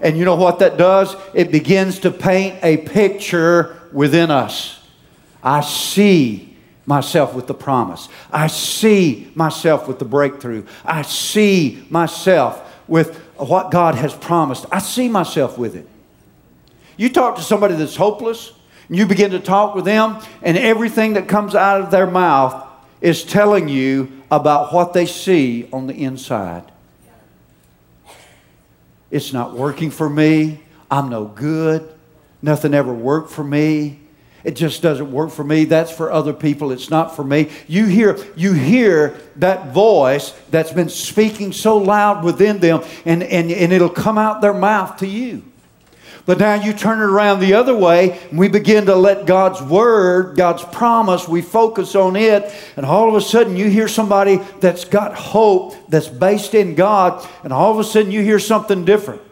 And 0.00 0.16
you 0.16 0.24
know 0.24 0.36
what 0.36 0.58
that 0.60 0.78
does? 0.78 1.14
It 1.34 1.52
begins 1.52 2.00
to 2.00 2.10
paint 2.10 2.58
a 2.64 2.78
picture 2.78 3.76
within 3.92 4.30
us. 4.30 4.79
I 5.42 5.60
see 5.60 6.56
myself 6.86 7.34
with 7.34 7.46
the 7.46 7.54
promise. 7.54 8.08
I 8.32 8.48
see 8.48 9.30
myself 9.34 9.86
with 9.86 9.98
the 9.98 10.04
breakthrough. 10.04 10.64
I 10.84 11.02
see 11.02 11.84
myself 11.88 12.66
with 12.88 13.16
what 13.36 13.70
God 13.70 13.94
has 13.94 14.12
promised. 14.12 14.66
I 14.72 14.80
see 14.80 15.08
myself 15.08 15.56
with 15.56 15.76
it. 15.76 15.88
You 16.96 17.08
talk 17.08 17.36
to 17.36 17.42
somebody 17.42 17.76
that's 17.76 17.96
hopeless, 17.96 18.52
and 18.88 18.98
you 18.98 19.06
begin 19.06 19.30
to 19.30 19.40
talk 19.40 19.74
with 19.74 19.84
them, 19.84 20.18
and 20.42 20.58
everything 20.58 21.14
that 21.14 21.28
comes 21.28 21.54
out 21.54 21.80
of 21.80 21.90
their 21.90 22.06
mouth 22.10 22.66
is 23.00 23.24
telling 23.24 23.68
you 23.68 24.10
about 24.30 24.74
what 24.74 24.92
they 24.92 25.06
see 25.06 25.68
on 25.72 25.86
the 25.86 25.94
inside. 25.94 26.70
It's 29.10 29.32
not 29.32 29.54
working 29.54 29.90
for 29.90 30.10
me. 30.10 30.60
I'm 30.90 31.08
no 31.08 31.24
good. 31.24 31.88
Nothing 32.42 32.74
ever 32.74 32.92
worked 32.92 33.30
for 33.30 33.44
me. 33.44 33.99
It 34.42 34.52
just 34.52 34.80
doesn't 34.82 35.12
work 35.12 35.30
for 35.30 35.44
me. 35.44 35.64
That's 35.64 35.90
for 35.90 36.10
other 36.10 36.32
people. 36.32 36.72
It's 36.72 36.90
not 36.90 37.14
for 37.14 37.24
me. 37.24 37.50
You 37.68 37.86
hear, 37.86 38.18
you 38.36 38.52
hear 38.52 39.18
that 39.36 39.72
voice 39.72 40.30
that's 40.50 40.72
been 40.72 40.88
speaking 40.88 41.52
so 41.52 41.76
loud 41.76 42.24
within 42.24 42.58
them, 42.58 42.82
and, 43.04 43.22
and, 43.22 43.50
and 43.50 43.72
it'll 43.72 43.90
come 43.90 44.16
out 44.16 44.40
their 44.40 44.54
mouth 44.54 44.98
to 44.98 45.06
you. 45.06 45.42
But 46.26 46.38
now 46.38 46.54
you 46.54 46.72
turn 46.72 47.00
it 47.00 47.04
around 47.04 47.40
the 47.40 47.54
other 47.54 47.74
way, 47.74 48.18
and 48.30 48.38
we 48.38 48.48
begin 48.48 48.86
to 48.86 48.94
let 48.94 49.26
God's 49.26 49.60
word, 49.62 50.36
God's 50.36 50.62
promise, 50.64 51.26
we 51.26 51.42
focus 51.42 51.94
on 51.94 52.14
it, 52.14 52.52
and 52.76 52.86
all 52.86 53.08
of 53.08 53.14
a 53.14 53.20
sudden 53.20 53.56
you 53.56 53.68
hear 53.68 53.88
somebody 53.88 54.36
that's 54.60 54.84
got 54.84 55.14
hope, 55.14 55.74
that's 55.88 56.08
based 56.08 56.54
in 56.54 56.74
God, 56.74 57.26
and 57.42 57.52
all 57.52 57.72
of 57.72 57.78
a 57.78 57.84
sudden 57.84 58.12
you 58.12 58.22
hear 58.22 58.38
something 58.38 58.84
different. 58.84 59.22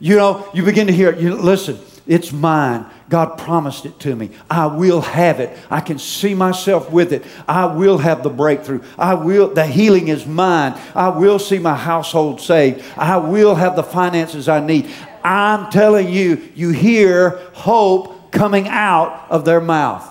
You 0.00 0.16
know, 0.16 0.48
you 0.52 0.64
begin 0.64 0.88
to 0.88 0.92
hear, 0.92 1.14
you 1.16 1.34
listen, 1.34 1.78
it's 2.06 2.32
mine. 2.32 2.84
God 3.08 3.38
promised 3.38 3.86
it 3.86 3.98
to 4.00 4.14
me. 4.14 4.30
I 4.50 4.66
will 4.66 5.00
have 5.00 5.40
it. 5.40 5.56
I 5.70 5.80
can 5.80 5.98
see 5.98 6.34
myself 6.34 6.90
with 6.90 7.12
it. 7.12 7.24
I 7.48 7.64
will 7.66 7.96
have 7.96 8.22
the 8.22 8.30
breakthrough. 8.30 8.82
I 8.98 9.14
will, 9.14 9.54
the 9.54 9.66
healing 9.66 10.08
is 10.08 10.26
mine. 10.26 10.78
I 10.94 11.08
will 11.08 11.38
see 11.38 11.58
my 11.58 11.74
household 11.74 12.42
saved. 12.42 12.84
I 12.96 13.16
will 13.16 13.54
have 13.54 13.74
the 13.74 13.82
finances 13.82 14.48
I 14.48 14.60
need. 14.60 14.90
I'm 15.22 15.70
telling 15.70 16.10
you, 16.10 16.50
you 16.54 16.70
hear 16.70 17.30
hope 17.54 18.30
coming 18.30 18.68
out 18.68 19.26
of 19.30 19.46
their 19.46 19.60
mouth. 19.60 20.06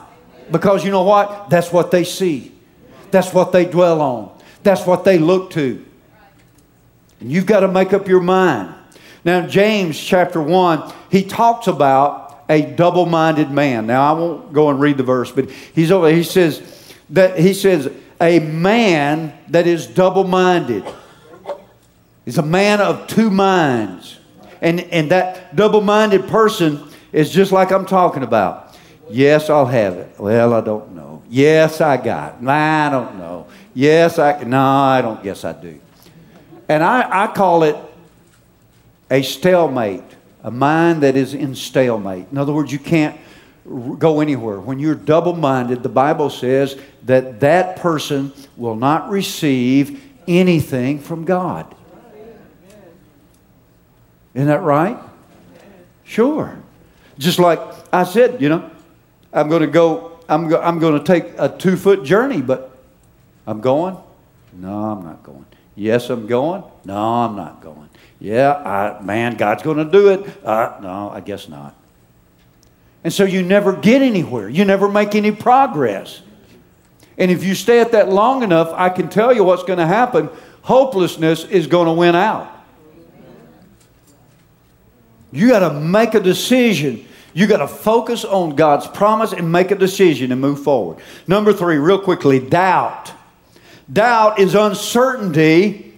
Because 0.51 0.83
you 0.83 0.89
know 0.89 1.03
what? 1.03 1.51
That's 1.51 1.71
what 1.71 1.91
they 1.91 2.03
see. 2.03 2.51
That's 3.11 3.31
what 3.31 3.51
they 3.51 3.65
dwell 3.65 4.01
on. 4.01 4.39
That's 4.63 4.87
what 4.87 5.03
they 5.03 5.19
look 5.19 5.51
to. 5.51 5.85
And 7.19 7.31
you've 7.31 7.45
got 7.45 7.59
to 7.59 7.67
make 7.67 7.93
up 7.93 8.07
your 8.07 8.21
mind. 8.21 8.73
Now, 9.25 9.47
James 9.47 9.99
chapter 9.99 10.41
1, 10.41 10.93
he 11.09 11.23
talks 11.23 11.67
about 11.67 12.43
a 12.49 12.61
double 12.61 13.05
minded 13.05 13.49
man. 13.51 13.87
Now, 13.87 14.13
I 14.13 14.17
won't 14.17 14.53
go 14.53 14.69
and 14.69 14.79
read 14.79 14.97
the 14.97 15.03
verse, 15.03 15.31
but 15.31 15.49
he's 15.49 15.91
over, 15.91 16.09
he 16.09 16.23
says, 16.23 16.61
that 17.09 17.39
he 17.39 17.53
says, 17.53 17.91
a 18.19 18.39
man 18.39 19.33
that 19.49 19.67
is 19.67 19.87
double 19.87 20.23
minded. 20.23 20.83
is 22.25 22.37
a 22.37 22.43
man 22.43 22.81
of 22.81 23.07
two 23.07 23.29
minds. 23.29 24.19
And, 24.61 24.79
and 24.79 25.11
that 25.11 25.55
double 25.55 25.81
minded 25.81 26.27
person 26.27 26.87
is 27.11 27.31
just 27.31 27.51
like 27.51 27.71
I'm 27.71 27.85
talking 27.85 28.23
about. 28.23 28.77
Yes, 29.09 29.49
I'll 29.49 29.65
have 29.65 29.95
it. 29.95 30.19
Well, 30.19 30.53
I 30.53 30.61
don't 30.61 30.95
know. 30.95 31.21
Yes, 31.29 31.81
I 31.81 31.97
got 31.97 32.41
it. 32.41 32.47
I 32.47 32.89
don't 32.89 33.17
know. 33.17 33.47
Yes, 33.73 34.19
I 34.19 34.43
no, 34.43 34.61
I 34.61 35.01
don't 35.01 35.21
guess 35.23 35.43
I 35.43 35.53
do. 35.53 35.79
And 36.69 36.83
I, 36.83 37.23
I 37.23 37.27
call 37.27 37.63
it 37.63 37.75
a 39.13 39.21
stalemate, 39.21 40.03
a 40.41 40.49
mind 40.49 41.03
that 41.03 41.15
is 41.15 41.35
in 41.35 41.53
stalemate. 41.53 42.25
In 42.31 42.37
other 42.39 42.51
words, 42.51 42.71
you 42.71 42.79
can't 42.79 43.15
go 43.99 44.21
anywhere. 44.21 44.59
When 44.59 44.79
you're 44.79 44.95
double 44.95 45.35
minded, 45.35 45.83
the 45.83 45.89
Bible 45.89 46.31
says 46.31 46.75
that 47.03 47.39
that 47.41 47.77
person 47.77 48.33
will 48.57 48.75
not 48.75 49.11
receive 49.11 50.03
anything 50.27 50.99
from 50.99 51.25
God. 51.25 51.73
Isn't 54.33 54.47
that 54.47 54.63
right? 54.63 54.97
Sure. 56.03 56.57
Just 57.19 57.37
like 57.37 57.59
I 57.93 58.05
said, 58.05 58.41
you 58.41 58.49
know, 58.49 58.71
I'm 59.31 59.47
going 59.47 59.61
to 59.61 59.67
go, 59.67 60.17
I'm, 60.27 60.49
go, 60.49 60.59
I'm 60.59 60.79
going 60.79 60.97
to 60.97 61.05
take 61.05 61.33
a 61.37 61.55
two 61.55 61.77
foot 61.77 62.03
journey, 62.03 62.41
but 62.41 62.75
I'm 63.45 63.61
going? 63.61 63.95
No, 64.53 64.85
I'm 64.85 65.03
not 65.03 65.21
going. 65.21 65.45
Yes, 65.75 66.09
I'm 66.09 66.27
going? 66.27 66.63
No, 66.85 66.97
I'm 66.97 67.35
not 67.35 67.61
going. 67.61 67.89
Yeah, 68.19 68.53
I, 68.53 69.01
man, 69.01 69.35
God's 69.35 69.63
going 69.63 69.77
to 69.77 69.85
do 69.85 70.09
it. 70.09 70.45
Uh, 70.45 70.77
no, 70.81 71.09
I 71.09 71.19
guess 71.19 71.49
not. 71.49 71.75
And 73.03 73.11
so 73.11 73.25
you 73.25 73.43
never 73.43 73.75
get 73.75 74.01
anywhere. 74.01 74.47
You 74.47 74.63
never 74.65 74.87
make 74.87 75.13
any 75.13 75.31
progress. 75.31 76.21
And 77.17 77.29
if 77.29 77.43
you 77.43 77.53
stay 77.53 77.79
at 77.81 77.91
that 77.91 78.09
long 78.09 78.43
enough, 78.43 78.71
I 78.73 78.89
can 78.89 79.09
tell 79.09 79.33
you 79.33 79.43
what's 79.43 79.63
going 79.63 79.79
to 79.79 79.85
happen. 79.85 80.29
Hopelessness 80.61 81.43
is 81.45 81.67
going 81.67 81.87
to 81.87 81.93
win 81.93 82.15
out. 82.15 82.49
You 85.31 85.49
got 85.49 85.67
to 85.67 85.79
make 85.79 86.13
a 86.13 86.19
decision. 86.19 87.05
You 87.33 87.47
got 87.47 87.57
to 87.57 87.67
focus 87.67 88.23
on 88.23 88.55
God's 88.55 88.87
promise 88.87 89.33
and 89.33 89.51
make 89.51 89.71
a 89.71 89.75
decision 89.75 90.31
and 90.31 90.39
move 90.39 90.63
forward. 90.63 90.99
Number 91.27 91.51
three, 91.51 91.77
real 91.77 91.99
quickly, 91.99 92.39
doubt. 92.39 93.11
Doubt 93.91 94.39
is 94.39 94.55
uncertainty, 94.55 95.93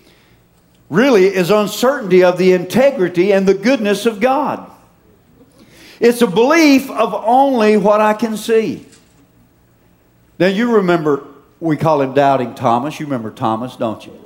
really, 0.89 1.25
is 1.25 1.51
uncertainty 1.51 2.23
of 2.23 2.37
the 2.37 2.53
integrity 2.53 3.31
and 3.31 3.47
the 3.47 3.53
goodness 3.53 4.05
of 4.05 4.19
God. 4.19 4.71
It's 5.99 6.21
a 6.21 6.27
belief 6.27 6.89
of 6.89 7.13
only 7.13 7.77
what 7.77 8.01
I 8.01 8.13
can 8.13 8.37
see. 8.37 8.85
Now, 10.37 10.47
you 10.47 10.75
remember, 10.75 11.25
we 11.59 11.77
call 11.77 12.01
him 12.01 12.13
Doubting 12.13 12.55
Thomas. 12.55 12.99
You 12.99 13.05
remember 13.05 13.31
Thomas, 13.31 13.75
don't 13.75 14.05
you? 14.05 14.21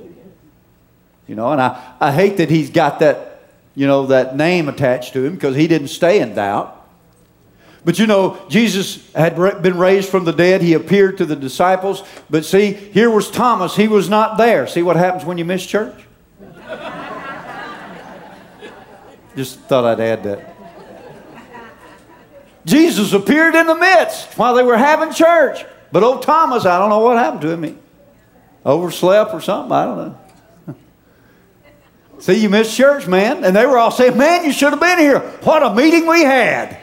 You 1.28 1.36
know, 1.36 1.52
and 1.52 1.60
I, 1.60 1.94
I 2.00 2.10
hate 2.10 2.38
that 2.38 2.50
he's 2.50 2.70
got 2.70 2.98
that, 2.98 3.42
you 3.76 3.86
know, 3.86 4.06
that 4.06 4.36
name 4.36 4.68
attached 4.68 5.12
to 5.12 5.24
him 5.24 5.34
because 5.34 5.54
he 5.54 5.68
didn't 5.68 5.88
stay 5.88 6.20
in 6.20 6.34
doubt. 6.34 6.76
But 7.84 7.98
you 7.98 8.06
know, 8.06 8.38
Jesus 8.48 9.10
had 9.14 9.36
been 9.62 9.78
raised 9.78 10.08
from 10.10 10.24
the 10.24 10.32
dead. 10.32 10.60
He 10.60 10.74
appeared 10.74 11.18
to 11.18 11.24
the 11.24 11.36
disciples. 11.36 12.02
But 12.28 12.44
see, 12.44 12.72
here 12.72 13.10
was 13.10 13.30
Thomas. 13.30 13.74
He 13.74 13.88
was 13.88 14.08
not 14.08 14.36
there. 14.36 14.66
See 14.66 14.82
what 14.82 14.96
happens 14.96 15.24
when 15.24 15.38
you 15.38 15.46
miss 15.46 15.64
church? 15.64 15.94
Just 19.36 19.60
thought 19.60 19.84
I'd 19.84 20.00
add 20.00 20.22
that. 20.24 20.56
Jesus 22.66 23.12
appeared 23.14 23.54
in 23.54 23.66
the 23.66 23.74
midst 23.74 24.36
while 24.36 24.54
they 24.54 24.62
were 24.62 24.76
having 24.76 25.12
church. 25.12 25.64
But 25.92 26.02
old 26.02 26.22
Thomas, 26.22 26.66
I 26.66 26.78
don't 26.78 26.90
know 26.90 27.00
what 27.00 27.16
happened 27.16 27.40
to 27.42 27.50
him. 27.50 27.62
He 27.62 27.74
overslept 28.64 29.32
or 29.32 29.40
something. 29.40 29.72
I 29.72 29.84
don't 29.86 29.96
know. 29.96 30.18
See, 32.18 32.34
you 32.34 32.50
missed 32.50 32.76
church, 32.76 33.06
man. 33.06 33.44
And 33.44 33.56
they 33.56 33.64
were 33.64 33.78
all 33.78 33.90
saying, 33.90 34.18
Man, 34.18 34.44
you 34.44 34.52
should 34.52 34.70
have 34.70 34.80
been 34.80 34.98
here. 34.98 35.20
What 35.42 35.62
a 35.62 35.74
meeting 35.74 36.06
we 36.06 36.22
had. 36.22 36.79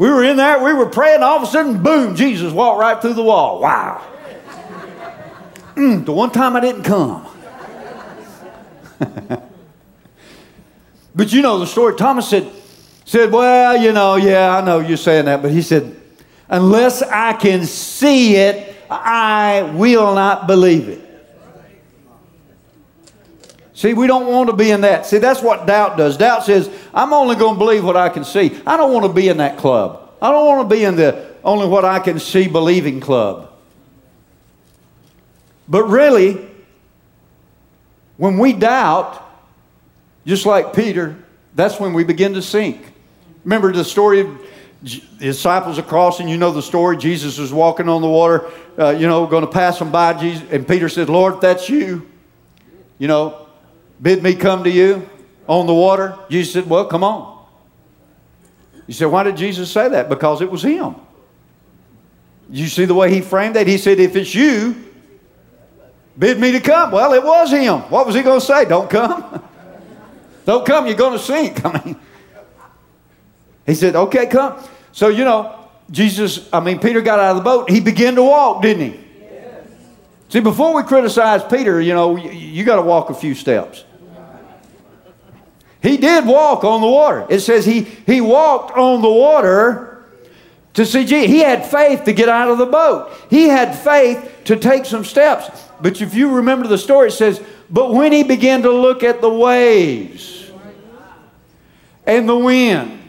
We 0.00 0.08
were 0.08 0.24
in 0.24 0.38
there, 0.38 0.64
we 0.64 0.72
were 0.72 0.86
praying, 0.86 1.22
all 1.22 1.36
of 1.36 1.42
a 1.42 1.46
sudden, 1.46 1.82
boom, 1.82 2.16
Jesus 2.16 2.54
walked 2.54 2.80
right 2.80 3.02
through 3.02 3.12
the 3.12 3.22
wall. 3.22 3.60
Wow. 3.60 4.02
Mm, 5.74 6.06
the 6.06 6.12
one 6.12 6.30
time 6.30 6.56
I 6.56 6.60
didn't 6.60 6.84
come. 6.84 7.26
but 11.14 11.30
you 11.34 11.42
know 11.42 11.58
the 11.58 11.66
story. 11.66 11.96
Thomas 11.96 12.30
said, 12.30 12.50
said, 13.04 13.30
Well, 13.30 13.76
you 13.76 13.92
know, 13.92 14.16
yeah, 14.16 14.56
I 14.56 14.64
know 14.64 14.78
you're 14.78 14.96
saying 14.96 15.26
that, 15.26 15.42
but 15.42 15.50
he 15.50 15.60
said, 15.60 15.94
Unless 16.48 17.02
I 17.02 17.34
can 17.34 17.66
see 17.66 18.36
it, 18.36 18.74
I 18.88 19.70
will 19.74 20.14
not 20.14 20.46
believe 20.46 20.88
it. 20.88 21.09
See, 23.80 23.94
we 23.94 24.06
don't 24.06 24.26
want 24.26 24.50
to 24.50 24.54
be 24.54 24.70
in 24.72 24.82
that. 24.82 25.06
See, 25.06 25.16
that's 25.16 25.40
what 25.40 25.66
doubt 25.66 25.96
does. 25.96 26.18
Doubt 26.18 26.44
says, 26.44 26.68
I'm 26.92 27.14
only 27.14 27.34
going 27.34 27.54
to 27.54 27.58
believe 27.58 27.82
what 27.82 27.96
I 27.96 28.10
can 28.10 28.26
see. 28.26 28.60
I 28.66 28.76
don't 28.76 28.92
want 28.92 29.06
to 29.06 29.12
be 29.14 29.30
in 29.30 29.38
that 29.38 29.56
club. 29.56 30.10
I 30.20 30.30
don't 30.30 30.44
want 30.44 30.68
to 30.68 30.76
be 30.76 30.84
in 30.84 30.96
the 30.96 31.34
only 31.42 31.66
what 31.66 31.86
I 31.86 31.98
can 31.98 32.18
see 32.18 32.46
believing 32.46 33.00
club. 33.00 33.50
But 35.66 35.84
really, 35.84 36.46
when 38.18 38.36
we 38.36 38.52
doubt, 38.52 39.26
just 40.26 40.44
like 40.44 40.74
Peter, 40.74 41.16
that's 41.54 41.80
when 41.80 41.94
we 41.94 42.04
begin 42.04 42.34
to 42.34 42.42
sink. 42.42 42.92
Remember 43.44 43.72
the 43.72 43.82
story 43.82 44.20
of 44.20 44.38
the 44.82 45.02
disciples 45.18 45.78
are 45.78 45.82
crossing. 45.84 46.28
You 46.28 46.36
know 46.36 46.52
the 46.52 46.60
story. 46.60 46.98
Jesus 46.98 47.38
was 47.38 47.50
walking 47.50 47.88
on 47.88 48.02
the 48.02 48.10
water, 48.10 48.50
uh, 48.78 48.90
you 48.90 49.06
know, 49.06 49.26
going 49.26 49.46
to 49.46 49.50
pass 49.50 49.78
them 49.78 49.90
by. 49.90 50.12
Jesus, 50.12 50.46
and 50.50 50.68
Peter 50.68 50.90
said, 50.90 51.08
Lord, 51.08 51.40
that's 51.40 51.70
you, 51.70 52.06
you 52.98 53.08
know, 53.08 53.46
bid 54.00 54.22
me 54.22 54.34
come 54.34 54.64
to 54.64 54.70
you 54.70 55.08
on 55.46 55.66
the 55.66 55.74
water. 55.74 56.16
Jesus 56.28 56.52
said, 56.52 56.68
Well, 56.68 56.86
come 56.86 57.04
on. 57.04 57.44
You 58.86 58.94
said, 58.94 59.06
Why 59.06 59.22
did 59.22 59.36
Jesus 59.36 59.70
say 59.70 59.88
that? 59.88 60.08
Because 60.08 60.40
it 60.40 60.50
was 60.50 60.62
him. 60.62 60.96
You 62.50 62.66
see 62.66 62.84
the 62.84 62.94
way 62.94 63.12
he 63.12 63.20
framed 63.20 63.56
that? 63.56 63.66
He 63.66 63.78
said, 63.78 64.00
If 64.00 64.16
it's 64.16 64.34
you, 64.34 64.76
bid 66.18 66.38
me 66.40 66.52
to 66.52 66.60
come. 66.60 66.90
Well, 66.90 67.12
it 67.12 67.22
was 67.22 67.50
him. 67.50 67.80
What 67.90 68.06
was 68.06 68.14
he 68.14 68.22
going 68.22 68.40
to 68.40 68.46
say? 68.46 68.64
Don't 68.64 68.90
come. 68.90 69.42
Don't 70.44 70.66
come. 70.66 70.86
You're 70.86 70.96
going 70.96 71.18
to 71.18 71.24
sink. 71.24 71.64
I 71.64 71.82
mean, 71.84 71.96
he 73.66 73.74
said, 73.74 73.94
Okay, 73.94 74.26
come. 74.26 74.62
So, 74.92 75.08
you 75.08 75.24
know, 75.24 75.68
Jesus, 75.90 76.48
I 76.52 76.60
mean, 76.60 76.78
Peter 76.78 77.00
got 77.00 77.18
out 77.18 77.30
of 77.30 77.36
the 77.36 77.42
boat. 77.42 77.70
He 77.70 77.80
began 77.80 78.14
to 78.16 78.22
walk, 78.22 78.62
didn't 78.62 78.92
he? 78.92 79.00
See, 80.28 80.40
before 80.40 80.74
we 80.74 80.84
criticize 80.84 81.42
Peter, 81.44 81.80
you 81.80 81.92
know, 81.92 82.16
you, 82.16 82.30
you 82.30 82.64
got 82.64 82.76
to 82.76 82.82
walk 82.82 83.10
a 83.10 83.14
few 83.14 83.34
steps. 83.34 83.84
He 85.82 85.96
did 85.96 86.26
walk 86.26 86.64
on 86.64 86.80
the 86.80 86.86
water. 86.86 87.26
It 87.30 87.40
says 87.40 87.64
he, 87.64 87.82
he 87.82 88.20
walked 88.20 88.76
on 88.76 89.02
the 89.02 89.10
water 89.10 90.04
to 90.74 90.84
see 90.84 91.04
Jesus. 91.04 91.30
He 91.30 91.40
had 91.40 91.66
faith 91.66 92.04
to 92.04 92.12
get 92.12 92.28
out 92.28 92.48
of 92.48 92.58
the 92.58 92.66
boat. 92.66 93.12
He 93.30 93.48
had 93.48 93.76
faith 93.76 94.42
to 94.44 94.56
take 94.56 94.84
some 94.84 95.04
steps. 95.04 95.68
But 95.80 96.00
if 96.00 96.14
you 96.14 96.36
remember 96.36 96.68
the 96.68 96.78
story, 96.78 97.08
it 97.08 97.12
says, 97.12 97.42
But 97.70 97.94
when 97.94 98.12
he 98.12 98.22
began 98.22 98.62
to 98.62 98.70
look 98.70 99.02
at 99.02 99.20
the 99.20 99.30
waves 99.30 100.50
and 102.06 102.28
the 102.28 102.36
wind, 102.36 103.00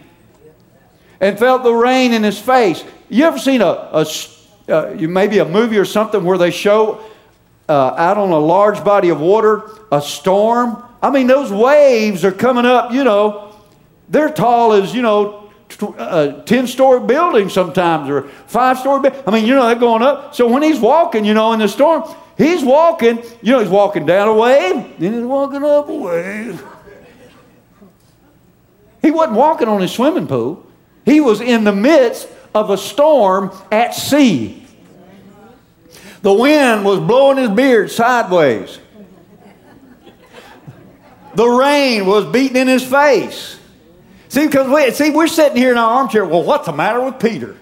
and 1.22 1.38
felt 1.38 1.64
the 1.64 1.74
rain 1.74 2.12
in 2.14 2.24
his 2.24 2.40
face. 2.40 2.84
You 3.08 3.26
ever 3.26 3.38
seen 3.38 3.62
a, 3.62 3.66
a 3.94 4.06
uh, 4.68 4.96
maybe 5.00 5.38
a 5.38 5.46
movie 5.46 5.78
or 5.78 5.86
something 5.86 6.24
where 6.24 6.38
they 6.38 6.52
show 6.52 7.04
uh, 7.70 7.94
out 7.96 8.18
on 8.18 8.32
a 8.32 8.40
large 8.40 8.84
body 8.84 9.10
of 9.10 9.22
water 9.22 9.70
a 9.92 10.02
storm? 10.02 10.84
I 11.02 11.10
mean, 11.10 11.28
those 11.28 11.52
waves 11.52 12.24
are 12.24 12.32
coming 12.32 12.66
up, 12.66 12.92
you 12.92 13.04
know, 13.04 13.56
they're 14.10 14.30
tall 14.30 14.74
as, 14.74 14.94
you 14.94 15.02
know, 15.02 15.52
a 15.82 15.86
uh, 15.86 16.44
10 16.44 16.68
story 16.68 17.00
building 17.00 17.50
sometimes 17.50 18.10
or 18.10 18.24
five 18.48 18.78
story 18.78 19.10
I 19.26 19.32
mean, 19.32 19.46
you 19.46 19.56
know, 19.56 19.66
they're 19.68 19.76
going 19.76 20.04
up. 20.04 20.36
So 20.36 20.48
when 20.48 20.62
he's 20.62 20.80
walking, 20.80 21.26
you 21.26 21.34
know, 21.34 21.54
in 21.54 21.60
the 21.60 21.68
storm, 21.68 22.04
he's 22.38 22.64
walking, 22.64 23.24
you 23.42 23.54
know, 23.54 23.60
he's 23.60 23.70
walking 23.70 24.06
down 24.06 24.28
a 24.28 24.34
wave, 24.34 25.00
then 25.00 25.14
he's 25.14 25.24
walking 25.24 25.64
up 25.64 25.90
a 25.90 25.96
wave. 25.96 26.64
He 29.02 29.10
wasn't 29.10 29.38
walking 29.38 29.68
on 29.68 29.82
his 29.82 29.92
swimming 29.92 30.28
pool. 30.28 30.66
He 31.06 31.22
was 31.22 31.42
in 31.42 31.64
the 31.64 31.74
midst 31.74 32.28
of 32.54 32.70
a 32.70 32.78
storm 32.78 33.52
at 33.72 33.96
sea. 33.96 34.64
The 36.22 36.34
wind 36.34 36.86
was 36.86 37.00
blowing 37.00 37.38
his 37.38 37.50
beard 37.50 37.90
sideways. 37.90 38.78
The 41.34 41.48
rain 41.48 42.06
was 42.06 42.26
beating 42.26 42.58
in 42.58 42.68
his 42.68 42.84
face. 42.84 43.58
See, 44.30 44.46
because 44.46 44.70
we, 44.70 44.92
see, 44.92 45.12
we're 45.12 45.28
sitting 45.28 45.58
here 45.58 45.72
in 45.72 45.78
our 45.78 46.00
armchair. 46.00 46.26
Well, 46.26 46.44
what's 46.44 46.66
the 46.66 46.74
matter 46.74 47.02
with 47.02 47.20
Peter? 47.20 47.58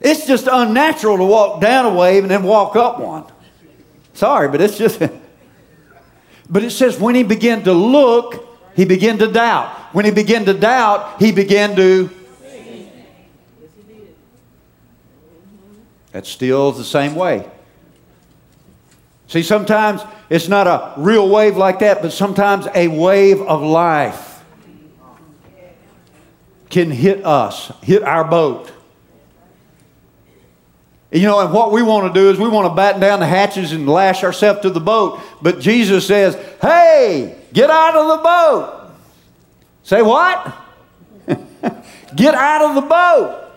It's 0.00 0.26
just 0.26 0.48
unnatural 0.50 1.16
to 1.16 1.24
walk 1.24 1.60
down 1.60 1.86
a 1.86 1.94
wave 1.94 2.24
and 2.24 2.30
then 2.30 2.42
walk 2.42 2.74
up 2.74 2.98
one. 2.98 3.24
Sorry, 4.14 4.48
but 4.48 4.60
it's 4.60 4.76
just. 4.76 5.00
but 6.50 6.64
it 6.64 6.70
says 6.70 6.98
when 6.98 7.14
he 7.14 7.22
began 7.22 7.62
to 7.64 7.72
look, 7.72 8.48
he 8.74 8.84
began 8.84 9.18
to 9.18 9.30
doubt. 9.30 9.68
When 9.94 10.04
he 10.04 10.10
began 10.10 10.44
to 10.46 10.54
doubt, 10.54 11.20
he 11.20 11.30
began 11.30 11.76
to. 11.76 12.10
That's 16.10 16.28
still 16.28 16.72
the 16.72 16.84
same 16.84 17.14
way. 17.14 17.48
See, 19.32 19.42
sometimes 19.42 20.02
it's 20.28 20.46
not 20.46 20.66
a 20.66 20.92
real 20.98 21.26
wave 21.26 21.56
like 21.56 21.78
that, 21.78 22.02
but 22.02 22.12
sometimes 22.12 22.68
a 22.74 22.86
wave 22.88 23.40
of 23.40 23.62
life 23.62 24.44
can 26.68 26.90
hit 26.90 27.24
us, 27.24 27.72
hit 27.80 28.02
our 28.02 28.24
boat. 28.24 28.70
You 31.10 31.22
know, 31.22 31.40
and 31.40 31.50
what 31.50 31.72
we 31.72 31.82
want 31.82 32.12
to 32.12 32.20
do 32.20 32.28
is 32.28 32.38
we 32.38 32.50
want 32.50 32.70
to 32.70 32.74
batten 32.74 33.00
down 33.00 33.20
the 33.20 33.26
hatches 33.26 33.72
and 33.72 33.88
lash 33.88 34.22
ourselves 34.22 34.60
to 34.60 34.70
the 34.70 34.80
boat. 34.80 35.18
But 35.40 35.60
Jesus 35.60 36.06
says, 36.06 36.34
hey, 36.60 37.38
get 37.54 37.70
out 37.70 37.96
of 37.96 38.08
the 38.08 38.22
boat. 38.22 38.90
Say 39.82 40.02
what? 40.02 40.54
get 42.14 42.34
out 42.34 42.60
of 42.60 42.74
the 42.74 42.82
boat. 42.82 43.50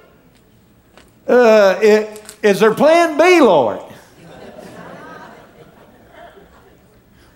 Uh, 1.28 1.80
it, 1.82 2.38
is 2.42 2.62
there 2.62 2.74
plan 2.74 3.18
B, 3.18 3.42
Lord? 3.42 3.85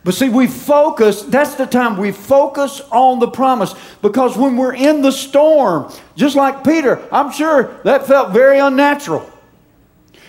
But 0.04 0.14
see, 0.14 0.30
we 0.30 0.48
focus, 0.48 1.24
that's 1.24 1.56
the 1.56 1.66
time 1.66 1.98
we 1.98 2.12
focus 2.12 2.82
on 2.92 3.20
the 3.20 3.28
promise. 3.28 3.76
Because 4.02 4.38
when 4.38 4.56
we're 4.56 4.74
in 4.74 5.02
the 5.02 5.12
storm, 5.12 5.92
just 6.16 6.36
like 6.36 6.64
Peter, 6.64 7.06
I'm 7.12 7.32
sure 7.32 7.78
that 7.84 8.08
felt 8.08 8.32
very 8.32 8.60
unnatural. 8.60 9.30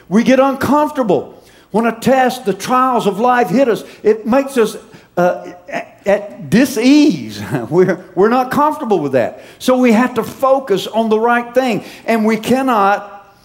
We 0.09 0.25
get 0.25 0.41
uncomfortable. 0.41 1.43
When 1.71 1.87
a 1.87 1.99
test, 2.01 2.45
the 2.45 2.53
trials 2.53 3.07
of 3.07 3.21
life 3.21 3.49
hit 3.49 3.69
us, 3.69 3.85
it 4.03 4.27
makes 4.27 4.59
us 4.59 4.77
uh, 5.17 5.53
at, 5.69 6.07
at 6.07 6.51
dis-ease. 6.51 7.41
We're, 7.71 8.05
we're 8.17 8.29
not 8.29 8.51
comfortable 8.51 8.99
with 8.99 9.13
that. 9.13 9.43
So 9.61 9.79
we 9.79 9.93
have 9.93 10.15
to 10.15 10.25
focus 10.25 10.89
on 10.89 11.11
the 11.11 11.21
right 11.21 11.55
thing. 11.55 11.85
And 12.07 12.27
we 12.27 12.39
cannot 12.39 13.37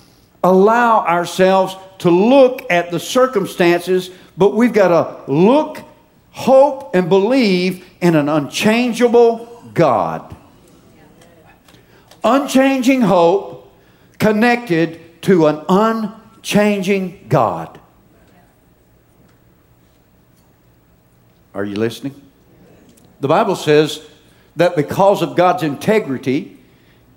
allow 0.43 1.05
ourselves 1.05 1.75
to 1.99 2.09
look 2.09 2.65
at 2.71 2.91
the 2.91 2.99
circumstances, 2.99 4.09
but 4.37 4.55
we've 4.55 4.73
got 4.73 4.87
to 4.87 5.31
look 5.31 5.79
hope 6.35 6.93
and 6.93 7.07
believe 7.07 7.85
in 8.01 8.13
an 8.13 8.27
unchangeable 8.27 9.69
God. 9.73 10.35
Unchanging 12.25 13.01
hope 13.01 13.73
connected 14.19 15.21
to 15.21 15.47
an 15.47 15.63
unchanging 15.69 17.27
God. 17.29 17.79
Are 21.53 21.63
you 21.63 21.75
listening? 21.75 22.21
The 23.21 23.29
Bible 23.29 23.55
says 23.55 24.05
that 24.57 24.75
because 24.75 25.21
of 25.21 25.37
God's 25.37 25.63
integrity, 25.63 26.57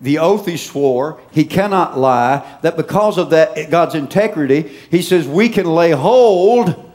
the 0.01 0.19
oath 0.19 0.47
he 0.47 0.57
swore, 0.57 1.21
he 1.33 1.45
cannot 1.45 1.99
lie, 1.99 2.59
that 2.63 2.77
because 2.77 3.19
of 3.19 3.31
that 3.31 3.69
God's 3.69 3.97
integrity, 3.97 4.63
he 4.93 5.03
says 5.03 5.27
we 5.27 5.49
can 5.49 5.67
lay 5.67 5.91
hold 5.91 6.88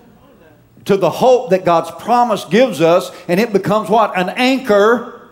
to 0.85 0.97
the 0.97 1.09
hope 1.09 1.51
that 1.51 1.65
God's 1.65 1.91
promise 1.91 2.45
gives 2.45 2.81
us, 2.81 3.11
and 3.27 3.39
it 3.39 3.53
becomes 3.53 3.89
what? 3.89 4.17
An 4.17 4.29
anchor 4.29 5.29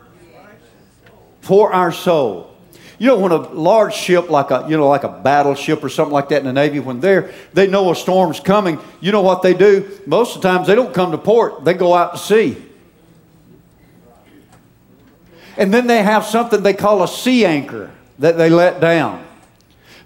for 1.42 1.74
our 1.74 1.92
soul. 1.92 2.56
You 2.98 3.08
know, 3.08 3.18
when 3.18 3.32
a 3.32 3.38
large 3.38 3.96
ship 3.96 4.30
like 4.30 4.52
a 4.52 4.66
you 4.70 4.78
know 4.78 4.88
like 4.88 5.04
a 5.04 5.10
battleship 5.10 5.84
or 5.84 5.90
something 5.90 6.14
like 6.14 6.30
that 6.30 6.42
in 6.42 6.46
the 6.46 6.54
Navy, 6.54 6.80
when 6.80 7.00
they're 7.00 7.34
they 7.54 7.66
know 7.66 7.92
a 7.92 7.96
storm's 7.96 8.40
coming, 8.40 8.80
you 9.00 9.12
know 9.12 9.24
what 9.24 9.42
they 9.42 9.56
do? 9.56 9.90
Most 10.06 10.36
of 10.36 10.42
the 10.44 10.48
times 10.48 10.68
they 10.68 10.76
don't 10.76 10.94
come 10.94 11.12
to 11.12 11.18
port; 11.18 11.66
they 11.66 11.74
go 11.74 11.96
out 11.96 12.14
to 12.14 12.20
sea. 12.20 12.58
And 15.58 15.74
then 15.74 15.88
they 15.88 16.04
have 16.04 16.26
something 16.26 16.62
they 16.62 16.74
call 16.74 17.04
a 17.04 17.08
sea 17.08 17.46
anchor 17.46 17.92
that 18.20 18.38
they 18.38 18.50
let 18.50 18.80
down. 18.80 19.26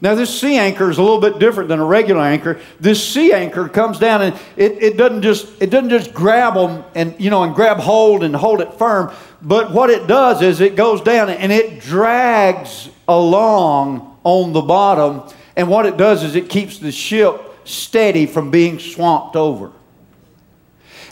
Now, 0.01 0.13
this 0.15 0.41
sea 0.41 0.58
anchor 0.58 0.89
is 0.89 0.97
a 0.97 1.01
little 1.01 1.21
bit 1.21 1.39
different 1.39 1.69
than 1.69 1.79
a 1.79 1.86
regular 1.86 2.21
anchor. 2.21 2.60
This 2.79 3.05
sea 3.05 3.31
anchor 3.34 3.69
comes 3.69 3.97
down 3.97 4.21
and 4.21 4.36
it, 4.58 4.84
it 4.84 4.97
doesn't 4.97 5.21
just 5.21 5.62
it 5.62 5.69
doesn't 5.69 5.89
just 5.89 6.13
grab 6.13 6.55
them 6.55 6.84
and 6.95 7.15
you 7.19 7.29
know 7.29 7.43
and 7.43 7.55
grab 7.55 7.77
hold 7.77 8.23
and 8.23 8.36
hold 8.36 8.62
it 8.62 8.73
firm. 8.73 9.13
But 9.41 9.71
what 9.71 9.89
it 9.89 10.08
does 10.08 10.41
is 10.41 10.60
it 10.60 10.75
goes 10.75 11.01
down 11.01 11.29
and 11.29 11.51
it 11.51 11.79
drags 11.79 12.89
along 13.08 14.17
on 14.23 14.53
the 14.53 14.62
bottom. 14.62 15.23
And 15.55 15.69
what 15.69 15.86
it 15.86 15.95
does 15.95 16.23
is 16.23 16.36
it 16.36 16.49
keeps 16.49 16.79
the 16.79 16.91
ship 16.91 17.41
steady 17.63 18.25
from 18.25 18.51
being 18.51 18.79
swamped 18.79 19.36
over. 19.36 19.71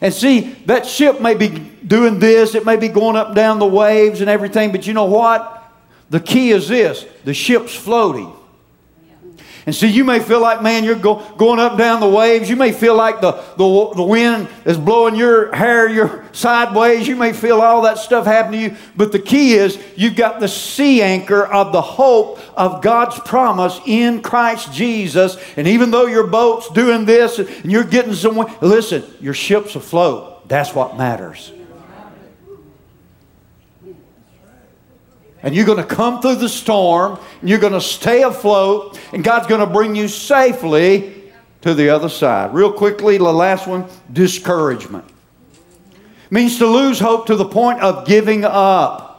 And 0.02 0.13
see, 0.13 0.41
that 0.65 0.86
ship 0.86 1.22
may 1.22 1.34
be 1.34 1.48
doing 1.48 2.19
this, 2.19 2.56
it 2.56 2.65
may 2.65 2.76
be 2.76 2.89
going 2.89 3.15
up 3.15 3.28
and 3.28 3.36
down 3.38 3.60
the 3.60 3.65
waves 3.65 4.19
and 4.19 4.30
everything, 4.30 4.74
but 4.74 4.86
you 4.86 4.93
know 4.93 5.06
what? 5.06 5.63
The 6.10 6.19
key 6.19 6.52
is 6.52 6.67
this 6.67 7.06
the 7.24 7.34
ship's 7.34 7.74
floating. 7.74 8.34
And 9.65 9.73
so 9.73 9.86
you 9.86 10.04
may 10.04 10.19
feel 10.19 10.41
like, 10.41 10.62
man, 10.62 10.84
you're 10.84 10.95
go, 10.95 11.15
going 11.38 11.60
up 11.60 11.73
and 11.73 11.80
down 11.80 11.99
the 12.02 12.10
waves. 12.10 12.49
You 12.49 12.58
may 12.58 12.73
feel 12.73 12.95
like 12.95 13.21
the, 13.21 13.32
the, 13.32 13.93
the 13.95 14.04
wind 14.04 14.49
is 14.65 14.78
blowing 14.78 15.15
your 15.15 15.56
hair 15.56 15.88
your 15.88 16.26
sideways. 16.34 17.08
You 17.08 17.15
may 17.15 17.32
feel 17.32 17.62
all 17.62 17.84
that 17.84 17.97
stuff 17.97 18.26
happening 18.26 18.69
to 18.69 18.76
you. 18.76 18.82
But 18.95 19.12
the 19.12 19.19
key 19.19 19.54
is 19.54 19.82
you've 19.95 20.15
got 20.15 20.39
the 20.39 20.49
sea 20.49 21.02
anchor 21.02 21.45
of 21.45 21.71
the 21.71 21.82
hope 21.82 22.39
of 22.58 22.82
God's 22.82 23.19
promise 23.19 23.80
in 23.86 24.21
Christ 24.21 24.73
Jesus. 24.73 25.38
And 25.56 25.67
even 25.67 25.91
though 25.91 26.08
your 26.08 26.28
boat's 26.28 26.69
doing 26.69 27.06
this 27.06 27.39
and 27.39 27.71
you're 27.71 27.84
getting 27.84 28.13
somewhere, 28.13 28.54
listen, 28.62 29.04
your 29.21 29.34
ship's 29.34 29.76
afloat. 29.76 30.49
That's 30.49 30.76
what 30.76 30.97
matters. 30.97 31.54
And 35.43 35.53
you're 35.53 35.65
going 35.65 35.77
to 35.77 35.84
come 35.84 36.21
through 36.21 36.36
the 36.36 36.49
storm, 36.49 37.19
and 37.41 37.49
you're 37.49 37.60
going 37.60 37.73
to 37.73 37.82
stay 37.82 38.23
afloat, 38.23 38.97
and 39.12 39.23
God's 39.23 39.45
going 39.47 39.60
to 39.60 39.67
bring 39.67 39.93
you 39.95 40.08
safely 40.08 41.21
to 41.62 41.73
the 41.73 41.89
other 41.89 42.10
side. 42.10 42.53
Real 42.53 42.71
quickly, 42.71 43.17
the 43.17 43.23
last 43.23 43.67
one 43.67 43.86
discouragement. 44.12 45.06
means 46.29 46.58
to 46.58 46.65
lose 46.65 46.99
hope 46.99 47.27
to 47.27 47.36
the 47.36 47.45
point 47.45 47.82
of 47.82 48.08
giving 48.08 48.45
up. 48.45 49.10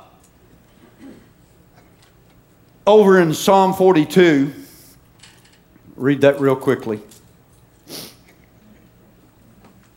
Over 2.86 3.18
in 3.20 3.32
Psalm 3.32 3.72
42, 3.72 4.52
read 5.96 6.22
that 6.22 6.40
real 6.40 6.56
quickly. 6.56 7.00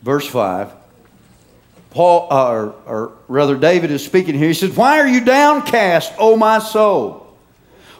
Verse 0.03 0.27
5. 0.27 0.71
Paul, 1.89 2.27
uh, 2.31 2.51
or, 2.51 2.75
or 2.85 3.11
rather, 3.27 3.55
David 3.57 3.91
is 3.91 4.03
speaking 4.03 4.35
here. 4.35 4.49
He 4.49 4.53
says, 4.53 4.75
Why 4.75 4.99
are 4.99 5.07
you 5.07 5.23
downcast, 5.23 6.13
O 6.17 6.35
my 6.35 6.59
soul? 6.59 7.35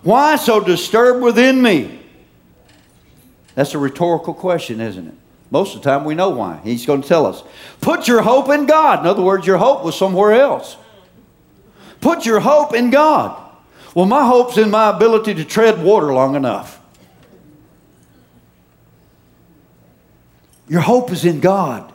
Why 0.04 0.36
so 0.36 0.60
disturbed 0.60 1.22
within 1.22 1.62
me? 1.62 2.00
That's 3.56 3.74
a 3.74 3.80
rhetorical 3.80 4.34
question, 4.34 4.80
isn't 4.80 5.08
it? 5.08 5.14
Most 5.50 5.76
of 5.76 5.82
the 5.82 5.90
time 5.90 6.04
we 6.04 6.14
know 6.14 6.30
why. 6.30 6.60
He's 6.64 6.86
going 6.86 7.02
to 7.02 7.08
tell 7.08 7.26
us. 7.26 7.42
Put 7.82 8.08
your 8.08 8.22
hope 8.22 8.50
in 8.50 8.66
God. 8.66 9.00
In 9.00 9.08
other 9.08 9.24
words, 9.24 9.48
your 9.48 9.58
hope 9.58 9.84
was 9.84 9.98
somewhere 9.98 10.34
else. 10.34 10.78
Put 12.02 12.26
your 12.26 12.40
hope 12.40 12.76
in 12.76 12.90
God. 12.90 13.42
Well, 13.96 14.06
my 14.06 14.26
hope's 14.26 14.58
in 14.58 14.70
my 14.70 14.90
ability 14.90 15.34
to 15.36 15.46
tread 15.46 15.82
water 15.82 16.14
long 16.14 16.36
enough. 16.36 16.80
Your 20.70 20.82
hope 20.82 21.12
is 21.12 21.26
in 21.26 21.40
God. 21.40 21.92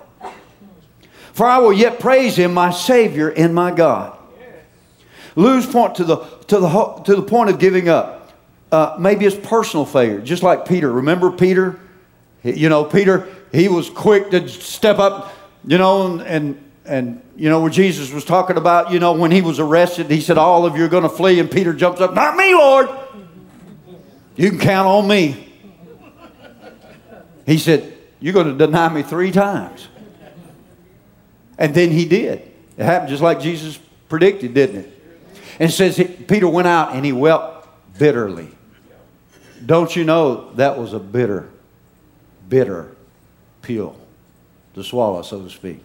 For 1.32 1.46
I 1.46 1.58
will 1.58 1.72
yet 1.72 1.98
praise 1.98 2.36
him, 2.36 2.54
my 2.54 2.70
Savior 2.70 3.28
and 3.28 3.54
my 3.54 3.70
God. 3.70 4.18
Lose 5.34 5.66
point 5.66 5.94
to 5.96 6.04
the, 6.04 6.16
to 6.48 6.58
the, 6.58 7.02
to 7.04 7.16
the 7.16 7.22
point 7.22 7.50
of 7.50 7.58
giving 7.58 7.88
up. 7.88 8.32
Uh, 8.70 8.96
maybe 8.98 9.24
it's 9.26 9.36
personal 9.36 9.84
failure, 9.84 10.20
just 10.20 10.42
like 10.42 10.66
Peter. 10.66 10.90
Remember 10.90 11.30
Peter? 11.30 11.78
You 12.42 12.68
know, 12.68 12.85
Peter, 12.85 13.28
he 13.52 13.68
was 13.68 13.88
quick 13.88 14.30
to 14.30 14.48
step 14.48 14.98
up, 14.98 15.33
you 15.66 15.78
know, 15.78 16.06
and, 16.06 16.22
and, 16.22 16.70
and 16.85 17.22
you 17.37 17.48
know, 17.48 17.60
where 17.60 17.70
Jesus 17.70 18.12
was 18.12 18.24
talking 18.24 18.56
about, 18.56 18.92
you 18.92 18.98
know, 18.98 19.12
when 19.12 19.30
he 19.30 19.42
was 19.42 19.60
arrested, 19.60 20.10
he 20.10 20.20
said, 20.20 20.38
All 20.38 20.66
of 20.66 20.76
you 20.76 20.85
are 20.85 20.88
going 20.88 21.04
to 21.04 21.08
flee. 21.08 21.38
And 21.38 21.50
Peter 21.50 21.72
jumps 21.72 22.00
up, 22.00 22.14
Not 22.14 22.37
me, 22.37 22.54
Lord. 22.54 22.88
You 24.37 24.50
can 24.50 24.58
count 24.58 24.88
on 24.88 25.06
me. 25.06 25.52
He 27.46 27.58
said, 27.58 27.92
You're 28.20 28.35
going 28.35 28.56
to 28.56 28.66
deny 28.66 28.88
me 28.88 29.02
three 29.02 29.30
times. 29.30 29.88
And 31.63 31.73
then 31.73 31.92
he 31.92 32.06
did. 32.06 32.40
It 32.77 32.85
happened 32.85 33.10
just 33.10 33.23
like 33.23 33.38
Jesus 33.38 33.79
predicted, 34.08 34.52
didn't 34.52 34.81
it? 34.81 35.02
And 35.60 35.71
it 35.71 35.73
says 35.73 35.96
Peter 36.27 36.48
went 36.48 36.67
out 36.67 36.96
and 36.96 37.04
he 37.04 37.13
wept 37.13 37.69
bitterly. 37.96 38.48
Don't 39.65 39.94
you 39.94 40.02
know 40.02 40.52
that 40.54 40.77
was 40.77 40.92
a 40.92 40.98
bitter, 40.98 41.48
bitter 42.48 42.96
pill 43.63 43.94
to 44.75 44.83
swallow, 44.83 45.23
so 45.23 45.40
to 45.40 45.50
speak? 45.50 45.79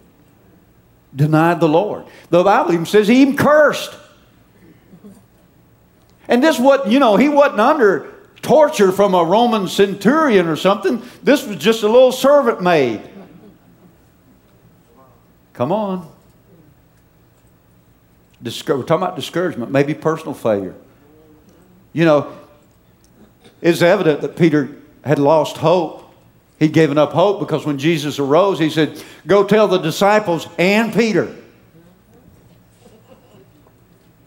Denied 1.16 1.60
the 1.60 1.70
Lord. 1.70 2.06
The 2.32 2.44
Bible 2.44 2.74
even 2.74 2.88
says 2.88 3.08
he 3.08 3.22
even 3.22 3.38
cursed. 3.38 3.96
And 6.28 6.42
this 6.42 6.58
what 6.58 6.88
you 6.90 6.98
know, 6.98 7.18
he 7.18 7.30
wasn't 7.30 7.60
under 7.60 8.16
torture 8.42 8.92
from 8.92 9.14
a 9.14 9.24
Roman 9.24 9.68
centurion 9.68 10.48
or 10.48 10.56
something. 10.56 11.04
This 11.22 11.46
was 11.46 11.58
just 11.58 11.84
a 11.84 11.88
little 11.88 12.12
servant 12.12 12.64
maid. 12.64 13.08
Come 15.58 15.72
on. 15.72 16.08
We're 18.44 18.52
talking 18.52 18.84
about 18.86 19.16
discouragement, 19.16 19.72
maybe 19.72 19.96
personal 19.96 20.36
failure. 20.36 20.76
You 21.94 22.06
know, 22.06 22.38
it's 23.60 23.82
evident 23.82 24.22
that 24.22 24.38
Peter 24.38 24.76
had 25.04 25.18
lost 25.18 25.58
hope. 25.58 26.04
He'd 26.60 26.74
given 26.74 27.00
up 27.00 27.12
hope 27.12 27.40
because 27.40 27.66
when 27.66 27.80
Jesus 27.80 28.20
arose, 28.20 28.60
he 28.60 28.70
said, 28.70 29.02
Go 29.26 29.44
tell 29.44 29.68
the 29.68 29.80
disciples 29.80 30.48
and 30.60 30.94
Peter. 30.94 31.36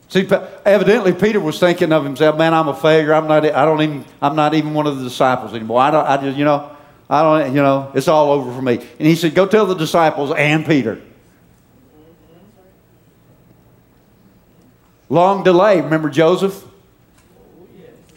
See, 0.08 0.28
evidently 0.64 1.12
Peter 1.12 1.38
was 1.38 1.60
thinking 1.60 1.92
of 1.92 2.02
himself, 2.02 2.36
man, 2.36 2.52
I'm 2.52 2.66
a 2.66 2.74
failure. 2.74 3.14
I'm 3.14 3.28
not, 3.28 3.44
I 3.44 3.64
don't 3.64 3.80
even, 3.80 4.04
I'm 4.20 4.34
not 4.34 4.54
even 4.54 4.74
one 4.74 4.88
of 4.88 4.98
the 4.98 5.04
disciples 5.04 5.54
anymore. 5.54 5.80
I 5.80 5.92
don't, 5.92 6.04
I 6.04 6.16
just, 6.16 6.36
you 6.36 6.44
know, 6.44 6.76
I 7.08 7.22
don't, 7.22 7.54
you 7.54 7.62
know, 7.62 7.92
it's 7.94 8.08
all 8.08 8.32
over 8.32 8.52
for 8.52 8.62
me. 8.62 8.78
And 8.78 9.06
he 9.06 9.14
said, 9.14 9.36
go 9.36 9.46
tell 9.46 9.66
the 9.66 9.74
disciples 9.74 10.32
and 10.32 10.66
Peter. 10.66 11.00
Long 15.10 15.44
delay. 15.44 15.80
Remember 15.82 16.08
Joseph? 16.08 16.64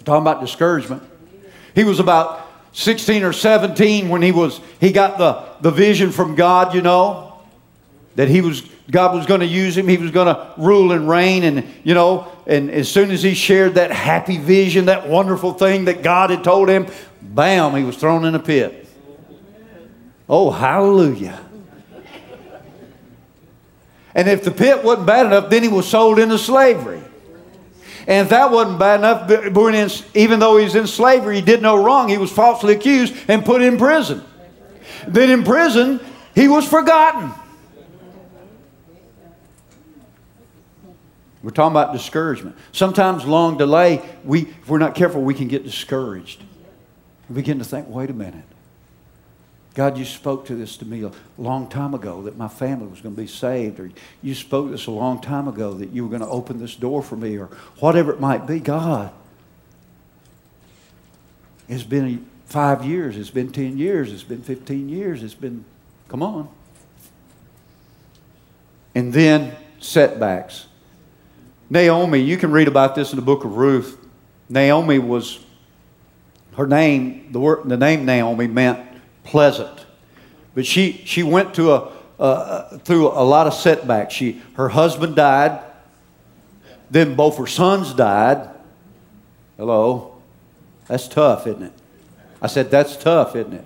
Talking 0.05 0.21
about 0.21 0.39
discouragement. 0.39 1.03
He 1.75 1.83
was 1.83 1.99
about 1.99 2.47
16 2.71 3.23
or 3.23 3.33
17 3.33 4.07
when 4.07 4.21
he 4.21 4.31
was, 4.31 4.61
he 4.79 4.91
got 4.91 5.17
the, 5.17 5.43
the 5.61 5.71
vision 5.71 6.11
from 6.11 6.35
God, 6.35 6.73
you 6.73 6.81
know, 6.81 7.41
that 8.15 8.29
he 8.29 8.41
was 8.41 8.69
God 8.91 9.15
was 9.15 9.25
going 9.25 9.39
to 9.39 9.45
use 9.45 9.77
him. 9.77 9.87
He 9.87 9.97
was 9.97 10.11
going 10.11 10.27
to 10.27 10.53
rule 10.57 10.91
and 10.91 11.07
reign. 11.07 11.43
And, 11.43 11.65
you 11.83 11.93
know, 11.93 12.31
and 12.45 12.69
as 12.69 12.89
soon 12.89 13.11
as 13.11 13.23
he 13.23 13.33
shared 13.33 13.75
that 13.75 13.91
happy 13.91 14.37
vision, 14.37 14.85
that 14.85 15.07
wonderful 15.07 15.53
thing 15.53 15.85
that 15.85 16.03
God 16.03 16.29
had 16.29 16.43
told 16.43 16.67
him, 16.69 16.87
bam, 17.21 17.75
he 17.75 17.83
was 17.83 17.95
thrown 17.95 18.25
in 18.25 18.35
a 18.35 18.39
pit. 18.39 18.87
Oh, 20.27 20.51
hallelujah. 20.51 21.39
And 24.15 24.27
if 24.27 24.43
the 24.43 24.51
pit 24.51 24.83
wasn't 24.83 25.07
bad 25.07 25.25
enough, 25.25 25.49
then 25.49 25.63
he 25.63 25.69
was 25.69 25.87
sold 25.87 26.19
into 26.19 26.37
slavery. 26.37 27.01
And 28.05 28.25
if 28.25 28.29
that 28.29 28.51
wasn't 28.51 28.79
bad 28.79 28.99
enough, 28.99 29.31
even 30.15 30.39
though 30.39 30.57
he 30.57 30.65
was 30.65 30.75
in 30.75 30.87
slavery, 30.87 31.37
he 31.37 31.41
did 31.41 31.61
no 31.61 31.81
wrong. 31.83 32.09
He 32.09 32.17
was 32.17 32.31
falsely 32.31 32.73
accused 32.73 33.15
and 33.27 33.45
put 33.45 33.61
in 33.61 33.77
prison. 33.77 34.23
Then 35.07 35.29
in 35.29 35.43
prison, 35.43 35.99
he 36.35 36.47
was 36.47 36.67
forgotten. 36.67 37.31
We're 41.41 41.51
talking 41.51 41.73
about 41.73 41.91
discouragement. 41.91 42.55
Sometimes 42.71 43.25
long 43.25 43.57
delay, 43.57 44.01
we, 44.23 44.43
if 44.43 44.69
we're 44.69 44.77
not 44.77 44.95
careful, 44.95 45.21
we 45.21 45.33
can 45.33 45.49
get 45.49 45.63
discouraged. 45.63 46.41
We 47.29 47.35
begin 47.35 47.59
to 47.59 47.65
think, 47.65 47.89
wait 47.89 48.09
a 48.09 48.13
minute. 48.13 48.45
God, 49.73 49.97
you 49.97 50.05
spoke 50.05 50.45
to 50.47 50.55
this 50.55 50.77
to 50.77 50.85
me 50.85 51.03
a 51.03 51.11
long 51.37 51.67
time 51.67 51.95
ago 51.95 52.21
that 52.23 52.37
my 52.37 52.47
family 52.47 52.87
was 52.87 53.01
going 53.01 53.15
to 53.15 53.21
be 53.21 53.27
saved, 53.27 53.79
or 53.79 53.89
you 54.21 54.35
spoke 54.35 54.67
to 54.67 54.71
this 54.71 54.85
a 54.85 54.91
long 54.91 55.19
time 55.19 55.47
ago 55.47 55.73
that 55.73 55.89
you 55.89 56.03
were 56.03 56.09
going 56.09 56.21
to 56.21 56.27
open 56.27 56.59
this 56.59 56.75
door 56.75 57.01
for 57.01 57.15
me, 57.15 57.37
or 57.37 57.47
whatever 57.79 58.13
it 58.13 58.19
might 58.19 58.45
be. 58.45 58.59
God, 58.59 59.11
it's 61.67 61.83
been 61.83 62.29
five 62.45 62.85
years, 62.85 63.17
it's 63.17 63.31
been 63.31 63.51
10 63.51 63.79
years, 63.79 64.13
it's 64.13 64.23
been 64.23 64.43
15 64.43 64.89
years, 64.89 65.23
it's 65.23 65.33
been, 65.33 65.65
come 66.07 66.21
on. 66.21 66.49
And 68.93 69.11
then 69.11 69.55
setbacks. 69.79 70.67
Naomi, 71.71 72.19
you 72.19 72.37
can 72.37 72.51
read 72.51 72.67
about 72.67 72.93
this 72.93 73.11
in 73.11 73.15
the 73.15 73.23
book 73.23 73.43
of 73.43 73.57
Ruth. 73.57 73.97
Naomi 74.49 74.99
was, 74.99 75.43
her 76.57 76.67
name, 76.67 77.31
the, 77.31 77.39
word, 77.39 77.67
the 77.67 77.77
name 77.77 78.05
Naomi 78.05 78.45
meant 78.45 78.92
pleasant. 79.23 79.85
But 80.55 80.65
she, 80.65 81.01
she 81.05 81.23
went 81.23 81.53
to 81.55 81.71
a, 81.71 81.91
uh, 82.19 82.77
through 82.79 83.07
a 83.07 83.23
lot 83.23 83.47
of 83.47 83.53
setbacks. 83.53 84.13
She, 84.13 84.41
her 84.55 84.69
husband 84.69 85.15
died, 85.15 85.63
then 86.91 87.15
both 87.15 87.37
her 87.37 87.47
sons 87.47 87.93
died. 87.93 88.49
Hello? 89.57 90.21
That's 90.87 91.07
tough, 91.07 91.47
isn't 91.47 91.63
it? 91.63 91.73
I 92.41 92.47
said, 92.47 92.69
that's 92.69 92.97
tough, 92.97 93.35
isn't 93.35 93.53
it? 93.53 93.65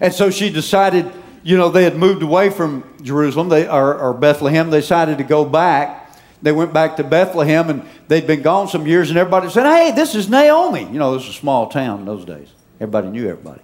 And 0.00 0.12
so 0.12 0.30
she 0.30 0.50
decided, 0.50 1.10
you 1.42 1.56
know, 1.56 1.68
they 1.68 1.84
had 1.84 1.96
moved 1.96 2.22
away 2.22 2.50
from 2.50 2.84
Jerusalem 3.02 3.48
they, 3.48 3.68
or, 3.68 3.96
or 3.96 4.14
Bethlehem. 4.14 4.70
They 4.70 4.80
decided 4.80 5.18
to 5.18 5.24
go 5.24 5.44
back 5.44 6.04
they 6.44 6.52
went 6.52 6.74
back 6.74 6.96
to 6.96 7.04
Bethlehem 7.04 7.70
and 7.70 7.82
they'd 8.06 8.26
been 8.26 8.42
gone 8.42 8.68
some 8.68 8.86
years, 8.86 9.08
and 9.08 9.18
everybody 9.18 9.48
said, 9.48 9.64
Hey, 9.64 9.92
this 9.92 10.14
is 10.14 10.28
Naomi. 10.28 10.82
You 10.82 10.98
know, 10.98 11.14
this 11.14 11.22
is 11.22 11.30
a 11.30 11.32
small 11.32 11.68
town 11.68 12.00
in 12.00 12.04
those 12.04 12.26
days. 12.26 12.48
Everybody 12.78 13.08
knew 13.08 13.26
everybody. 13.26 13.62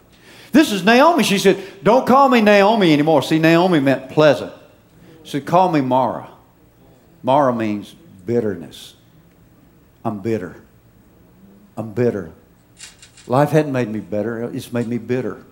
This 0.53 0.73
is 0.73 0.85
Naomi. 0.85 1.23
She 1.23 1.39
said, 1.39 1.63
Don't 1.83 2.07
call 2.07 2.29
me 2.29 2.41
Naomi 2.41 2.93
anymore. 2.93 3.23
See, 3.23 3.39
Naomi 3.39 3.81
meant 3.81 4.11
pleasant. 4.11 4.53
She 5.23 5.33
said, 5.33 5.47
Call 5.47 5.71
me 5.71 5.81
Mara. 5.81 6.31
Mara 7.23 7.55
means 7.55 7.95
bitterness. 8.27 8.95
I'm 10.05 10.21
bitter. 10.21 10.63
I'm 11.77 11.93
bitter. 11.93 12.33
Life 13.27 13.51
hadn't 13.51 13.73
made 13.73 13.89
me 13.89 14.01
better, 14.01 14.43
it's 14.43 14.73
made 14.73 14.89
me 14.89 14.99
bitter. 14.99 15.45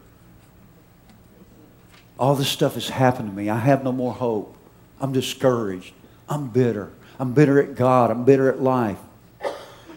All 2.19 2.35
this 2.35 2.49
stuff 2.49 2.75
has 2.75 2.89
happened 2.89 3.31
to 3.31 3.37
me. 3.37 3.49
I 3.49 3.59
have 3.59 3.85
no 3.85 3.93
more 3.93 4.13
hope. 4.13 4.57
I'm 5.01 5.13
discouraged. 5.13 5.95
I'm 6.29 6.49
bitter. 6.49 6.91
I'm 7.21 7.33
bitter 7.33 7.63
at 7.63 7.77
God. 7.77 8.11
I'm 8.11 8.25
bitter 8.25 8.49
at 8.51 8.61
life. 8.61 8.99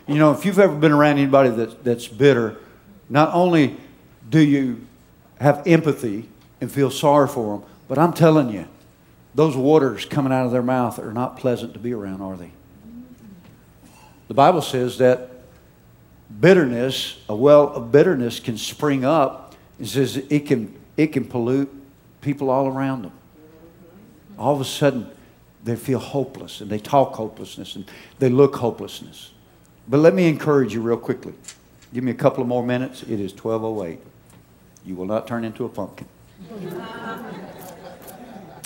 You 0.08 0.16
know, 0.16 0.32
if 0.32 0.46
you've 0.46 0.60
ever 0.60 0.76
been 0.76 0.92
around 0.92 1.18
anybody 1.18 1.50
that, 1.50 1.84
that's 1.84 2.08
bitter, 2.08 2.58
not 3.10 3.34
only 3.34 3.78
do 4.30 4.40
you 4.40 4.86
have 5.42 5.66
empathy 5.66 6.30
and 6.60 6.72
feel 6.72 6.92
sorry 6.92 7.28
for 7.28 7.58
them, 7.58 7.68
but 7.88 7.98
I'm 7.98 8.14
telling 8.14 8.50
you, 8.50 8.68
those 9.34 9.56
waters 9.56 10.06
coming 10.06 10.32
out 10.32 10.46
of 10.46 10.52
their 10.52 10.62
mouth 10.62 11.00
are 11.00 11.14
not 11.14 11.38
pleasant 11.38 11.74
to 11.74 11.80
be 11.80 11.94
around, 11.94 12.22
are 12.22 12.38
they? 12.38 12.52
The 14.28 14.34
Bible 14.34 14.62
says 14.62 14.98
that 15.00 15.30
bitterness, 16.40 17.18
a 17.28 17.36
well 17.36 17.70
of 17.70 17.92
bitterness 17.92 18.40
can 18.40 18.58
spring 18.58 19.04
up. 19.04 19.56
It 19.80 19.88
says 19.88 20.18
it 20.18 20.46
can, 20.46 20.80
it 20.96 21.08
can 21.08 21.26
pollute 21.26 21.70
people 22.22 22.50
all 22.50 22.68
around 22.68 23.04
them. 23.04 23.12
All 24.38 24.54
of 24.54 24.62
a 24.62 24.66
sudden, 24.66 25.10
they 25.64 25.76
feel 25.76 26.00
hopeless 26.00 26.62
and 26.62 26.70
they 26.70 26.80
talk 26.80 27.16
hopelessness 27.16 27.76
and 27.76 27.86
they 28.20 28.30
look 28.30 28.56
hopelessness. 28.56 29.32
But 29.88 30.00
let 30.00 30.14
me 30.14 30.28
encourage 30.28 30.74
you 30.74 30.82
real 30.82 30.98
quickly. 30.98 31.34
Give 31.94 32.04
me 32.04 32.12
a 32.12 32.16
couple 32.16 32.42
of 32.42 32.48
more 32.48 32.64
minutes. 32.64 33.04
It 33.04 33.20
is 33.20 33.34
1208. 33.34 34.11
You 34.86 34.96
will 34.96 35.06
not 35.06 35.28
turn 35.28 35.44
into 35.44 35.66
a 35.66 35.70
pumpkin. 35.70 36.08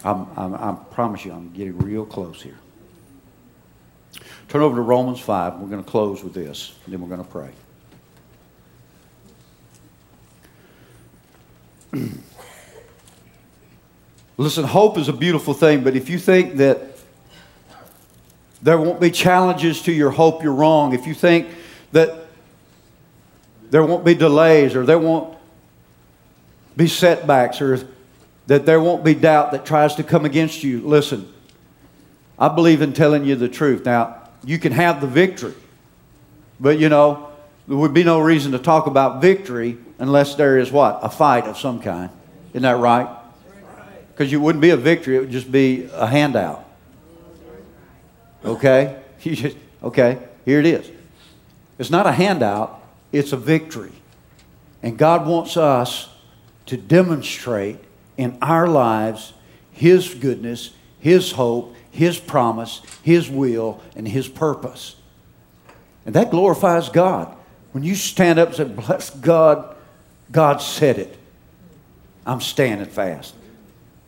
I'm, 0.04 0.28
I'm, 0.38 0.54
I 0.54 0.78
promise 0.92 1.26
you, 1.26 1.34
I'm 1.34 1.52
getting 1.52 1.78
real 1.80 2.06
close 2.06 2.42
here. 2.42 2.58
Turn 4.48 4.62
over 4.62 4.76
to 4.76 4.82
Romans 4.82 5.20
5. 5.20 5.60
We're 5.60 5.68
going 5.68 5.84
to 5.84 5.90
close 5.90 6.24
with 6.24 6.34
this, 6.34 6.76
and 6.86 6.94
then 6.94 7.02
we're 7.02 7.10
going 7.10 7.24
to 7.24 7.30
pray. 7.30 7.50
Listen, 14.38 14.64
hope 14.64 14.98
is 14.98 15.08
a 15.08 15.14
beautiful 15.14 15.54
thing, 15.54 15.84
but 15.84 15.96
if 15.96 16.10
you 16.10 16.20
think 16.20 16.58
that 16.58 16.82
there 18.62 18.78
won't 18.78 19.00
be 19.00 19.10
challenges 19.12 19.82
to 19.84 19.92
your 19.92 20.12
hope, 20.12 20.44
you're 20.44 20.54
wrong. 20.54 20.94
If 20.94 21.08
you 21.08 21.14
think 21.14 21.48
that 21.92 22.28
there 23.70 23.84
won't 23.84 24.06
be 24.06 24.14
delays 24.14 24.76
or 24.76 24.86
there 24.86 25.00
won't 25.00 25.38
be 26.76 26.88
setbacks 26.88 27.62
or 27.62 27.88
that 28.48 28.66
there 28.66 28.80
won't 28.80 29.04
be 29.04 29.16
doubt 29.16 29.52
that 29.52 29.66
tries 29.66 29.96
to 29.96 30.04
come 30.04 30.26
against 30.26 30.64
you, 30.64 30.82
listen, 30.82 31.32
I 32.38 32.50
believe 32.50 32.82
in 32.82 32.94
telling 32.94 33.26
you 33.26 33.36
the 33.36 33.50
truth. 33.50 33.86
Now, 33.86 34.22
you 34.44 34.60
can 34.60 34.72
have 34.72 35.02
the 35.02 35.08
victory, 35.08 35.54
but 36.60 36.78
you 36.80 36.90
know, 36.90 37.30
there 37.68 37.78
would 37.78 37.94
be 37.94 38.04
no 38.04 38.20
reason 38.20 38.52
to 38.52 38.60
talk 38.60 38.86
about 38.86 39.22
victory 39.22 39.78
unless 39.98 40.36
there 40.36 40.60
is 40.60 40.72
what? 40.72 41.00
A 41.02 41.10
fight 41.10 41.46
of 41.46 41.58
some 41.58 41.82
kind. 41.82 42.10
Isn't 42.52 42.64
that 42.64 42.78
right? 42.78 43.10
Because 44.12 44.32
you 44.32 44.40
wouldn't 44.40 44.62
be 44.62 44.70
a 44.70 44.78
victory, 44.78 45.18
it 45.18 45.22
would 45.22 45.32
just 45.32 45.52
be 45.52 45.90
a 45.94 46.08
handout. 46.08 46.66
Okay? 48.44 49.02
You 49.22 49.36
just, 49.36 49.58
okay, 49.82 50.20
here 50.44 50.60
it 50.60 50.68
is. 50.68 50.92
It's 51.80 51.90
not 51.90 52.06
a 52.06 52.12
handout, 52.12 52.80
it's 53.12 53.34
a 53.34 53.38
victory. 53.38 53.92
And 54.84 55.00
God 55.00 55.26
wants 55.26 55.58
us 55.58 56.10
to 56.68 56.78
demonstrate 56.78 57.78
in 58.18 58.38
our 58.42 58.68
lives 58.68 59.34
His 59.72 60.14
goodness, 60.14 60.72
His 61.00 61.32
hope, 61.34 61.76
His 61.92 62.20
promise, 62.20 62.82
His 63.04 63.30
will, 63.30 63.82
and 63.96 64.08
His 64.08 64.28
purpose. 64.28 64.96
And 66.06 66.16
that 66.16 66.32
glorifies 66.32 66.90
God. 66.90 67.36
When 67.72 67.84
you 67.84 67.96
stand 67.96 68.40
up 68.40 68.50
and 68.50 68.58
say, 68.58 68.64
Bless 68.64 69.10
God, 69.10 69.76
God 70.32 70.58
said 70.58 70.98
it. 70.98 71.18
I'm 72.26 72.42
standing 72.42 72.88
fast. 72.88 73.36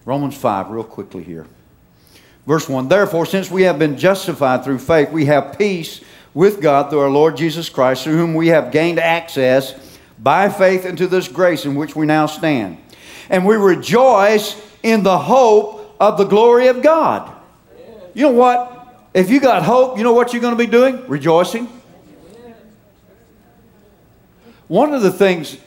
Romans 0.06 0.36
5, 0.36 0.70
real 0.72 0.84
quickly 0.84 1.24
here. 1.24 1.46
Verse 2.46 2.68
1 2.70 2.88
Therefore, 2.88 3.26
since 3.26 3.52
we 3.52 3.64
have 3.64 3.78
been 3.78 3.98
justified 3.98 4.64
through 4.64 4.80
faith, 4.80 5.12
we 5.12 5.26
have 5.26 5.58
peace 5.58 6.02
with 6.34 6.62
God 6.62 6.90
through 6.90 7.00
our 7.00 7.10
Lord 7.10 7.36
Jesus 7.36 7.68
Christ, 7.68 8.04
through 8.04 8.18
whom 8.18 8.34
we 8.34 8.48
have 8.48 8.72
gained 8.72 9.00
access 9.00 9.74
by 10.18 10.50
faith 10.50 10.86
into 10.86 11.08
this 11.08 11.28
grace 11.28 11.66
in 11.66 11.76
which 11.76 11.96
we 11.96 12.06
now 12.06 12.26
stand. 12.26 12.78
And 13.30 13.46
we 13.46 13.56
rejoice 13.56 14.60
in 14.84 15.04
the 15.04 15.18
hope 15.18 15.96
of 16.00 16.18
the 16.18 16.26
glory 16.26 16.68
of 16.68 16.82
God. 16.82 17.34
You 18.14 18.24
know 18.24 18.32
what? 18.32 19.10
If 19.14 19.30
you 19.30 19.40
got 19.40 19.64
hope, 19.64 19.98
you 19.98 20.04
know 20.04 20.14
what 20.14 20.34
you're 20.34 20.42
going 20.42 20.58
to 20.58 20.64
be 20.64 20.70
doing? 20.70 21.08
Rejoicing. 21.08 21.68
one 24.68 24.94
of 24.94 25.02
the 25.02 25.12
things, 25.12 25.58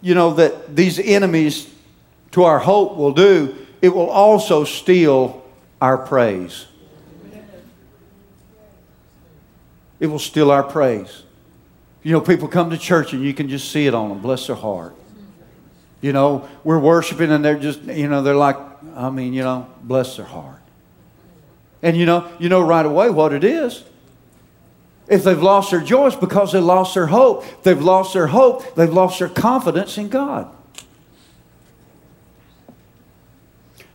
you 0.00 0.14
know, 0.14 0.34
that 0.34 0.76
these 0.76 0.98
enemies 0.98 1.72
to 2.32 2.44
our 2.44 2.58
hope 2.58 2.96
will 2.96 3.12
do, 3.12 3.54
it 3.82 3.88
will 3.88 4.08
also 4.08 4.64
steal 4.64 5.44
our 5.80 5.98
praise. 5.98 6.66
It 10.00 10.06
will 10.06 10.18
steal 10.18 10.50
our 10.50 10.62
praise. 10.62 11.22
You 12.04 12.12
know, 12.12 12.20
people 12.20 12.46
come 12.46 12.70
to 12.70 12.78
church 12.78 13.14
and 13.14 13.24
you 13.24 13.34
can 13.34 13.48
just 13.48 13.72
see 13.72 13.86
it 13.86 13.94
on 13.94 14.10
them. 14.10 14.20
Bless 14.20 14.46
their 14.46 14.56
heart. 14.56 14.94
You 16.02 16.12
know, 16.12 16.46
we're 16.62 16.78
worshiping 16.78 17.32
and 17.32 17.42
they're 17.42 17.58
just, 17.58 17.80
you 17.84 18.08
know, 18.08 18.22
they're 18.22 18.36
like, 18.36 18.58
I 18.94 19.08
mean, 19.08 19.32
you 19.32 19.42
know, 19.42 19.66
bless 19.82 20.18
their 20.18 20.26
heart. 20.26 20.60
And 21.82 21.96
you 21.96 22.04
know, 22.04 22.30
you 22.38 22.50
know 22.50 22.60
right 22.60 22.84
away 22.84 23.08
what 23.08 23.32
it 23.32 23.42
is. 23.42 23.82
If 25.08 25.24
they've 25.24 25.42
lost 25.42 25.70
their 25.70 25.80
joy, 25.80 26.08
it's 26.08 26.16
because 26.16 26.52
they 26.52 26.60
lost 26.60 26.94
their 26.94 27.06
hope. 27.06 27.44
If 27.44 27.62
they've 27.62 27.82
lost 27.82 28.12
their 28.12 28.26
hope, 28.26 28.74
they've 28.74 28.92
lost 28.92 29.18
their 29.18 29.28
confidence 29.28 29.96
in 29.96 30.08
God. 30.08 30.54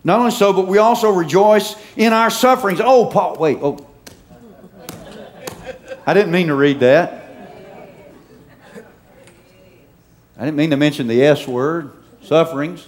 Not 0.04 0.20
only 0.20 0.32
so, 0.32 0.52
but 0.52 0.68
we 0.68 0.80
also 0.80 1.12
rejoice 1.12 1.76
in 1.96 2.14
our 2.14 2.30
sufferings. 2.30 2.80
Oh, 2.82 3.06
Paul, 3.06 3.38
wait. 3.38 3.60
Oh. 3.62 3.86
I 6.08 6.14
didn't 6.16 6.32
mean 6.32 6.48
to 6.48 6.56
read 6.56 6.80
that. 6.80 7.29
I 10.40 10.46
didn't 10.46 10.56
mean 10.56 10.70
to 10.70 10.78
mention 10.78 11.08
the 11.08 11.22
S 11.22 11.46
word, 11.46 11.92
sufferings. 12.24 12.88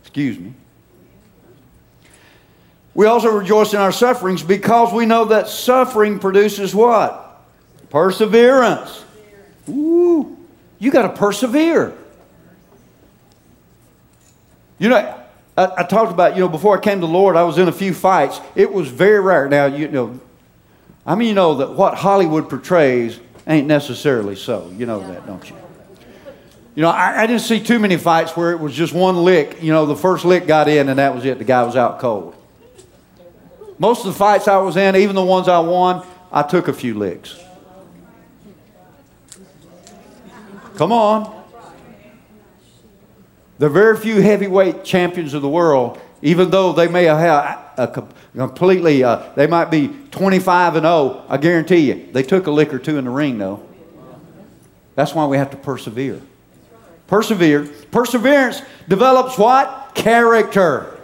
Excuse 0.00 0.36
me. 0.36 0.52
We 2.92 3.06
also 3.06 3.30
rejoice 3.30 3.72
in 3.72 3.78
our 3.78 3.92
sufferings 3.92 4.42
because 4.42 4.92
we 4.92 5.06
know 5.06 5.26
that 5.26 5.48
suffering 5.48 6.18
produces 6.18 6.74
what? 6.74 7.40
Perseverance. 7.88 9.04
Ooh, 9.68 10.36
you 10.80 10.90
got 10.90 11.02
to 11.02 11.10
persevere. 11.10 11.96
You 14.80 14.88
know, 14.88 15.22
I, 15.56 15.72
I, 15.78 15.82
talked 15.84 16.10
about, 16.10 16.34
you 16.34 16.40
know, 16.40 16.48
before 16.48 16.76
I 16.76 16.80
came 16.80 17.00
to 17.00 17.06
the 17.06 17.12
Lord, 17.12 17.36
I 17.36 17.44
was 17.44 17.58
in 17.58 17.68
a 17.68 17.72
few 17.72 17.94
fights. 17.94 18.40
It 18.56 18.72
was 18.72 18.88
very 18.88 19.20
rare. 19.20 19.48
Now, 19.48 19.66
you 19.66 19.86
know, 19.86 20.18
I 21.06 21.14
mean, 21.14 21.28
you 21.28 21.34
know 21.34 21.54
that 21.56 21.74
what 21.74 21.94
Hollywood 21.94 22.48
portrays 22.48 23.20
ain't 23.46 23.66
necessarily 23.66 24.36
so. 24.36 24.72
You 24.76 24.86
know 24.86 25.00
that, 25.12 25.26
don't 25.26 25.48
you? 25.48 25.56
You 26.74 26.82
know, 26.82 26.90
I, 26.90 27.22
I, 27.22 27.26
didn't 27.26 27.42
see 27.42 27.60
too 27.62 27.78
many 27.78 27.96
fights 27.96 28.36
where 28.36 28.52
it 28.52 28.60
was 28.60 28.74
just 28.74 28.92
one 28.92 29.16
lick. 29.24 29.62
You 29.62 29.72
know, 29.72 29.86
the 29.86 29.96
first 29.96 30.24
lick 30.24 30.46
got 30.46 30.68
in 30.68 30.88
and 30.88 30.98
that 30.98 31.14
was 31.14 31.24
it. 31.24 31.38
The 31.38 31.44
guy 31.44 31.62
was 31.64 31.76
out 31.76 31.98
cold. 31.98 32.34
Most 33.78 34.06
of 34.06 34.12
the 34.12 34.18
fights 34.18 34.46
I 34.46 34.58
was 34.58 34.76
in, 34.76 34.94
even 34.94 35.16
the 35.16 35.24
ones 35.24 35.48
I 35.48 35.58
won, 35.58 36.06
I 36.30 36.42
took 36.42 36.68
a 36.68 36.72
few 36.72 36.94
licks. 36.94 37.38
Come 40.76 40.92
on. 40.92 41.40
Are 43.60 43.68
very 43.68 43.96
few 43.98 44.22
heavyweight 44.22 44.84
champions 44.84 45.34
of 45.34 45.42
the 45.42 45.48
world, 45.48 46.00
even 46.22 46.50
though 46.50 46.72
they 46.72 46.88
may 46.88 47.04
have 47.04 47.72
a 47.76 47.88
completely, 48.36 49.02
uh, 49.02 49.32
they 49.34 49.46
might 49.46 49.70
be 49.70 49.88
25 50.10 50.76
and 50.76 50.84
0. 50.84 51.24
I 51.28 51.36
guarantee 51.38 51.90
you, 51.90 52.12
they 52.12 52.22
took 52.22 52.46
a 52.46 52.50
lick 52.50 52.74
or 52.74 52.78
two 52.78 52.98
in 52.98 53.04
the 53.04 53.10
ring, 53.10 53.38
though. 53.38 53.66
That's 54.94 55.14
why 55.14 55.26
we 55.26 55.38
have 55.38 55.50
to 55.50 55.56
persevere. 55.56 56.20
Persevere. 57.06 57.64
Perseverance 57.90 58.62
develops 58.88 59.38
what? 59.38 59.92
Character. 59.94 60.98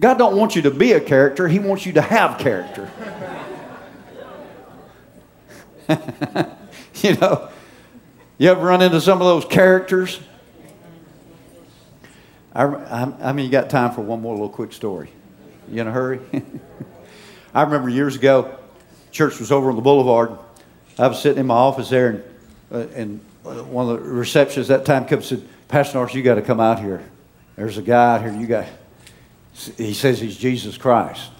God 0.00 0.18
don't 0.18 0.36
want 0.36 0.56
you 0.56 0.62
to 0.62 0.70
be 0.70 0.92
a 0.92 1.00
character, 1.00 1.46
He 1.46 1.58
wants 1.58 1.86
you 1.86 1.92
to 1.92 2.00
have 2.00 2.38
character. 2.38 2.90
you 7.02 7.14
know, 7.16 7.50
you 8.38 8.50
ever 8.50 8.64
run 8.64 8.80
into 8.80 9.00
some 9.00 9.20
of 9.20 9.26
those 9.26 9.44
characters? 9.44 10.20
I, 12.54 12.64
I, 12.64 13.12
I 13.20 13.32
mean, 13.32 13.46
you 13.46 13.50
got 13.50 13.68
time 13.68 13.92
for 13.92 14.00
one 14.00 14.20
more 14.20 14.34
little 14.34 14.48
quick 14.48 14.72
story. 14.72 15.10
You 15.68 15.80
in 15.80 15.88
a 15.88 15.92
hurry? 15.92 16.20
I 17.54 17.62
remember 17.62 17.88
years 17.88 18.16
ago, 18.16 18.58
church 19.10 19.38
was 19.40 19.50
over 19.50 19.70
on 19.70 19.76
the 19.76 19.82
boulevard. 19.82 20.38
I 20.98 21.08
was 21.08 21.20
sitting 21.20 21.40
in 21.40 21.46
my 21.46 21.54
office 21.54 21.90
there, 21.90 22.08
and, 22.08 22.24
uh, 22.72 22.86
and 22.94 23.20
one 23.70 23.88
of 23.88 24.02
the 24.02 24.08
receptionists 24.08 24.68
that 24.68 24.84
time 24.84 25.06
comes 25.06 25.30
and 25.32 25.40
said, 25.40 25.48
Pastor 25.68 25.98
Norris, 25.98 26.14
you 26.14 26.22
got 26.22 26.36
to 26.36 26.42
come 26.42 26.60
out 26.60 26.78
here. 26.78 27.02
There's 27.56 27.78
a 27.78 27.82
guy 27.82 28.14
out 28.14 28.22
here. 28.22 28.32
You 28.32 28.46
got. 28.46 28.66
He 29.76 29.94
says 29.94 30.20
he's 30.20 30.36
Jesus 30.36 30.76
Christ. 30.76 31.30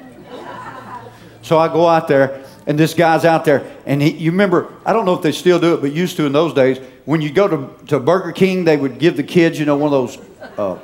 so 1.42 1.58
I 1.58 1.68
go 1.68 1.86
out 1.86 2.08
there, 2.08 2.44
and 2.70 2.78
this 2.78 2.94
guy's 2.94 3.24
out 3.24 3.44
there, 3.44 3.68
and 3.84 4.00
he, 4.00 4.10
you 4.10 4.30
remember, 4.30 4.72
I 4.86 4.92
don't 4.92 5.04
know 5.04 5.14
if 5.14 5.22
they 5.22 5.32
still 5.32 5.58
do 5.58 5.74
it, 5.74 5.80
but 5.80 5.90
used 5.90 6.16
to 6.18 6.24
in 6.24 6.30
those 6.30 6.54
days, 6.54 6.78
when 7.04 7.20
you 7.20 7.32
go 7.32 7.48
to, 7.48 7.86
to 7.86 7.98
Burger 7.98 8.30
King, 8.30 8.62
they 8.62 8.76
would 8.76 9.00
give 9.00 9.16
the 9.16 9.24
kids, 9.24 9.58
you 9.58 9.64
know, 9.66 9.76
one 9.76 9.92
of 9.92 10.08
those 10.08 10.18
uh, 10.56 10.78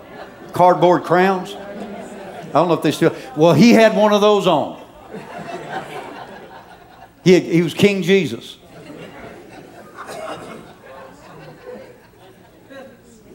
cardboard 0.53 1.05
crowns. 1.05 1.55
I 1.55 2.51
don't 2.55 2.67
know 2.67 2.75
if 2.75 2.83
they 2.83 2.91
still, 2.91 3.15
well, 3.37 3.53
he 3.53 3.71
had 3.73 3.97
one 3.97 4.13
of 4.13 4.21
those 4.21 4.49
on. 4.49 4.85
He, 7.23 7.39
he 7.39 7.63
was 7.63 7.73
King 7.73 8.03
Jesus. 8.03 8.57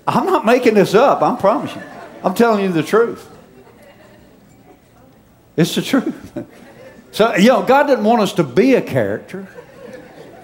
I'm 0.05 0.25
not 0.25 0.45
making 0.45 0.73
this 0.73 0.93
up, 0.93 1.21
I 1.21 1.37
promise 1.37 1.73
you. 1.73 1.81
I'm 2.21 2.33
telling 2.33 2.65
you 2.65 2.71
the 2.73 2.83
truth. 2.83 3.29
It's 5.55 5.73
the 5.73 5.81
truth. 5.81 6.45
So, 7.11 7.35
you 7.35 7.49
know, 7.49 7.61
God 7.63 7.87
didn't 7.87 8.05
want 8.05 8.21
us 8.21 8.33
to 8.33 8.43
be 8.43 8.75
a 8.75 8.81
character, 8.81 9.47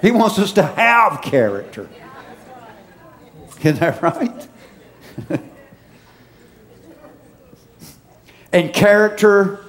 He 0.02 0.12
wants 0.12 0.38
us 0.38 0.52
to 0.54 0.64
have 0.64 1.22
character. 1.22 1.90
Isn't 3.60 3.80
that 3.80 4.02
right? 4.02 4.48
and 8.54 8.72
character, 8.74 9.60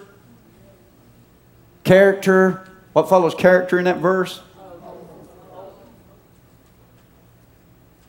character, 1.85 2.69
what 2.93 3.09
follows 3.09 3.35
character 3.35 3.79
in 3.79 3.87
that 3.87 3.99
verse? 3.99 4.41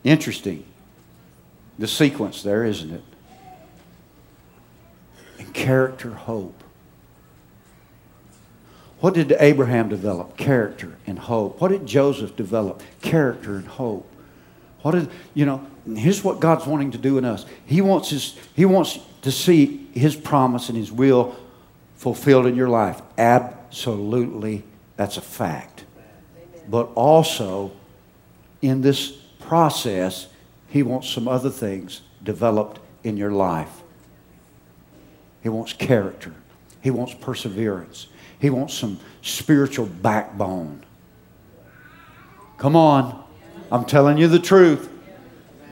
Interesting. 0.04 0.64
The 1.78 1.86
sequence 1.86 2.42
there, 2.42 2.64
isn't 2.64 2.92
it? 2.92 3.02
And 5.38 5.52
character, 5.54 6.10
hope. 6.10 6.59
What 9.00 9.14
did 9.14 9.32
Abraham 9.38 9.88
develop? 9.88 10.36
Character 10.36 10.96
and 11.06 11.18
hope. 11.18 11.60
What 11.60 11.68
did 11.68 11.86
Joseph 11.86 12.36
develop? 12.36 12.82
Character 13.00 13.56
and 13.56 13.66
hope. 13.66 14.06
What 14.82 14.92
did, 14.92 15.10
you 15.34 15.46
know, 15.46 15.66
here's 15.94 16.22
what 16.22 16.40
God's 16.40 16.66
wanting 16.66 16.90
to 16.92 16.98
do 16.98 17.18
in 17.18 17.24
us. 17.24 17.44
He 17.66 17.80
wants, 17.80 18.10
his, 18.10 18.36
he 18.54 18.64
wants 18.64 18.98
to 19.22 19.30
see 19.30 19.88
His 19.92 20.16
promise 20.16 20.68
and 20.68 20.78
His 20.78 20.92
will 20.92 21.36
fulfilled 21.96 22.46
in 22.46 22.56
your 22.56 22.68
life. 22.68 23.00
Absolutely, 23.18 24.64
that's 24.96 25.16
a 25.16 25.22
fact. 25.22 25.84
But 26.68 26.90
also, 26.94 27.72
in 28.62 28.80
this 28.80 29.10
process, 29.40 30.28
He 30.68 30.82
wants 30.82 31.08
some 31.08 31.28
other 31.28 31.50
things 31.50 32.02
developed 32.22 32.80
in 33.04 33.16
your 33.16 33.32
life. 33.32 33.82
He 35.42 35.48
wants 35.48 35.72
character, 35.72 36.34
He 36.82 36.90
wants 36.90 37.14
perseverance, 37.14 38.06
He 38.40 38.50
wants 38.50 38.74
some 38.74 38.98
spiritual 39.22 39.86
backbone. 39.86 40.82
Come 42.58 42.74
on. 42.74 43.22
I'm 43.70 43.84
telling 43.84 44.18
you 44.18 44.26
the 44.28 44.38
truth. 44.38 44.88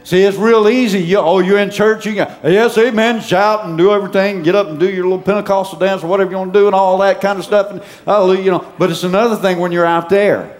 See, 0.04 0.22
it's 0.22 0.38
real 0.38 0.68
easy. 0.68 1.00
You, 1.00 1.18
oh, 1.18 1.40
you're 1.40 1.58
in 1.58 1.70
church, 1.70 2.06
you 2.06 2.14
can, 2.14 2.34
yes, 2.42 2.78
amen, 2.78 3.20
shout 3.20 3.66
and 3.66 3.76
do 3.76 3.92
everything, 3.92 4.42
get 4.42 4.54
up 4.54 4.68
and 4.68 4.80
do 4.80 4.90
your 4.90 5.04
little 5.04 5.20
Pentecostal 5.20 5.78
dance 5.78 6.02
or 6.02 6.06
whatever 6.06 6.30
you 6.30 6.38
want 6.38 6.50
to 6.54 6.58
do 6.58 6.64
and 6.66 6.74
all 6.74 6.96
that 6.98 7.20
kind 7.20 7.38
of 7.38 7.44
stuff. 7.44 7.70
And, 7.70 7.82
hallelujah, 8.06 8.42
you 8.42 8.50
know. 8.50 8.72
But 8.78 8.90
it's 8.90 9.02
another 9.02 9.36
thing 9.36 9.58
when 9.58 9.70
you're 9.70 9.84
out 9.84 10.08
there. 10.08 10.56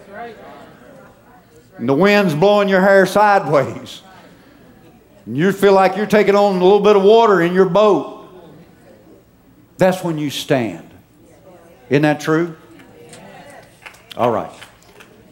And 1.78 1.88
the 1.88 1.94
wind's 1.94 2.34
blowing 2.34 2.68
your 2.68 2.80
hair 2.80 3.06
sideways. 3.06 4.02
And 5.24 5.36
you 5.36 5.52
feel 5.52 5.72
like 5.72 5.96
you're 5.96 6.06
taking 6.06 6.34
on 6.34 6.56
a 6.56 6.62
little 6.62 6.80
bit 6.80 6.96
of 6.96 7.02
water 7.02 7.40
in 7.40 7.54
your 7.54 7.68
boat. 7.68 8.28
That's 9.78 10.02
when 10.02 10.18
you 10.18 10.28
stand. 10.28 10.87
Isn't 11.90 12.02
that 12.02 12.20
true? 12.20 12.56
All 14.16 14.30
right. 14.30 14.50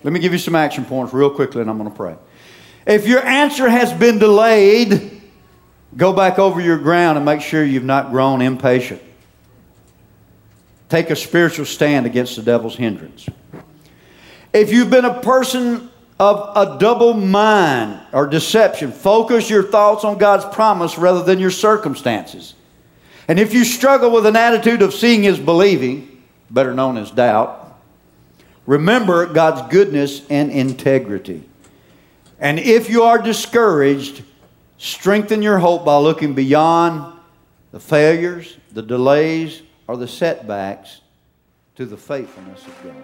Let 0.02 0.12
me 0.12 0.20
give 0.20 0.32
you 0.32 0.38
some 0.38 0.54
action 0.54 0.84
points 0.84 1.12
real 1.12 1.30
quickly 1.30 1.60
and 1.60 1.68
I'm 1.68 1.78
going 1.78 1.90
to 1.90 1.96
pray. 1.96 2.16
If 2.86 3.06
your 3.06 3.24
answer 3.26 3.68
has 3.68 3.92
been 3.92 4.18
delayed, 4.18 5.20
go 5.96 6.12
back 6.12 6.38
over 6.38 6.60
your 6.60 6.78
ground 6.78 7.18
and 7.18 7.24
make 7.24 7.40
sure 7.40 7.64
you've 7.64 7.84
not 7.84 8.10
grown 8.10 8.40
impatient. 8.40 9.02
Take 10.88 11.10
a 11.10 11.16
spiritual 11.16 11.66
stand 11.66 12.06
against 12.06 12.36
the 12.36 12.42
devil's 12.42 12.76
hindrance. 12.76 13.28
If 14.52 14.72
you've 14.72 14.90
been 14.90 15.04
a 15.04 15.20
person 15.20 15.90
of 16.20 16.56
a 16.56 16.78
double 16.78 17.14
mind 17.14 18.00
or 18.12 18.26
deception, 18.26 18.92
focus 18.92 19.50
your 19.50 19.64
thoughts 19.64 20.04
on 20.04 20.16
God's 20.16 20.44
promise 20.54 20.96
rather 20.96 21.22
than 21.22 21.40
your 21.40 21.50
circumstances. 21.50 22.54
And 23.26 23.40
if 23.40 23.52
you 23.52 23.64
struggle 23.64 24.12
with 24.12 24.24
an 24.24 24.36
attitude 24.36 24.82
of 24.82 24.94
seeing 24.94 25.24
is 25.24 25.38
believing, 25.38 26.15
better 26.50 26.74
known 26.74 26.96
as 26.96 27.10
doubt, 27.10 27.66
Remember 28.66 29.26
God's 29.26 29.72
goodness 29.72 30.26
and 30.28 30.50
integrity. 30.50 31.48
And 32.40 32.58
if 32.58 32.90
you 32.90 33.04
are 33.04 33.18
discouraged, 33.18 34.24
strengthen 34.76 35.40
your 35.40 35.58
hope 35.58 35.84
by 35.84 35.96
looking 35.98 36.34
beyond 36.34 37.16
the 37.70 37.80
failures, 37.80 38.56
the 38.72 38.82
delays, 38.82 39.62
or 39.86 39.96
the 39.96 40.08
setbacks 40.08 41.00
to 41.76 41.86
the 41.86 41.96
faithfulness 41.96 42.66
of 42.66 42.74
God. 42.82 42.94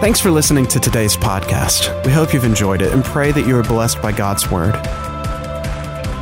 Thanks 0.00 0.20
for 0.20 0.30
listening 0.30 0.66
to 0.68 0.80
today's 0.80 1.16
podcast. 1.16 2.04
We 2.06 2.12
hope 2.12 2.32
you've 2.32 2.44
enjoyed 2.44 2.82
it 2.82 2.92
and 2.92 3.04
pray 3.04 3.32
that 3.32 3.46
you 3.46 3.56
are 3.56 3.62
blessed 3.62 4.00
by 4.00 4.12
God's 4.12 4.50
Word. 4.50 4.74